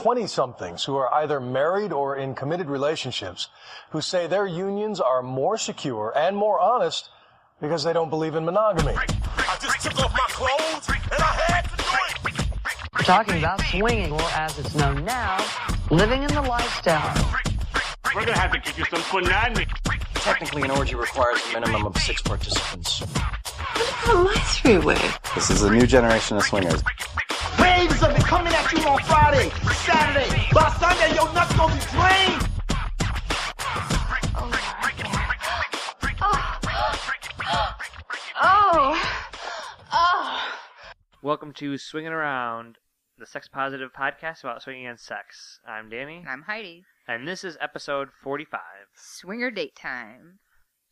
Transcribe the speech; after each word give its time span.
20 0.00 0.26
somethings 0.26 0.84
who 0.84 0.96
are 0.96 1.12
either 1.12 1.40
married 1.40 1.92
or 1.92 2.16
in 2.16 2.34
committed 2.34 2.68
relationships 2.68 3.48
who 3.90 4.00
say 4.00 4.26
their 4.26 4.46
unions 4.46 4.98
are 4.98 5.22
more 5.22 5.58
secure 5.58 6.10
and 6.16 6.34
more 6.34 6.58
honest 6.58 7.10
because 7.60 7.84
they 7.84 7.92
don't 7.92 8.08
believe 8.08 8.34
in 8.34 8.42
monogamy. 8.42 8.94
I 8.96 9.58
just 9.60 9.82
took 9.82 9.98
off 9.98 10.10
my 10.12 10.26
clothes 10.28 10.88
and 10.88 11.22
I 11.22 11.32
had 11.48 11.62
to 11.68 11.76
do 11.76 11.82
it. 12.28 12.48
We're 12.94 13.02
talking 13.02 13.36
about 13.36 13.60
swinging, 13.60 14.12
or 14.12 14.22
as 14.34 14.58
it's 14.58 14.74
known 14.74 15.04
now, 15.04 15.36
living 15.90 16.22
in 16.22 16.32
the 16.32 16.42
lifestyle. 16.42 17.14
We're 18.14 18.24
gonna 18.24 18.38
have 18.38 18.52
to 18.52 18.58
give 18.58 18.78
you 18.78 18.86
some 18.86 19.02
punani. 19.02 19.68
Technically, 20.14 20.62
an 20.62 20.70
orgy 20.70 20.94
requires 20.94 21.40
a 21.50 21.60
minimum 21.60 21.84
of 21.84 21.96
six 21.98 22.22
participants. 22.22 23.00
What 23.00 24.04
about 24.04 24.24
my 24.24 24.34
three-way? 24.34 24.98
This 25.34 25.50
is 25.50 25.62
a 25.62 25.70
new 25.70 25.86
generation 25.86 26.38
of 26.38 26.42
swingers. 26.44 26.82
Waves 28.30 28.40
of 28.40 28.46
it 28.46 28.52
coming 28.52 28.54
at 28.54 28.72
you 28.72 28.88
on 28.88 28.98
Friday, 29.02 29.50
Saturday. 29.74 30.48
By 30.52 30.70
Sunday, 30.78 31.14
your 31.14 31.32
nuts 31.32 31.56
gonna 31.56 31.74
be 31.74 31.80
drained. 31.90 32.48
Oh. 37.62 38.32
oh. 38.40 39.02
Oh. 39.92 40.52
Welcome 41.22 41.52
to 41.54 41.76
Swinging 41.78 42.12
Around, 42.12 42.78
the 43.18 43.26
sex 43.26 43.48
positive 43.48 43.92
podcast 43.92 44.44
about 44.44 44.62
swinging 44.62 44.86
and 44.86 45.00
sex. 45.00 45.60
I'm 45.66 45.88
Danny, 45.88 46.24
I'm 46.28 46.42
Heidi. 46.42 46.84
and 47.08 47.26
this 47.26 47.42
is 47.42 47.56
episode 47.60 48.10
45 48.22 48.60
Swinger 48.94 49.50
date 49.50 49.74
time. 49.74 50.38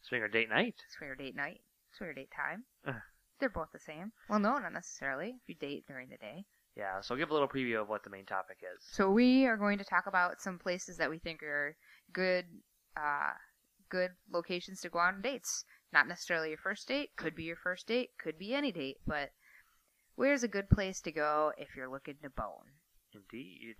Swinger 0.02 0.28
Date 0.28 0.48
Night. 0.48 0.76
Swinger 0.96 1.14
date 1.14 1.36
night. 1.36 1.60
Swinger 1.96 2.14
date 2.14 2.30
time. 2.34 2.64
They're 3.38 3.48
both 3.48 3.68
the 3.72 3.78
same. 3.78 4.12
Well, 4.28 4.40
no, 4.40 4.58
not 4.58 4.72
necessarily. 4.72 5.36
If 5.42 5.48
you 5.48 5.54
date 5.54 5.84
during 5.86 6.08
the 6.08 6.16
day. 6.16 6.46
Yeah, 6.78 7.00
so 7.00 7.16
give 7.16 7.30
a 7.30 7.32
little 7.32 7.48
preview 7.48 7.80
of 7.80 7.88
what 7.88 8.04
the 8.04 8.10
main 8.10 8.24
topic 8.24 8.58
is. 8.62 8.84
So 8.92 9.10
we 9.10 9.46
are 9.46 9.56
going 9.56 9.78
to 9.78 9.84
talk 9.84 10.06
about 10.06 10.40
some 10.40 10.60
places 10.60 10.96
that 10.98 11.10
we 11.10 11.18
think 11.18 11.42
are 11.42 11.76
good, 12.12 12.44
uh, 12.96 13.32
good 13.90 14.12
locations 14.32 14.80
to 14.82 14.88
go 14.88 15.00
on 15.00 15.20
dates. 15.20 15.64
Not 15.92 16.06
necessarily 16.06 16.50
your 16.50 16.58
first 16.58 16.86
date. 16.86 17.10
Could 17.16 17.34
be 17.34 17.42
your 17.42 17.56
first 17.56 17.88
date. 17.88 18.10
Could 18.22 18.38
be 18.38 18.54
any 18.54 18.70
date. 18.70 18.98
But 19.04 19.30
where's 20.14 20.44
a 20.44 20.48
good 20.48 20.70
place 20.70 21.00
to 21.00 21.10
go 21.10 21.52
if 21.58 21.74
you're 21.76 21.90
looking 21.90 22.16
to 22.22 22.30
bone? 22.30 22.76
Indeed. 23.12 23.76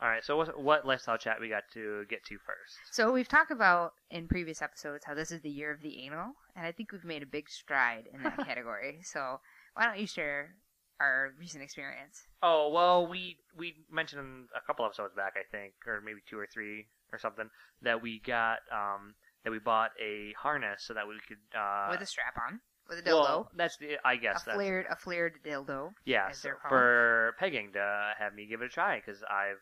All 0.00 0.08
right, 0.08 0.22
so 0.22 0.36
what, 0.36 0.60
what 0.60 0.86
lifestyle 0.86 1.16
chat 1.16 1.40
we 1.40 1.48
got 1.48 1.62
to 1.72 2.04
get 2.10 2.22
to 2.26 2.36
first? 2.36 2.76
So 2.92 3.10
we've 3.10 3.26
talked 3.26 3.50
about 3.50 3.94
in 4.10 4.28
previous 4.28 4.60
episodes 4.60 5.06
how 5.06 5.14
this 5.14 5.32
is 5.32 5.40
the 5.40 5.48
year 5.48 5.72
of 5.72 5.80
the 5.80 6.04
anal, 6.04 6.34
and 6.54 6.66
I 6.66 6.72
think 6.72 6.92
we've 6.92 7.02
made 7.02 7.22
a 7.22 7.26
big 7.26 7.48
stride 7.48 8.04
in 8.12 8.22
that 8.22 8.36
category. 8.46 8.98
So 9.02 9.40
why 9.72 9.86
don't 9.86 9.98
you 9.98 10.06
share 10.06 10.56
our 11.00 11.32
recent 11.38 11.62
experience? 11.62 12.26
Oh 12.42 12.70
well, 12.70 13.06
we 13.06 13.36
we 13.56 13.74
mentioned 13.90 14.48
a 14.54 14.60
couple 14.66 14.84
episodes 14.84 15.14
back, 15.14 15.34
I 15.36 15.44
think, 15.50 15.74
or 15.86 16.00
maybe 16.00 16.20
two 16.28 16.38
or 16.38 16.46
three 16.52 16.86
or 17.12 17.18
something, 17.18 17.48
that 17.82 18.02
we 18.02 18.20
got 18.20 18.58
um 18.72 19.14
that 19.44 19.50
we 19.50 19.58
bought 19.58 19.90
a 20.02 20.32
harness 20.38 20.82
so 20.86 20.94
that 20.94 21.06
we 21.06 21.14
could 21.26 21.38
uh 21.58 21.88
With 21.90 22.02
a 22.02 22.06
strap 22.06 22.34
on, 22.46 22.60
with 22.88 22.98
a 22.98 23.02
dildo, 23.02 23.22
well, 23.22 23.50
that's 23.56 23.76
the 23.78 23.96
I 24.04 24.16
guess 24.16 24.42
a 24.42 24.44
that's 24.46 24.56
flared 24.56 24.86
a 24.90 24.96
flared 24.96 25.34
dildo. 25.44 25.92
yeah 26.04 26.30
so 26.32 26.50
for 26.68 27.34
pegging 27.38 27.72
to 27.72 28.12
have 28.18 28.34
me 28.34 28.46
give 28.46 28.62
it 28.62 28.66
a 28.66 28.68
try 28.68 29.00
because 29.04 29.22
I've 29.30 29.60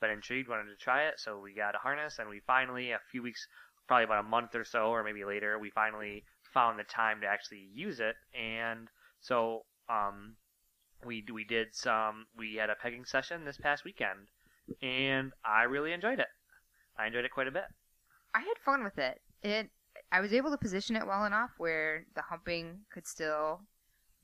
been 0.00 0.10
intrigued, 0.10 0.48
wanted 0.48 0.70
to 0.70 0.76
try 0.76 1.04
it, 1.04 1.14
so 1.18 1.38
we 1.40 1.54
got 1.54 1.74
a 1.74 1.78
harness 1.78 2.18
and 2.18 2.28
we 2.28 2.40
finally 2.46 2.90
a 2.92 2.98
few 3.10 3.22
weeks, 3.22 3.46
probably 3.88 4.04
about 4.04 4.24
a 4.24 4.28
month 4.28 4.54
or 4.54 4.64
so, 4.64 4.88
or 4.90 5.02
maybe 5.02 5.24
later, 5.24 5.58
we 5.58 5.70
finally 5.70 6.24
found 6.52 6.78
the 6.78 6.84
time 6.84 7.20
to 7.22 7.26
actually 7.26 7.66
use 7.72 7.98
it, 8.00 8.16
and 8.38 8.88
so 9.20 9.64
um 9.88 10.36
we 11.04 11.24
we 11.32 11.44
did 11.44 11.74
some 11.74 12.26
we 12.36 12.56
had 12.56 12.70
a 12.70 12.74
pegging 12.74 13.04
session 13.04 13.44
this 13.44 13.58
past 13.58 13.84
weekend, 13.84 14.28
and 14.82 15.32
I 15.44 15.62
really 15.64 15.92
enjoyed 15.92 16.20
it. 16.20 16.28
I 16.98 17.06
enjoyed 17.06 17.24
it 17.24 17.30
quite 17.30 17.48
a 17.48 17.52
bit. 17.52 17.66
I 18.34 18.40
had 18.40 18.58
fun 18.64 18.84
with 18.84 18.98
it. 18.98 19.20
It 19.42 19.70
I 20.12 20.20
was 20.20 20.32
able 20.32 20.50
to 20.50 20.58
position 20.58 20.96
it 20.96 21.06
well 21.06 21.24
enough 21.24 21.50
where 21.58 22.04
the 22.14 22.22
humping 22.22 22.80
could 22.92 23.06
still 23.06 23.60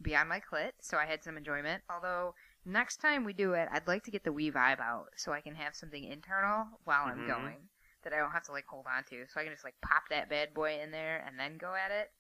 be 0.01 0.17
on 0.17 0.29
my 0.29 0.41
clit, 0.41 0.73
so 0.81 0.97
I 0.97 1.07
had 1.07 1.23
some 1.23 1.37
enjoyment. 1.37 1.83
Although 1.89 2.35
next 2.65 2.99
time 2.99 3.25
we 3.25 3.33
do 3.33 3.53
it, 3.53 3.69
I'd 3.71 3.87
like 3.87 4.03
to 4.05 4.11
get 4.11 4.25
the 4.25 4.33
We-Vibe 4.33 4.81
out 4.81 5.09
so 5.17 5.33
I 5.33 5.41
can 5.41 5.55
have 5.55 5.75
something 5.77 6.05
internal 6.05 6.67
while 6.85 7.07
I'm 7.07 7.23
Mhm. 7.23 7.27
going 7.27 7.69
that 8.03 8.13
I 8.13 8.17
don't 8.17 8.33
have 8.33 8.43
to 8.45 8.53
like 8.53 8.67
hold 8.67 8.87
on 8.87 9.05
to, 9.05 9.27
so 9.29 9.41
I 9.41 9.45
can 9.45 9.53
just 9.53 9.65
like 9.65 9.81
pop 9.81 10.09
that 10.11 10.29
bad 10.29 10.55
boy 10.55 10.81
in 10.81 10.91
there 10.91 11.25
and 11.27 11.39
then 11.39 11.57
go 11.57 11.75
at 11.75 11.91
it. 11.91 12.13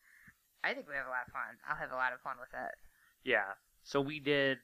I 0.62 0.74
think 0.74 0.88
we 0.88 0.94
have 0.94 1.06
a 1.06 1.10
lot 1.10 1.26
of 1.26 1.32
fun. 1.32 1.58
I'll 1.66 1.76
have 1.76 1.90
a 1.90 1.96
lot 1.96 2.12
of 2.12 2.20
fun 2.20 2.36
with 2.38 2.54
it. 2.54 2.74
Yeah. 3.24 3.54
So 3.84 4.00
we 4.00 4.20
did, 4.20 4.58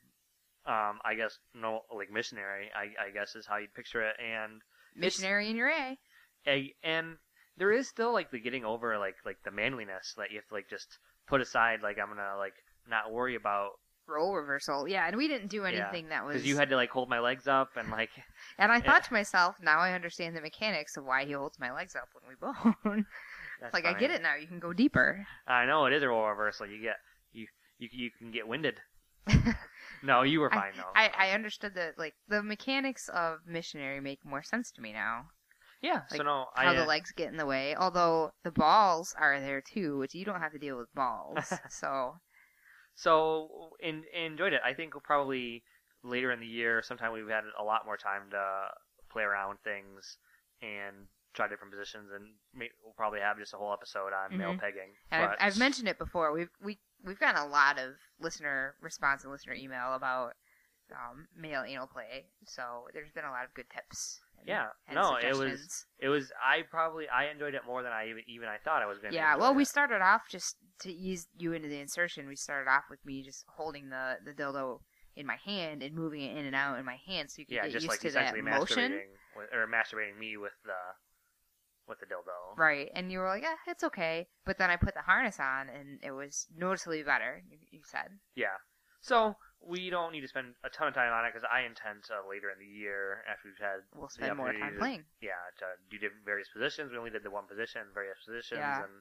um, 0.67 1.01
I 1.05 1.15
guess 1.17 1.39
no 1.55 1.83
like 1.95 2.11
missionary. 2.11 2.71
I 2.75 3.07
I 3.09 3.11
guess 3.11 3.35
is 3.37 3.47
how 3.47 3.57
you'd 3.59 3.75
picture 3.75 4.03
it, 4.03 4.17
and 4.21 4.63
Missionary 4.95 5.49
in 5.51 5.57
your 5.57 5.69
A. 5.71 5.99
a, 6.47 6.75
and 6.83 7.17
there 7.57 7.73
is 7.73 7.89
still 7.89 8.13
like 8.13 8.31
the 8.31 8.41
getting 8.41 8.65
over 8.65 8.99
like 8.99 9.17
like 9.25 9.39
the 9.45 9.51
manliness 9.51 10.15
that 10.17 10.31
you 10.31 10.37
have 10.39 10.49
to 10.49 10.55
like 10.55 10.69
just 10.69 10.99
put 11.27 11.41
aside. 11.41 11.81
Like 11.83 11.99
I'm 11.99 12.09
gonna 12.09 12.37
like 12.37 12.55
not 12.89 13.13
worry 13.13 13.35
about 13.35 13.73
Role 14.07 14.35
reversal, 14.35 14.89
yeah, 14.89 15.07
and 15.07 15.17
we 15.17 15.29
didn't 15.29 15.49
do 15.49 15.65
anything 15.67 16.09
that 16.09 16.25
was 16.25 16.35
because 16.35 16.47
you 16.49 16.57
had 16.57 16.71
to 16.71 16.77
like 16.77 16.91
hold 16.91 17.11
my 17.11 17.21
legs 17.21 17.47
up 17.47 17.77
and 17.77 17.91
like 17.91 18.11
And 18.59 18.73
I 18.73 18.77
Yeah. 18.77 18.83
thought 18.93 19.05
to 19.05 19.13
myself, 19.13 19.57
now 19.63 19.79
I 19.81 19.93
understand 19.93 20.35
the 20.35 20.41
mechanics 20.41 20.97
of 20.97 21.05
why 21.05 21.25
he 21.27 21.33
holds 21.33 21.59
my 21.61 21.71
legs 21.73 21.95
up 21.95 22.09
when 22.15 22.25
we 22.29 22.35
bone. 22.35 23.07
that's 23.61 23.75
like 23.75 23.85
I 23.85 23.93
get 24.01 24.11
it 24.11 24.23
now. 24.23 24.35
You 24.35 24.47
can 24.47 24.59
go 24.61 24.73
deeper. 24.73 25.27
I 25.47 25.67
know 25.67 25.87
it 25.87 25.93
is 25.93 26.03
a 26.03 26.09
role 26.09 26.27
reversal. 26.27 26.67
You 26.67 26.81
get 26.81 26.97
you 27.33 27.47
you 27.79 27.89
you 27.93 28.11
can 28.11 28.31
get 28.31 28.49
winded. 28.49 28.81
No, 30.03 30.23
you 30.23 30.41
were 30.41 30.51
fine 30.51 30.73
though. 30.77 30.93
I, 30.95 31.11
I 31.19 31.31
understood 31.33 31.75
that 31.75 31.99
like 31.99 32.15
the 32.29 32.43
mechanics 32.43 33.09
of 33.09 33.41
missionary 33.47 34.01
make 34.01 34.25
more 34.25 34.43
sense 34.43 34.71
to 34.73 34.81
me 34.81 34.93
now. 34.93 35.27
yeah. 35.83 36.03
so 36.09 36.19
like, 36.19 36.27
no, 36.27 36.47
How 36.55 36.73
I 36.73 36.77
the 36.77 36.85
uh, 36.85 36.87
legs 36.87 37.13
get 37.17 37.31
in 37.31 37.37
the 37.37 37.47
way, 37.47 37.75
although 37.75 38.31
the 38.45 38.53
balls 38.53 39.15
are 39.19 39.41
there 39.41 39.61
too, 39.61 39.99
which 39.99 40.15
you 40.15 40.25
don't 40.25 40.41
have 40.41 40.53
to 40.53 40.59
deal 40.59 40.77
with 40.79 40.93
balls. 40.95 41.53
so 41.69 42.15
So 42.95 43.71
in, 43.81 44.05
enjoyed 44.15 44.53
it. 44.53 44.61
I 44.65 44.75
think 44.75 44.95
we'll 44.95 45.01
probably 45.03 45.63
later 46.03 46.31
in 46.33 46.41
the 46.41 46.47
year, 46.47 46.83
sometime 46.83 47.13
we've 47.13 47.29
had 47.29 47.45
a 47.59 47.65
lot 47.65 47.85
more 47.85 47.97
time 47.97 48.23
to 48.31 48.69
play 49.11 49.23
around 49.23 49.59
things 49.65 50.19
and 50.63 51.07
try 51.35 51.49
different 51.49 51.73
positions, 51.73 52.11
and 52.15 52.25
we'll 52.83 52.95
probably 52.97 53.21
have 53.21 53.39
just 53.39 53.55
a 53.55 53.57
whole 53.57 53.73
episode 53.73 54.13
on 54.13 54.37
male 54.37 54.53
Mhm. 54.53 54.61
pegging. 54.61 54.91
I've, 55.11 55.37
I've 55.41 55.59
mentioned 55.59 55.89
it 55.89 55.99
before. 55.99 56.33
We've 56.33 56.51
we 56.61 56.79
we've 57.05 57.19
gotten 57.19 57.41
a 57.41 57.47
lot 57.47 57.79
of 57.79 57.95
listener 58.21 58.75
response 58.81 59.23
and 59.25 59.33
listener 59.33 59.55
email 59.55 59.95
about 59.95 60.33
um, 60.93 61.29
male 61.37 61.63
anal 61.67 61.87
play. 61.87 62.27
So 62.47 62.63
there's 62.95 63.13
been 63.13 63.25
a 63.25 63.31
lot 63.31 63.45
of 63.45 63.55
good 63.55 63.67
tips. 63.75 64.21
and- 64.39 64.49
Yeah, 64.49 64.67
and 64.87 64.97
no, 64.97 65.17
it 65.17 65.37
was 65.37 65.87
it 65.99 66.09
was. 66.09 66.33
I 66.43 66.63
probably 66.71 67.09
I 67.09 67.27
enjoyed 67.31 67.55
it 67.55 67.63
more 67.67 67.83
than 67.83 67.93
I 67.93 68.09
even 68.09 68.23
even 68.27 68.49
I 68.49 68.57
thought 68.65 68.83
I 68.83 68.87
was 68.87 68.99
going 68.99 69.13
to. 69.13 69.17
Yeah, 69.17 69.37
well, 69.37 69.55
we 69.55 69.65
started 69.65 70.01
off 70.01 70.29
just 70.29 70.57
to 70.81 70.93
ease 70.93 71.27
you 71.37 71.53
into 71.53 71.69
the 71.69 71.79
insertion. 71.81 72.29
We 72.29 72.37
started 72.37 72.71
off 72.71 72.85
with 72.91 73.05
me 73.05 73.23
just 73.23 73.45
holding 73.49 73.91
the 73.91 74.17
the 74.25 74.33
dildo 74.33 74.81
in 75.17 75.27
my 75.27 75.37
hand 75.45 75.83
and 75.83 75.95
moving 75.97 76.23
it 76.23 76.37
in 76.37 76.47
and 76.47 76.55
out 76.55 76.79
in 76.79 76.85
my 76.85 76.97
hand, 77.07 77.29
so 77.31 77.41
you 77.41 77.47
could 77.47 77.55
yeah, 77.57 77.65
get 77.65 77.73
just 77.73 77.83
used 77.85 77.89
like 77.91 78.01
to 78.01 78.11
that 78.13 78.35
essentially 78.37 78.43
motion. 78.43 79.01
with, 79.37 79.49
or 79.53 79.67
masturbating 79.67 80.17
me 80.17 80.37
with 80.37 80.53
the 80.65 80.73
with 81.89 82.01
the 82.01 82.07
dildo. 82.07 82.57
Right, 82.57 82.91
and 82.95 83.11
you 83.11 83.19
were 83.21 83.27
like, 83.29 83.43
"Yeah, 83.43 83.57
it's 83.67 83.85
okay." 83.85 84.29
But 84.45 84.59
then 84.59 84.71
I 84.71 84.77
put 84.77 84.95
the 84.95 85.03
harness 85.03 85.39
on, 85.41 85.69
and 85.69 86.01
it 86.03 86.13
was 86.13 86.47
noticeably 86.57 87.03
better. 87.03 87.43
You, 87.51 87.59
you 87.71 87.81
said, 87.85 88.19
Yeah. 88.35 88.57
So 89.01 89.37
we 89.61 89.91
don't 89.91 90.13
need 90.13 90.23
to 90.23 90.29
spend 90.29 90.55
a 90.65 90.69
ton 90.71 90.89
of 90.89 90.95
time 90.95 91.13
on 91.13 91.25
it 91.25 91.33
because 91.33 91.47
I 91.53 91.63
intend 91.63 92.03
to 92.09 92.15
later 92.29 92.51
in 92.51 92.59
the 92.59 92.67
year 92.67 93.23
after 93.31 93.49
we've 93.49 93.59
had 93.61 93.81
"We'll 93.95 94.09
spend 94.09 94.37
more 94.37 94.53
time 94.53 94.73
to- 94.75 94.79
playing." 94.79 95.05
Yeah, 95.21 95.39
to 95.59 95.67
do 95.91 95.99
different 95.99 96.25
various 96.25 96.49
positions. 96.49 96.91
We 96.93 96.99
only 96.99 97.11
did 97.11 97.23
the 97.23 97.31
one 97.31 97.47
position, 97.47 97.83
various 97.95 98.19
positions, 98.27 98.59
Yeah. 98.59 98.83
and 98.85 98.93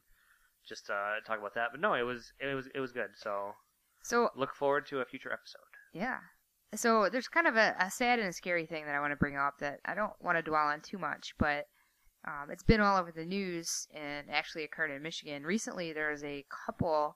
just 0.67 0.89
uh, 0.89 1.15
talk 1.25 1.39
about 1.39 1.55
that. 1.55 1.69
But 1.71 1.79
no, 1.81 1.93
it 1.95 2.03
was 2.03 2.31
it 2.39 2.53
was 2.53 2.67
it 2.75 2.79
was 2.79 2.91
good. 2.91 3.11
So 3.15 3.53
So 4.03 4.29
look 4.35 4.53
forward 4.55 4.85
to 4.87 4.99
a 5.01 5.05
future 5.05 5.31
episode. 5.33 5.71
yeah, 5.93 6.19
so 6.75 7.09
there's 7.09 7.27
kind 7.27 7.47
of 7.47 7.55
a, 7.55 7.75
a 7.79 7.89
sad 7.89 8.19
and 8.19 8.27
a 8.29 8.33
scary 8.33 8.65
thing 8.67 8.85
that 8.85 8.93
I 8.95 8.99
want 8.99 9.11
to 9.11 9.17
bring 9.17 9.35
up 9.37 9.57
that 9.59 9.79
I 9.85 9.95
don't 9.95 10.13
want 10.21 10.37
to 10.37 10.41
dwell 10.43 10.67
on 10.67 10.81
too 10.81 10.97
much, 10.99 11.33
but 11.39 11.65
um, 12.27 12.51
it's 12.51 12.63
been 12.63 12.81
all 12.81 12.97
over 12.97 13.11
the 13.11 13.23
news 13.23 13.87
and 13.93 14.27
actually 14.29 14.65
occurred 14.65 14.91
in 14.91 15.01
Michigan 15.01 15.43
recently. 15.43 15.93
There 15.93 16.11
was 16.11 16.25
a 16.25 16.45
couple 16.65 17.15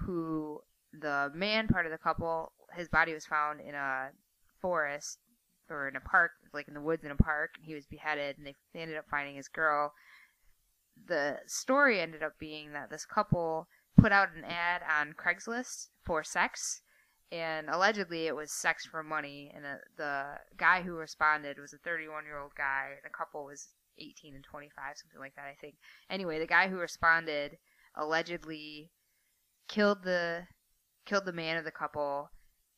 who 0.00 0.60
the 0.92 1.30
man 1.32 1.68
part 1.68 1.86
of 1.86 1.92
the 1.92 1.98
couple, 1.98 2.52
his 2.74 2.88
body 2.88 3.14
was 3.14 3.24
found 3.24 3.60
in 3.60 3.76
a 3.76 4.08
forest 4.60 5.18
or 5.70 5.86
in 5.86 5.94
a 5.94 6.00
park, 6.00 6.32
like 6.52 6.66
in 6.66 6.74
the 6.74 6.80
woods 6.80 7.04
in 7.04 7.12
a 7.12 7.16
park, 7.16 7.50
and 7.56 7.66
he 7.66 7.74
was 7.74 7.86
beheaded. 7.86 8.36
And 8.36 8.46
they, 8.46 8.54
they 8.74 8.80
ended 8.80 8.96
up 8.96 9.04
finding 9.08 9.36
his 9.36 9.48
girl. 9.48 9.92
The 11.06 11.38
story 11.46 12.00
ended 12.00 12.24
up 12.24 12.32
being 12.40 12.72
that 12.72 12.90
this 12.90 13.06
couple 13.06 13.68
put 13.96 14.10
out 14.10 14.34
an 14.36 14.44
ad 14.44 14.82
on 14.82 15.14
Craigslist 15.14 15.88
for 16.04 16.24
sex, 16.24 16.82
and 17.30 17.68
allegedly 17.70 18.26
it 18.26 18.34
was 18.34 18.50
sex 18.50 18.84
for 18.84 19.04
money. 19.04 19.52
And 19.54 19.64
the, 19.64 19.78
the 19.96 20.24
guy 20.56 20.82
who 20.82 20.94
responded 20.94 21.58
was 21.58 21.72
a 21.72 21.78
31 21.78 22.24
year 22.24 22.40
old 22.40 22.56
guy. 22.56 22.88
And 22.96 23.04
the 23.04 23.16
couple 23.16 23.44
was 23.44 23.68
18 23.98 24.34
and 24.34 24.44
25, 24.44 24.72
something 24.96 25.20
like 25.20 25.34
that, 25.36 25.46
I 25.46 25.56
think. 25.60 25.74
Anyway, 26.10 26.38
the 26.38 26.46
guy 26.46 26.68
who 26.68 26.76
responded 26.78 27.58
allegedly 27.96 28.90
killed 29.68 30.02
the 30.04 30.42
killed 31.04 31.24
the 31.24 31.32
man 31.32 31.56
of 31.56 31.64
the 31.64 31.70
couple 31.70 32.30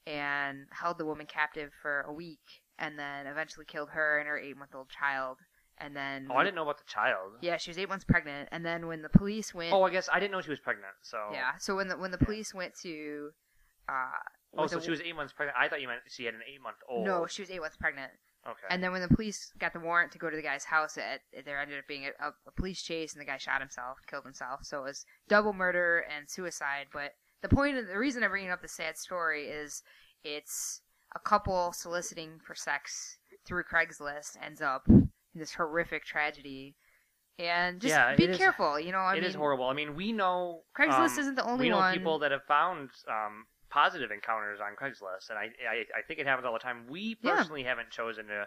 and 0.06 0.67
held 0.72 0.99
the 0.99 1.05
woman 1.05 1.26
captive 1.26 1.70
for 1.82 2.00
a 2.02 2.12
week 2.12 2.38
and 2.78 2.99
then 2.99 3.26
eventually 3.26 3.67
killed 3.67 3.90
her 3.90 4.19
and 4.19 4.28
her 4.28 4.38
eight 4.38 4.56
month 4.56 4.75
old 4.75 4.88
child. 4.88 5.38
And 5.78 5.96
then 5.96 6.28
Oh, 6.31 6.37
I 6.37 6.44
didn't 6.44 6.56
know 6.56 6.62
about 6.62 6.78
the 6.78 6.84
child. 6.87 7.32
Yeah, 7.40 7.56
she 7.56 7.70
was 7.70 7.78
eight 7.78 7.88
months 7.88 8.05
pregnant, 8.05 8.50
and 8.52 8.64
then 8.66 8.87
when 8.87 9.00
the 9.02 9.08
police 9.08 9.55
went, 9.55 9.73
Oh, 9.73 9.82
I 9.82 9.90
guess 9.90 10.08
I 10.12 10.20
didn't 10.20 10.32
know 10.32 10.43
she 10.43 10.50
was 10.50 10.61
pregnant. 10.61 10.93
So 11.02 11.16
yeah, 11.32 11.52
so 11.58 11.76
when 11.76 11.88
the 11.88 11.96
when 11.96 12.11
the 12.11 12.19
police 12.19 12.52
went 12.55 12.75
to, 12.82 13.31
uh, 13.88 14.11
Oh, 14.58 14.66
so 14.66 14.76
the- 14.78 14.84
she 14.84 14.90
was 14.90 15.00
eight 15.00 15.14
months 15.16 15.32
pregnant. 15.32 15.56
I 15.58 15.69
thought 15.69 15.81
you 15.81 15.88
meant 15.88 16.00
she 16.08 16.25
had 16.25 16.34
an 16.34 16.40
eight 16.46 16.61
month 16.61 16.76
old. 16.88 17.06
no, 17.06 17.26
she 17.26 17.40
was 17.43 17.50
eight 17.50 17.61
months 17.61 17.76
pregnant. 17.76 18.12
Okay. 18.46 18.66
And 18.70 18.82
then 18.82 18.90
when 18.92 19.02
the 19.02 19.08
police 19.14 19.52
got 19.58 19.72
the 19.75 19.81
warrant 19.81 20.12
to 20.12 20.19
go 20.19 20.31
to 20.31 20.37
the 20.37 20.42
guy's 20.42 20.64
house, 20.64 20.96
it, 20.96 21.20
it- 21.32 21.44
there 21.44 21.60
ended 21.60 21.78
up 21.78 21.87
being 21.87 22.06
a, 22.06 22.28
a 22.28 22.52
police 22.56 22.82
chase, 22.82 23.12
and 23.12 23.20
the 23.20 23.26
guy 23.26 23.37
shot 23.37 23.60
himself, 23.60 23.98
killed 24.08 24.25
himself. 24.25 24.60
So 24.64 24.78
it 24.81 24.84
was 24.84 25.04
double 25.28 25.52
murder 25.52 26.04
and 26.14 26.28
suicide. 26.28 26.87
But 26.92 27.12
the 27.42 27.48
point, 27.50 27.76
of 27.76 27.87
the 27.87 27.98
reason 27.98 28.25
I'm 28.25 28.31
bringing 28.31 28.50
up 28.50 28.62
the 28.62 28.69
sad 28.69 28.96
story 28.96 29.44
is, 29.48 29.82
it's 30.25 30.81
a 31.14 31.19
couple 31.19 31.72
soliciting 31.72 32.38
for 32.42 32.54
sex 32.54 33.19
through 33.46 33.64
Craigslist 33.64 34.37
ends 34.44 34.62
up 34.62 34.84
in 34.88 35.10
this 35.34 35.54
horrific 35.54 36.04
tragedy. 36.04 36.76
And 37.38 37.81
just 37.81 37.92
Yeah, 37.92 38.14
be 38.16 38.25
it 38.25 38.31
is- 38.31 38.37
careful, 38.38 38.78
you 38.81 38.92
know. 38.92 38.98
I 38.98 39.14
It 39.14 39.20
mean, 39.20 39.25
is 39.31 39.34
horrible. 39.34 39.66
I 39.66 39.72
mean, 39.75 39.94
we 39.94 40.12
know 40.12 40.62
Craigslist 40.78 41.14
um, 41.14 41.19
isn't 41.20 41.34
the 41.37 41.44
only 41.44 41.66
we 41.66 41.70
know 41.70 41.76
one. 41.78 41.94
people 41.94 42.19
that 42.20 42.32
have 42.32 42.44
found 42.44 42.90
um, 43.08 43.46
positive 43.70 44.11
encounters 44.11 44.58
on 44.61 44.75
Craigslist, 44.76 45.31
and 45.31 45.38
I, 45.38 45.44
I 45.69 45.99
I 45.99 46.02
think 46.06 46.20
it 46.20 46.26
happens 46.26 46.46
all 46.46 46.52
the 46.52 46.58
time. 46.58 46.87
We 46.88 47.17
Yeah. 47.22 47.37
personally 47.37 47.62
haven't 47.62 47.90
chosen 47.90 48.26
to 48.26 48.46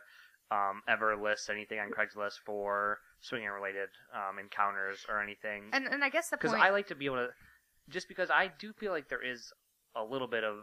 um, 0.52 0.82
ever 0.88 1.16
list 1.16 1.50
anything 1.50 1.80
on 1.80 1.90
Craigslist 1.90 2.40
for 2.46 3.00
swinging 3.22 3.50
related 3.50 3.90
um, 4.14 4.38
encounters 4.40 5.06
or 5.10 5.22
anything. 5.22 5.70
And 5.74 5.88
and 5.88 6.04
I 6.04 6.10
guess 6.10 6.30
the 6.30 6.38
because 6.38 6.54
I 6.54 6.70
like 6.70 6.88
to 6.88 6.96
be 6.96 7.06
able 7.06 7.18
to, 7.18 7.30
just 7.90 8.08
because 8.08 8.30
I 8.30 8.52
do 8.60 8.74
feel 8.74 8.92
like 8.92 9.10
there 9.10 9.24
is 9.24 9.52
a 9.96 10.04
little 10.04 10.28
bit 10.28 10.44
of 10.44 10.56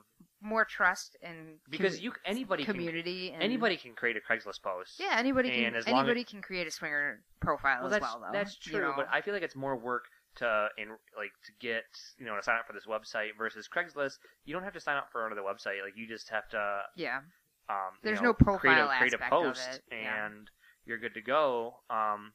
more 0.42 0.64
trust 0.64 1.16
and 1.22 1.58
because 1.68 1.98
commu- 1.98 2.02
you 2.02 2.12
anybody 2.24 2.64
community 2.64 3.26
can, 3.28 3.34
and 3.36 3.42
anybody 3.44 3.76
can 3.76 3.94
create 3.94 4.16
a 4.16 4.20
Craigslist 4.20 4.60
post. 4.62 4.98
yeah 4.98 5.14
anybody 5.18 5.50
can 5.50 5.64
and 5.66 5.76
as 5.76 5.86
anybody 5.86 6.24
can 6.24 6.42
create 6.42 6.66
a 6.66 6.70
swinger 6.70 7.22
profile 7.40 7.78
well, 7.78 7.86
as 7.86 7.92
that's 7.92 8.02
well 8.02 8.20
though. 8.20 8.32
that's 8.36 8.58
you 8.66 8.72
true, 8.72 8.80
know? 8.88 8.92
but 8.96 9.06
I 9.12 9.20
feel 9.20 9.32
like 9.34 9.44
it's 9.44 9.54
more 9.54 9.76
work 9.76 10.06
to 10.36 10.68
in 10.78 10.88
like 11.16 11.32
to 11.44 11.52
get 11.60 11.84
you 12.18 12.26
know 12.26 12.36
to 12.36 12.42
sign 12.42 12.56
up 12.58 12.66
for 12.66 12.72
this 12.72 12.86
website 12.86 13.30
versus 13.36 13.68
Craigslist. 13.68 14.18
You 14.44 14.54
don't 14.54 14.64
have 14.64 14.74
to 14.74 14.80
sign 14.80 14.96
up 14.96 15.08
for 15.12 15.26
another 15.26 15.42
website. 15.42 15.82
Like 15.84 15.94
you 15.96 16.06
just 16.06 16.28
have 16.30 16.48
to 16.50 16.82
yeah 16.96 17.18
um, 17.68 17.94
you 17.94 18.00
There's 18.04 18.20
know, 18.20 18.28
no 18.28 18.32
profile 18.34 18.58
create 18.58 18.78
a, 18.78 18.98
create 18.98 19.14
a 19.14 19.30
post 19.30 19.80
yeah. 19.92 20.26
and 20.26 20.50
you're 20.84 20.98
good 20.98 21.14
to 21.14 21.22
go. 21.22 21.74
Um, 21.88 22.32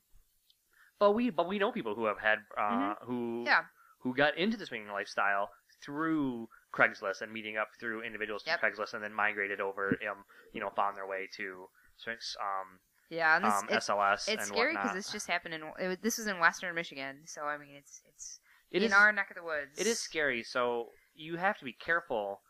but 1.00 1.12
we 1.12 1.30
but 1.30 1.48
we 1.48 1.60
know 1.60 1.72
people 1.72 1.96
who 1.96 2.06
have 2.06 2.20
had 2.20 2.40
uh, 2.58 2.96
who 3.04 3.14
Mm-hmm. 3.14 3.46
yeah 3.48 3.62
who 4.00 4.14
got 4.16 4.38
into 4.38 4.56
the 4.56 4.66
swinging 4.66 4.90
lifestyle 4.90 5.50
through 5.84 6.48
Craigslist 6.74 7.22
and 7.22 7.32
meeting 7.34 7.58
up 7.58 7.70
through 7.80 8.04
individuals 8.04 8.44
Yep. 8.46 8.60
through 8.60 8.70
Craigslist 8.70 8.94
and 8.94 9.04
then 9.04 9.14
migrated 9.14 9.60
over, 9.60 9.98
um, 10.10 10.24
you 10.54 10.60
know, 10.62 10.70
found 10.76 10.96
their 10.96 11.08
way 11.08 11.28
to 11.38 11.68
swings, 11.98 12.36
um, 12.40 12.80
yeah 13.10 13.36
and 13.36 13.46
this, 13.46 13.54
um, 13.54 13.68
it- 13.70 13.74
SLS 13.76 14.28
it's 14.34 14.48
scary 14.48 14.74
because 14.74 14.94
this 14.94 15.12
just 15.12 15.28
happened 15.28 15.54
in 15.54 15.62
it, 15.80 16.02
this 16.02 16.18
was 16.18 16.28
in 16.28 16.40
Western 16.40 16.74
Michigan 16.76 17.18
so 17.26 17.44
I 17.44 17.58
mean 17.58 17.76
it's 17.78 18.02
it's 18.08 18.40
It 18.72 18.82
in 18.82 18.88
is- 18.88 18.94
our 18.94 19.12
neck 19.12 19.30
of 19.32 19.36
the 19.38 19.44
woods 19.44 19.78
It 19.78 19.88
is 19.88 20.00
scary, 20.00 20.44
so 20.44 20.88
you 21.14 21.38
have 21.38 21.58
to 21.60 21.66
be 21.66 21.74
careful 21.74 22.42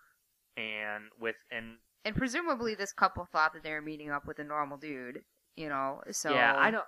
and 0.58 1.06
with 1.20 1.36
and 1.52 1.78
and 2.06 2.16
presumably 2.16 2.76
this 2.76 2.94
couple 2.94 3.26
thought 3.32 3.54
that 3.54 3.64
they 3.64 3.72
were 3.72 3.82
meeting 3.82 4.10
up 4.12 4.26
with 4.26 4.40
a 4.40 4.44
normal 4.44 4.78
dude 4.78 5.20
you 5.56 5.68
know 5.70 6.02
so 6.12 6.32
yeah, 6.34 6.54
I 6.56 6.72
don't. 6.72 6.86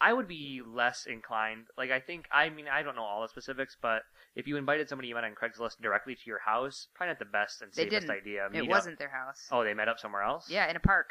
I 0.00 0.12
would 0.12 0.28
be 0.28 0.62
less 0.64 1.06
inclined. 1.06 1.66
Like 1.76 1.90
I 1.90 1.98
think 1.98 2.26
I 2.30 2.50
mean 2.50 2.66
I 2.68 2.82
don't 2.82 2.94
know 2.94 3.02
all 3.02 3.20
the 3.22 3.28
specifics, 3.28 3.76
but 3.82 4.02
if 4.36 4.46
you 4.46 4.56
invited 4.56 4.88
somebody 4.88 5.08
you 5.08 5.14
met 5.16 5.24
on 5.24 5.34
Craigslist 5.34 5.80
directly 5.82 6.14
to 6.14 6.20
your 6.24 6.38
house, 6.38 6.86
probably 6.94 7.10
not 7.10 7.18
the 7.18 7.24
best 7.24 7.62
and 7.62 7.74
safest 7.74 8.08
idea. 8.08 8.46
it 8.46 8.52
Meet 8.52 8.62
up- 8.62 8.68
wasn't 8.68 8.98
their 9.00 9.08
house 9.10 9.48
Oh, 9.50 9.64
they 9.64 9.74
met 9.74 9.88
up 9.88 9.98
somewhere 9.98 10.22
else. 10.22 10.48
yeah 10.48 10.70
in 10.70 10.76
a 10.76 10.80
park 10.80 11.10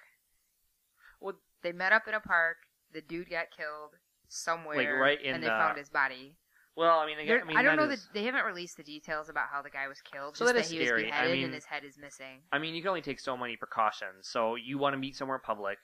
Well, 1.19 1.33
they 1.63 1.71
met 1.71 1.91
up 1.93 2.07
in 2.07 2.13
a 2.13 2.19
park 2.19 2.57
the 2.93 3.01
dude 3.01 3.29
got 3.29 3.47
killed 3.55 3.91
somewhere 4.27 4.99
right 4.99 5.21
in 5.21 5.35
and 5.35 5.43
they 5.43 5.47
the- 5.47 5.53
found 5.53 5.77
his 5.77 5.89
body 5.89 6.35
Well, 6.75 6.99
I 6.99 7.05
mean, 7.07 7.17
I, 7.17 7.21
I 7.21 7.43
mean, 7.43 7.57
I 7.57 7.63
don't 7.63 7.75
that 7.77 7.85
know 7.87 7.91
is- 7.91 8.03
that 8.03 8.13
they 8.13 8.23
haven't 8.23 8.45
released 8.45 8.77
the 8.77 8.83
details 8.83 9.29
about 9.29 9.47
how 9.51 9.61
the 9.63 9.69
guy 9.71 9.87
was 9.87 9.99
killed. 10.01 10.37
So 10.37 10.45
just 10.45 10.53
that 10.53 10.59
is 10.65 10.69
he 10.69 10.85
scary. 10.85 11.05
was 11.05 11.11
I 11.11 11.15
beheaded 11.15 11.31
mean- 11.33 11.45
and 11.45 11.53
his 11.55 11.65
head 11.65 11.83
is 11.83 11.97
missing. 11.97 12.43
I 12.51 12.59
mean, 12.59 12.75
you 12.75 12.81
can 12.83 12.89
only 12.89 13.01
take 13.01 13.19
so 13.19 13.35
many 13.35 13.55
precautions. 13.57 14.27
So 14.29 14.53
you 14.55 14.77
want 14.77 14.93
to 14.93 14.99
meet 14.99 15.15
somewhere 15.15 15.39
public, 15.39 15.79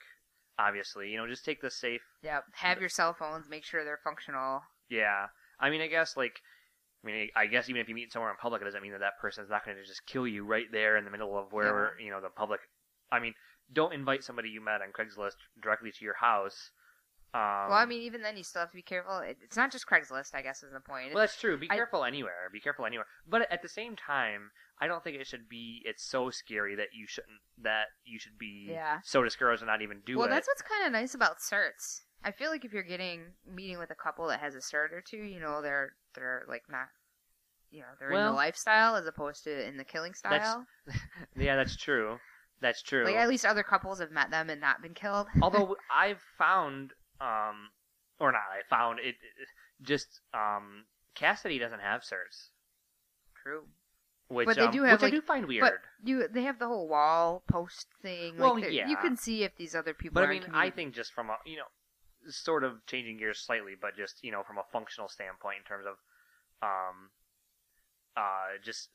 obviously. 0.56 1.10
You 1.10 1.16
know, 1.18 1.26
just 1.26 1.44
take 1.44 1.60
the 1.60 1.70
safe. 1.70 2.02
Yep. 2.22 2.44
Have 2.52 2.78
your 2.78 2.88
cell 2.88 3.12
phones. 3.12 3.48
Make 3.48 3.64
sure 3.64 3.84
they're 3.84 3.98
functional. 4.04 4.62
Yeah. 4.88 5.26
I 5.58 5.70
mean, 5.70 5.80
I 5.80 5.88
guess 5.88 6.16
like, 6.16 6.40
I 7.02 7.06
mean, 7.08 7.28
I 7.34 7.46
guess 7.46 7.68
even 7.68 7.80
if 7.82 7.88
you 7.88 7.94
meet 7.96 8.12
somewhere 8.12 8.30
in 8.30 8.36
public, 8.36 8.62
it 8.62 8.64
doesn't 8.64 8.80
mean 8.82 8.92
that 8.92 9.00
that 9.00 9.18
person's 9.20 9.50
not 9.50 9.64
going 9.64 9.76
to 9.76 9.84
just 9.84 10.06
kill 10.06 10.26
you 10.28 10.44
right 10.44 10.70
there 10.70 10.96
in 10.96 11.04
the 11.04 11.10
middle 11.10 11.36
of 11.36 11.52
where 11.52 11.98
you 12.00 12.10
know 12.10 12.20
the 12.20 12.30
public. 12.30 12.60
I 13.10 13.18
mean, 13.18 13.34
don't 13.72 13.92
invite 13.92 14.24
somebody 14.24 14.48
you 14.48 14.60
met 14.62 14.80
on 14.82 14.88
Craigslist 14.92 15.36
directly 15.62 15.90
to 15.92 16.04
your 16.04 16.14
house. 16.14 16.70
Um, 17.34 17.40
well, 17.70 17.72
I 17.78 17.84
mean, 17.84 18.02
even 18.02 18.22
then, 18.22 18.36
you 18.36 18.44
still 18.44 18.60
have 18.60 18.70
to 18.70 18.76
be 18.76 18.82
careful. 18.82 19.18
It, 19.18 19.38
it's 19.42 19.56
not 19.56 19.72
just 19.72 19.86
Craigslist. 19.88 20.34
I 20.34 20.42
guess 20.42 20.62
is 20.62 20.72
the 20.72 20.78
point. 20.80 21.12
Well, 21.12 21.22
that's 21.22 21.38
true. 21.40 21.58
Be 21.58 21.68
I- 21.70 21.74
careful 21.74 22.04
anywhere. 22.04 22.48
Be 22.52 22.60
careful 22.60 22.86
anywhere. 22.86 23.06
But 23.28 23.50
at 23.50 23.60
the 23.60 23.68
same 23.68 23.96
time, 23.96 24.50
I 24.80 24.86
don't 24.86 25.02
think 25.02 25.16
it 25.16 25.26
should 25.26 25.48
be. 25.48 25.82
It's 25.84 26.04
so 26.04 26.30
scary 26.30 26.76
that 26.76 26.88
you 26.92 27.06
shouldn't. 27.08 27.40
That 27.60 27.86
you 28.04 28.20
should 28.20 28.38
be 28.38 28.68
Yeah. 28.70 29.00
so 29.02 29.24
discouraged 29.24 29.62
and 29.62 29.68
not 29.68 29.82
even 29.82 30.00
do 30.06 30.16
well, 30.18 30.26
it. 30.26 30.30
that's 30.30 30.46
what's 30.46 30.62
kind 30.62 30.86
of 30.86 30.92
nice 30.92 31.14
about 31.14 31.38
certs. 31.38 32.02
I 32.22 32.30
feel 32.30 32.50
like 32.50 32.64
if 32.64 32.72
you're 32.72 32.82
getting 32.84 33.20
meeting 33.52 33.78
with 33.78 33.90
a 33.90 33.94
couple 33.96 34.28
that 34.28 34.40
has 34.40 34.54
a 34.54 34.58
cert 34.58 34.92
or 34.92 35.02
two, 35.04 35.18
you 35.18 35.40
know, 35.40 35.60
they're 35.60 35.90
they're 36.14 36.44
like 36.48 36.62
not, 36.70 36.86
you 37.70 37.80
know, 37.80 37.86
they're 37.98 38.12
in 38.12 38.24
the 38.26 38.32
lifestyle 38.32 38.94
as 38.94 39.06
opposed 39.06 39.42
to 39.44 39.66
in 39.66 39.76
the 39.76 39.84
killing 39.84 40.14
That's 40.22 40.46
style. 40.48 40.66
yeah, 41.36 41.56
that's 41.56 41.76
true. 41.76 42.18
That's 42.60 42.82
true. 42.82 43.04
Like 43.04 43.16
at 43.16 43.28
least 43.28 43.44
other 43.44 43.62
couples 43.62 44.00
have 44.00 44.10
met 44.10 44.30
them 44.30 44.48
and 44.50 44.60
not 44.60 44.80
been 44.82 44.94
killed. 44.94 45.26
Although 45.42 45.76
I've 45.94 46.20
found, 46.38 46.92
um, 47.20 47.70
or 48.18 48.32
not, 48.32 48.42
I 48.50 48.62
found 48.68 48.98
it. 49.00 49.16
it- 49.16 49.48
Just 49.82 50.20
um, 50.32 50.84
Kasidie 51.16 51.60
doesn't 51.60 51.80
have 51.80 52.02
certs, 52.02 52.48
True. 53.42 53.64
which 54.28 54.46
but 54.46 54.56
they 54.56 54.62
um, 54.62 54.72
do 54.72 54.82
have 54.84 55.02
which 55.02 55.02
like, 55.02 55.12
I 55.12 55.16
do 55.16 55.20
find 55.20 55.46
weird. 55.46 55.62
But 55.62 55.74
you, 56.04 56.28
they 56.28 56.42
have 56.42 56.58
the 56.58 56.68
whole 56.68 56.88
wall 56.88 57.42
post 57.50 57.86
thing. 58.02 58.38
Well, 58.38 58.54
like 58.54 58.72
yeah. 58.72 58.88
you 58.88 58.96
can 58.96 59.16
see 59.16 59.42
if 59.42 59.56
these 59.56 59.74
other 59.74 59.92
people. 59.92 60.14
But 60.14 60.24
I 60.24 60.28
mean, 60.28 60.44
I 60.54 60.70
think 60.70 60.94
just 60.94 61.12
from 61.12 61.28
a 61.28 61.36
you 61.44 61.56
know, 61.56 61.68
sort 62.28 62.64
of 62.64 62.86
changing 62.86 63.18
gears 63.18 63.38
slightly, 63.38 63.74
but 63.80 63.96
just 63.96 64.22
you 64.22 64.32
know, 64.32 64.42
from 64.42 64.58
a 64.58 64.64
functional 64.72 65.08
standpoint 65.08 65.58
in 65.58 65.64
terms 65.64 65.86
of, 65.86 65.96
um, 66.62 67.10
uh, 68.16 68.56
just 68.64 68.88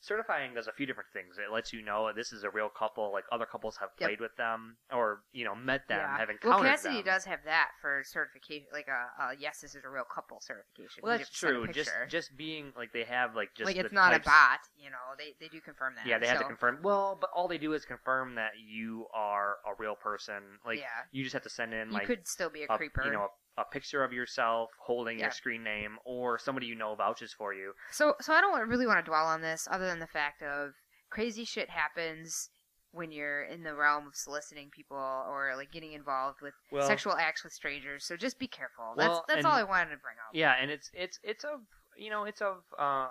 certifying 0.00 0.54
does 0.54 0.66
a 0.66 0.72
few 0.72 0.86
different 0.86 1.10
things. 1.12 1.36
It 1.38 1.52
lets 1.52 1.72
you 1.72 1.82
know 1.82 2.10
this 2.14 2.32
is 2.32 2.44
a 2.44 2.50
real 2.50 2.68
couple. 2.68 3.12
Like 3.12 3.24
other 3.30 3.46
couples 3.46 3.76
have 3.78 3.90
Yep. 3.98 4.08
played 4.08 4.20
with 4.20 4.34
them 4.36 4.76
or 4.92 5.20
you 5.32 5.44
know 5.44 5.54
met 5.54 5.86
them, 5.88 5.98
yeah. 6.00 6.16
have 6.18 6.28
well, 6.42 6.58
encountered 6.62 6.78
Kasidie 6.90 7.04
them. 7.04 7.14
does 7.14 7.24
have 7.24 7.40
that 7.44 7.70
for 7.80 8.02
certification, 8.04 8.66
like 8.72 8.88
a, 8.88 9.22
a 9.22 9.36
yes, 9.38 9.60
this 9.60 9.74
is 9.74 9.84
a 9.84 9.88
real 9.88 10.04
couple 10.04 10.40
certification. 10.40 11.02
Well, 11.02 11.12
You 11.14 11.18
that's 11.18 11.38
send 11.38 11.50
a 11.52 11.54
true. 11.58 11.66
Just 11.72 11.90
picture. 11.90 12.06
just 12.08 12.36
being 12.36 12.72
like 12.76 12.92
they 12.92 13.04
have 13.04 13.36
like 13.36 13.50
just 13.54 13.66
like 13.66 13.76
the 13.76 13.84
it's 13.84 13.92
not 13.92 14.10
types- 14.12 14.26
a 14.26 14.30
bot, 14.30 14.60
you 14.76 14.90
know. 14.90 14.96
They 15.18 15.34
they 15.40 15.48
do 15.48 15.60
confirm 15.60 15.94
that. 15.96 16.06
Yeah, 16.06 16.18
they 16.18 16.26
have 16.26 16.38
to 16.38 16.44
so- 16.44 16.48
confirm. 16.48 16.78
Well, 16.82 17.18
but 17.20 17.30
all 17.34 17.48
they 17.48 17.58
do 17.58 17.72
is 17.74 17.84
confirm 17.84 18.34
that 18.36 18.52
you 18.64 19.06
are 19.14 19.56
a 19.66 19.74
real 19.78 19.94
person. 19.94 20.42
Like 20.64 20.78
Yeah. 20.78 20.86
you 21.12 21.22
just 21.22 21.34
have 21.34 21.42
to 21.42 21.50
send 21.50 21.74
in 21.74 21.88
You 21.88 21.94
like 21.94 22.06
could 22.06 22.26
still 22.26 22.50
be 22.50 22.62
a 22.62 22.72
a, 22.72 22.76
creeper. 22.76 23.04
you 23.04 23.12
know 23.12 23.28
a, 23.58 23.64
picture 23.64 24.02
of 24.04 24.12
yourself 24.12 24.70
holding 24.86 25.18
Yeah. 25.18 25.26
your 25.26 25.32
screen 25.32 25.62
name 25.64 25.98
or 26.04 26.38
somebody 26.38 26.66
you 26.66 26.74
know 26.74 26.94
vouches 26.94 27.32
for 27.36 27.52
you. 27.54 27.72
So 27.90 28.14
so 28.20 28.32
I 28.32 28.40
don't 28.40 28.68
really 28.68 28.86
want 28.86 29.04
to 29.04 29.08
dwell 29.08 29.26
on 29.26 29.40
this, 29.42 29.66
other 29.70 29.86
than 29.86 29.98
the 30.00 30.06
fact 30.06 30.42
of 30.42 30.72
crazy 31.10 31.44
shit 31.44 31.70
happens 31.70 32.50
when 32.92 33.12
you're 33.12 33.42
in 33.44 33.62
the 33.62 33.74
realm 33.74 34.06
of 34.08 34.16
soliciting 34.16 34.68
people 34.74 34.96
or 34.96 35.52
like 35.56 35.70
getting 35.70 35.92
involved 35.92 36.38
with 36.42 36.54
Well- 36.72 36.86
sexual 36.86 37.14
acts 37.16 37.44
with 37.44 37.52
strangers. 37.52 38.04
So 38.04 38.16
just 38.16 38.38
be 38.38 38.48
careful. 38.48 38.94
Well, 38.96 39.08
that's 39.08 39.20
that's 39.28 39.38
and- 39.38 39.46
all 39.46 39.58
I 39.58 39.62
wanted 39.62 39.90
to 39.90 39.96
bring 39.98 40.16
up. 40.26 40.34
Yeah, 40.34 40.54
and 40.60 40.70
it's 40.70 40.90
it's 40.92 41.18
it's 41.22 41.44
of 41.44 41.60
you 41.96 42.10
know 42.10 42.24
it's 42.24 42.40
of 42.40 42.62
uh, 42.78 43.08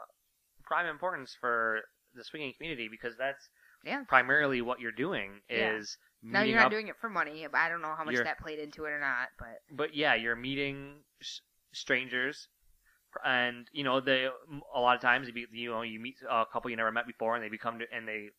prime 0.63 0.85
importance 0.85 1.35
for 1.39 1.81
the 2.15 2.23
swinging 2.23 2.53
community 2.57 2.87
because 2.89 3.15
that's 3.17 3.49
Yeah. 3.83 4.03
primarily 4.07 4.61
what 4.61 4.79
you're 4.79 4.91
doing 4.91 5.41
is 5.47 5.97
Now 6.01 6.08
meeting 6.21 6.49
you're 6.49 6.57
not 6.57 6.67
up. 6.67 6.71
doing 6.71 6.87
it 6.87 6.95
for 6.99 7.09
money. 7.09 7.45
but 7.51 7.57
I 7.57 7.69
don't 7.69 7.81
know 7.81 7.93
how 7.97 8.03
much 8.03 8.15
that 8.15 8.39
played 8.39 8.59
into 8.59 8.85
it 8.85 8.89
or 8.89 8.99
not, 8.99 9.29
but 9.37 9.59
but 9.71 9.95
yeah, 9.95 10.15
you're 10.15 10.35
meeting 10.35 10.95
s- 11.21 11.41
strangers, 11.73 12.47
and 13.25 13.67
you 13.71 13.83
know 13.83 13.99
they 13.99 14.27
a 14.75 14.79
lot 14.79 14.95
of 14.95 15.01
times 15.01 15.27
you, 15.27 15.33
be, 15.33 15.45
you 15.51 15.69
know 15.69 15.81
you 15.81 15.99
meet 15.99 16.15
a 16.29 16.45
couple 16.51 16.69
you 16.69 16.77
never 16.77 16.91
met 16.91 17.07
before, 17.07 17.35
and 17.35 17.43
they 17.43 17.49
become 17.49 17.79
and 17.93 18.07
they 18.07 18.29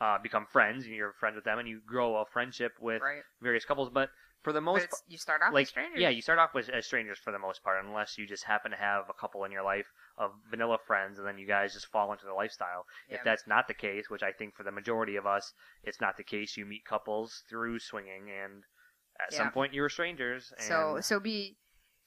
uh, 0.00 0.18
become 0.22 0.46
friends, 0.46 0.84
and 0.84 0.94
you're 0.94 1.12
friends 1.20 1.36
with 1.36 1.44
them, 1.44 1.58
and 1.58 1.68
you 1.68 1.80
grow 1.86 2.16
a 2.16 2.24
friendship 2.32 2.72
with 2.80 3.02
right. 3.02 3.22
various 3.40 3.64
couples. 3.64 3.90
But 3.92 4.10
for 4.42 4.52
the 4.52 4.60
most 4.60 4.84
it's, 4.84 5.02
you 5.08 5.18
start 5.18 5.42
off 5.42 5.52
like 5.52 5.62
with 5.62 5.68
strangers. 5.68 6.00
yeah, 6.00 6.08
you 6.08 6.22
start 6.22 6.38
off 6.38 6.54
with 6.54 6.68
as 6.68 6.86
strangers 6.86 7.18
for 7.18 7.32
the 7.32 7.38
most 7.38 7.62
part, 7.62 7.84
unless 7.84 8.18
you 8.18 8.26
just 8.26 8.44
happen 8.44 8.70
to 8.70 8.76
have 8.76 9.04
a 9.08 9.14
couple 9.14 9.44
in 9.44 9.52
your 9.52 9.62
life 9.62 9.86
of 10.20 10.32
vanilla 10.50 10.76
friends, 10.86 11.18
and 11.18 11.26
then 11.26 11.38
you 11.38 11.46
guys 11.46 11.72
just 11.72 11.86
fall 11.86 12.12
into 12.12 12.26
the 12.26 12.34
lifestyle. 12.34 12.84
Yeah. 13.08 13.16
If 13.16 13.24
that's 13.24 13.46
not 13.46 13.66
the 13.66 13.74
case, 13.74 14.10
which 14.10 14.22
I 14.22 14.32
think 14.32 14.54
for 14.54 14.62
the 14.62 14.70
majority 14.70 15.16
of 15.16 15.26
us, 15.26 15.52
it's 15.82 16.00
not 16.00 16.16
the 16.16 16.24
case. 16.24 16.56
You 16.56 16.66
meet 16.66 16.84
couples 16.84 17.42
through 17.48 17.78
swinging, 17.80 18.28
and 18.30 18.62
at 19.18 19.32
Yeah. 19.32 19.38
some 19.38 19.50
point 19.52 19.72
you 19.74 19.80
were 19.82 19.88
strangers. 19.88 20.52
And 20.58 20.66
So 20.66 21.00
so 21.00 21.18
be 21.20 21.56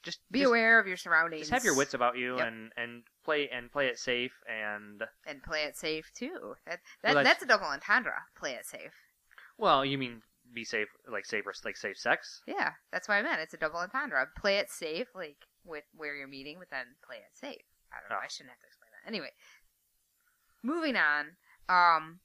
just 0.04 0.20
be 0.30 0.40
just, 0.40 0.48
aware 0.48 0.78
of 0.78 0.86
your 0.86 0.96
surroundings. 0.98 1.42
Just 1.42 1.52
have 1.52 1.64
your 1.64 1.74
wits 1.76 1.94
about 1.94 2.16
you, 2.16 2.36
Yep. 2.38 2.46
and 2.46 2.72
and 2.76 3.02
play 3.24 3.48
and 3.48 3.72
play 3.72 3.88
it 3.88 3.98
safe. 3.98 4.32
And 4.48 5.02
and 5.26 5.42
play 5.42 5.64
it 5.64 5.76
safe 5.76 6.12
too. 6.14 6.56
That, 6.66 6.80
that 7.02 7.14
Well, 7.14 7.24
that's- 7.24 7.26
that's, 7.34 7.42
a 7.42 7.46
double 7.46 7.66
entendre. 7.66 8.22
Play 8.36 8.52
it 8.54 8.64
safe. 8.66 8.94
well, 9.56 9.84
you 9.84 9.98
mean 9.98 10.22
be 10.52 10.64
safe, 10.64 10.88
like 11.08 11.24
safer, 11.26 11.52
like 11.64 11.76
safe 11.76 11.96
sex. 11.98 12.42
Yeah, 12.46 12.74
that's 12.92 13.08
what 13.08 13.14
I 13.14 13.22
meant. 13.22 13.40
It's 13.40 13.54
a 13.54 13.56
double 13.56 13.78
entendre. 13.80 14.30
Play 14.36 14.58
it 14.58 14.70
safe, 14.70 15.08
like 15.14 15.38
with 15.64 15.84
where 15.94 16.14
you're 16.14 16.28
meeting, 16.28 16.58
but 16.60 16.70
then 16.70 16.86
play 17.04 17.16
it 17.16 17.34
safe. 17.36 17.62
I 17.94 18.00
don't 18.00 18.10
know. 18.10 18.16
Oh. 18.20 18.24
I 18.24 18.28
shouldn't 18.28 18.50
have 18.50 18.60
to 18.60 18.66
explain 18.66 18.90
that. 18.92 19.08
Anyway, 19.08 19.30
moving 20.62 20.96
on. 20.96 21.36
Um, 21.68 22.20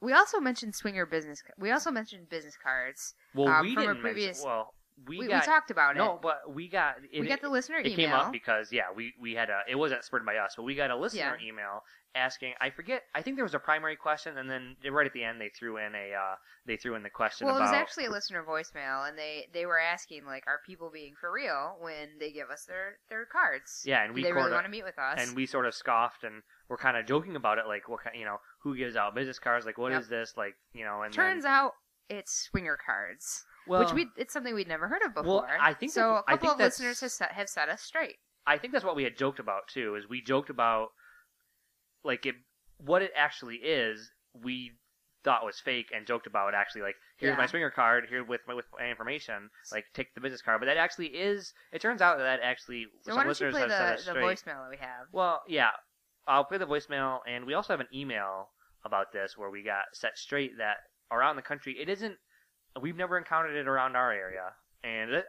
we 0.00 0.12
also 0.12 0.40
mentioned 0.40 0.74
swinger 0.74 1.06
business. 1.06 1.42
We 1.58 1.70
also 1.70 1.90
mentioned 1.90 2.28
business 2.28 2.56
cards. 2.62 3.14
Well, 3.34 3.48
Um, 3.48 3.62
we 3.66 3.74
from 3.74 3.82
a 3.84 3.86
didn't 3.88 4.00
previous- 4.02 4.38
mention. 4.38 4.50
Well, 4.50 4.74
we, 5.06 5.18
We, 5.18 5.28
we, 5.28 5.40
talked 5.40 5.70
about 5.70 5.96
no, 5.96 6.02
it. 6.02 6.06
No, 6.06 6.18
but 6.22 6.54
we 6.54 6.68
got 6.68 6.96
it, 7.12 7.20
we 7.20 7.26
got 7.28 7.40
the 7.40 7.48
listener 7.48 7.78
it 7.78 7.86
email. 7.86 7.96
came 7.96 8.12
up 8.12 8.32
because 8.32 8.72
yeah, 8.72 8.84
we 8.94 9.14
we 9.20 9.34
had 9.34 9.50
a 9.50 9.60
it 9.68 9.76
wasn't 9.76 10.04
spurred 10.04 10.24
by 10.26 10.36
us, 10.36 10.54
but 10.56 10.62
we 10.64 10.74
got 10.74 10.90
a 10.90 10.96
listener 10.96 11.36
Yeah. 11.40 11.48
email 11.48 11.82
asking. 12.14 12.52
I 12.60 12.70
forget. 12.70 13.02
I 13.14 13.22
think 13.22 13.36
there 13.36 13.44
was 13.44 13.54
a 13.54 13.58
primary 13.58 13.96
question, 13.96 14.36
and 14.38 14.50
then 14.50 14.76
right 14.90 15.06
at 15.06 15.12
the 15.12 15.24
end 15.24 15.40
they 15.40 15.48
threw 15.48 15.78
in 15.78 15.94
a 15.94 16.12
uh, 16.14 16.34
they 16.66 16.76
threw 16.76 16.94
in 16.94 17.02
the 17.02 17.10
question 17.10 17.46
well, 17.46 17.56
it 17.56 17.60
was 17.60 17.72
actually 17.72 18.04
a 18.06 18.10
listener 18.10 18.44
voicemail, 18.48 19.08
and 19.08 19.16
they 19.18 19.48
they 19.52 19.66
were 19.66 19.78
asking 19.80 20.24
like, 20.26 20.44
are 20.46 20.60
people 20.66 20.90
being 20.92 21.14
for 21.20 21.32
real 21.32 21.76
when 21.80 22.08
they 22.20 22.30
give 22.30 22.50
us 22.50 22.64
their 22.66 22.98
their 23.08 23.24
cards? 23.26 23.82
yeah, 23.84 24.02
and 24.04 24.10
Do 24.10 24.14
we 24.14 24.22
they 24.22 24.32
really 24.32 24.50
want 24.52 24.64
to 24.66 24.70
meet 24.70 24.84
with 24.84 24.98
us? 24.98 25.18
and 25.20 25.34
we 25.36 25.46
sort 25.46 25.66
of 25.66 25.74
scoffed 25.74 26.22
and 26.24 26.42
we're 26.68 26.76
kind 26.76 26.96
of 26.96 27.06
joking 27.06 27.36
about 27.36 27.58
it, 27.58 27.66
like 27.66 27.88
what 27.88 28.04
kind, 28.04 28.16
you 28.16 28.24
know, 28.24 28.36
who 28.60 28.76
gives 28.76 28.94
out 28.96 29.14
business 29.14 29.38
cards? 29.38 29.66
Like, 29.66 29.78
what 29.78 29.92
is 29.92 30.04
Yep. 30.04 30.10
this? 30.10 30.34
Like, 30.36 30.54
you 30.72 30.84
know, 30.84 31.02
and 31.02 31.12
Turns 31.12 31.42
then, 31.44 31.52
out 31.52 31.72
it's 32.08 32.32
swinger 32.50 32.76
cards, 32.84 33.44
well, 33.66 33.80
which 33.84 33.92
we 33.92 34.08
it's 34.16 34.32
something 34.32 34.54
we'd 34.54 34.68
never 34.68 34.88
heard 34.88 35.02
of 35.02 35.14
before. 35.14 35.42
Well. 35.42 35.46
I 35.60 35.74
think 35.74 35.92
so. 35.92 36.00
that's- 36.00 36.24
A 36.28 36.30
couple 36.38 36.50
of 36.52 36.58
listeners 36.58 37.00
have 37.00 37.10
set, 37.12 37.32
have 37.32 37.48
set 37.48 37.68
us 37.68 37.82
straight. 37.82 38.16
I 38.46 38.58
think 38.58 38.72
that's 38.72 38.84
what 38.84 38.96
we 38.96 39.04
had 39.04 39.16
joked 39.16 39.38
about 39.38 39.68
too. 39.68 39.94
Is 39.96 40.08
we 40.08 40.20
joked 40.22 40.50
about 40.50 40.88
like 42.04 42.26
it, 42.26 42.34
what 42.78 43.02
it 43.02 43.12
actually 43.16 43.56
is. 43.56 44.10
We 44.34 44.72
thought 45.24 45.44
was 45.44 45.60
fake 45.60 45.86
and 45.94 46.04
joked 46.04 46.26
about 46.26 46.52
actually 46.52 46.82
like 46.82 46.96
here's 47.16 47.30
Yeah. 47.32 47.36
my 47.36 47.46
swinger 47.46 47.70
card 47.70 48.06
here 48.08 48.24
with 48.24 48.40
my 48.48 48.54
with 48.54 48.64
my 48.76 48.88
information 48.90 49.50
like 49.70 49.84
take 49.94 50.12
the 50.16 50.20
business 50.20 50.42
card 50.42 50.58
but 50.60 50.66
that 50.66 50.76
actually 50.76 51.06
is 51.06 51.52
it 51.72 51.80
turns 51.80 52.02
out 52.02 52.18
that 52.18 52.24
that 52.24 52.40
actually 52.42 52.86
So 53.02 53.14
why 53.14 53.22
don't 53.22 53.38
you 53.40 53.50
play 53.50 53.62
the, 53.68 54.02
the 54.04 54.14
voicemail 54.14 54.64
that 54.64 54.70
we 54.70 54.78
have? 54.78 55.06
Well, 55.12 55.42
yeah, 55.46 55.68
I'll 56.26 56.42
play 56.44 56.58
the 56.58 56.66
voicemail, 56.66 57.18
and 57.28 57.44
we 57.46 57.54
also 57.54 57.72
have 57.72 57.78
an 57.78 57.86
email 57.94 58.48
about 58.84 59.12
this 59.12 59.34
where 59.38 59.48
we 59.48 59.62
got 59.62 59.84
set 59.92 60.18
straight 60.18 60.58
that 60.58 60.78
around 61.12 61.36
the 61.36 61.42
country 61.42 61.76
it 61.80 61.88
isn't. 61.88 62.16
We've 62.80 62.96
never 62.96 63.18
encountered 63.18 63.54
it 63.56 63.68
around 63.68 63.96
our 63.96 64.12
area, 64.12 64.52
and 64.82 65.10
it 65.10 65.24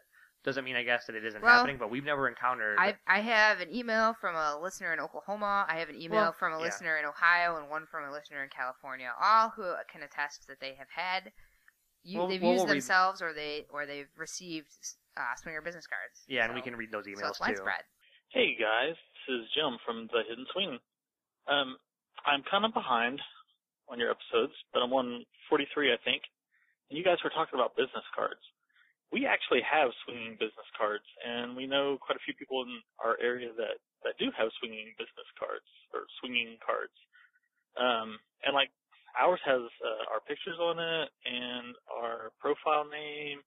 doesn't 0.45 0.63
mean 0.63 0.75
I 0.75 0.83
guess 0.83 1.05
that 1.07 1.15
it 1.15 1.25
isn't 1.25 1.41
Well, 1.41 1.57
happening, 1.57 1.77
but 1.77 1.89
we've 1.89 2.03
never 2.03 2.27
encountered. 2.27 2.77
I 2.79 2.95
I 3.07 3.19
have 3.19 3.59
an 3.59 3.73
email 3.73 4.13
from 4.19 4.35
a 4.35 4.59
listener 4.61 4.93
in 4.93 4.99
Oklahoma. 4.99 5.65
I 5.67 5.77
have 5.79 5.89
an 5.89 5.99
email 6.01 6.21
Well, 6.21 6.31
from 6.33 6.53
a 6.53 6.57
yeah. 6.57 6.63
listener 6.63 6.97
in 6.97 7.05
Ohio, 7.05 7.57
and 7.57 7.69
one 7.69 7.85
from 7.91 8.05
a 8.05 8.11
listener 8.11 8.43
in 8.43 8.49
California. 8.49 9.11
All 9.21 9.49
who 9.49 9.73
can 9.91 10.03
attest 10.03 10.47
that 10.47 10.59
they 10.61 10.75
have 10.75 10.87
had. 10.95 11.31
You, 12.03 12.19
Well, 12.19 12.27
they've 12.27 12.41
well, 12.41 12.51
used 12.51 12.61
we'll 12.65 12.73
read- 12.73 12.81
themselves, 12.81 13.21
or 13.21 13.33
they 13.33 13.65
or 13.69 13.85
they've 13.85 14.09
received 14.17 14.71
uh, 15.17 15.35
swinger 15.41 15.61
business 15.61 15.87
cards. 15.87 16.23
yeah, 16.27 16.45
and 16.45 16.53
we 16.55 16.61
can 16.61 16.75
read 16.75 16.91
those 16.91 17.05
so 17.05 17.11
emails 17.11 17.37
it's 17.49 17.59
too. 17.59 17.65
Hey 18.29 18.55
guys, 18.59 18.95
this 19.27 19.35
is 19.35 19.49
Jim 19.53 19.77
from 19.85 20.07
the 20.11 20.23
Hidden 20.27 20.45
Swing. 20.53 20.79
Um, 21.47 21.77
I'm 22.25 22.41
kind 22.49 22.65
of 22.65 22.73
behind 22.73 23.21
on 23.89 23.99
your 23.99 24.09
episodes, 24.11 24.53
but 24.73 24.79
I'm 24.81 24.91
on 24.93 25.23
43, 25.49 25.93
I 25.93 25.97
think. 26.03 26.23
And 26.93 27.01
you 27.01 27.09
guys 27.09 27.17
were 27.25 27.33
talking 27.33 27.57
about 27.57 27.73
business 27.73 28.05
cards. 28.13 28.45
We 29.09 29.25
actually 29.25 29.65
have 29.65 29.89
swinging 30.05 30.37
business 30.37 30.69
cards, 30.77 31.09
and 31.25 31.57
we 31.57 31.65
know 31.65 31.97
quite 31.97 32.21
a 32.21 32.25
few 32.25 32.37
people 32.37 32.61
in 32.61 32.69
our 33.01 33.17
area 33.17 33.49
that 33.57 33.81
that 34.05 34.13
do 34.21 34.29
have 34.37 34.53
swinging 34.61 34.93
business 35.01 35.25
cards 35.33 35.65
or 35.89 36.05
swinging 36.21 36.61
cards. 36.61 36.93
Um, 37.81 38.21
and 38.45 38.53
like 38.53 38.69
ours 39.17 39.41
has 39.41 39.65
uh, 39.81 40.05
our 40.13 40.21
pictures 40.21 40.61
on 40.61 40.77
it 40.77 41.09
and 41.25 41.73
our 41.89 42.29
profile 42.37 42.85
name, 42.85 43.41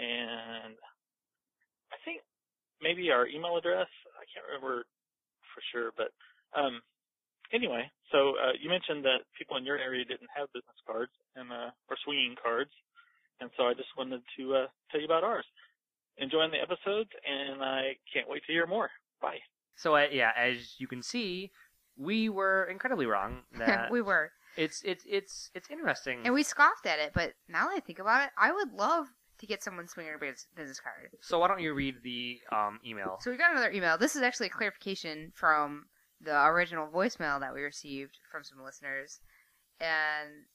and 0.00 0.72
I 1.92 2.00
think 2.08 2.24
maybe 2.80 3.12
our 3.12 3.28
email 3.28 3.60
address. 3.60 3.92
I 4.16 4.24
can't 4.32 4.48
remember 4.48 4.88
for 5.52 5.60
sure, 5.76 5.92
but 5.92 6.16
um, 6.56 6.80
anyway. 7.52 7.90
So 8.10 8.34
uh, 8.36 8.52
you 8.60 8.68
mentioned 8.68 9.04
that 9.04 9.24
people 9.38 9.56
in 9.56 9.64
your 9.64 9.78
area 9.78 10.04
didn't 10.04 10.28
have 10.36 10.48
business 10.52 10.76
cards 10.86 11.12
and 11.36 11.50
uh, 11.50 11.70
or 11.88 11.96
swinging 12.04 12.36
cards, 12.42 12.70
and 13.40 13.50
so 13.56 13.64
I 13.64 13.74
just 13.74 13.88
wanted 13.96 14.20
to 14.38 14.54
uh, 14.54 14.66
tell 14.90 15.00
you 15.00 15.06
about 15.06 15.24
ours. 15.24 15.44
Enjoying 16.18 16.50
the 16.50 16.60
episodes, 16.60 17.08
and 17.24 17.62
I 17.62 17.96
can't 18.12 18.28
wait 18.28 18.42
to 18.46 18.52
hear 18.52 18.66
more. 18.66 18.90
Bye. 19.20 19.38
So 19.76 19.96
uh, 19.96 20.06
yeah, 20.12 20.30
as 20.36 20.74
you 20.78 20.86
can 20.86 21.02
see, 21.02 21.50
we 21.96 22.28
were 22.28 22.64
incredibly 22.70 23.06
wrong. 23.06 23.38
That 23.58 23.90
we 23.90 24.02
were, 24.02 24.30
it's 24.56 24.82
it's 24.84 25.04
it's 25.08 25.50
it's 25.54 25.70
interesting. 25.70 26.20
and 26.24 26.34
we 26.34 26.42
scoffed 26.42 26.86
at 26.86 26.98
it. 26.98 27.12
But 27.14 27.32
now 27.48 27.68
that 27.68 27.76
I 27.76 27.80
think 27.80 27.98
about 27.98 28.24
it, 28.24 28.30
I 28.36 28.52
would 28.52 28.72
love 28.74 29.06
to 29.38 29.46
get 29.46 29.62
someone 29.62 29.88
swinging 29.88 30.12
bus- 30.20 30.46
business 30.54 30.78
card. 30.80 31.10
so 31.20 31.38
why 31.38 31.48
don't 31.48 31.60
you 31.60 31.72
read 31.74 31.96
the 32.04 32.38
um, 32.52 32.78
email? 32.86 33.16
So 33.20 33.30
we 33.30 33.36
got 33.36 33.50
another 33.52 33.72
email. 33.72 33.96
This 33.98 34.14
is 34.14 34.22
actually 34.22 34.46
a 34.48 34.50
clarification 34.50 35.32
from 35.34 35.86
the 36.22 36.46
original 36.46 36.86
voicemail 36.86 37.40
that 37.40 37.54
we 37.54 37.62
received 37.62 38.18
from 38.30 38.44
some 38.44 38.62
listeners. 38.64 39.20
And 39.80 40.46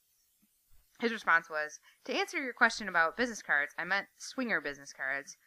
his 1.00 1.12
response 1.12 1.50
was 1.50 1.80
To 2.06 2.14
answer 2.14 2.42
your 2.42 2.54
question 2.54 2.88
about 2.88 3.18
business 3.18 3.42
cards, 3.42 3.74
I 3.78 3.84
meant 3.84 4.08
swinger 4.18 4.62
business 4.62 4.94
cards. 4.94 5.38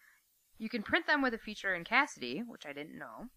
You 0.59 0.69
can 0.69 0.83
print 0.83 1.07
them 1.07 1.23
with 1.23 1.35
a 1.35 1.39
feature 1.39 1.75
in 1.75 1.85
Kasidie, 1.85 2.47
which 2.47 2.67
I 2.67 2.73
didn't 2.73 2.99
know. 2.99 3.31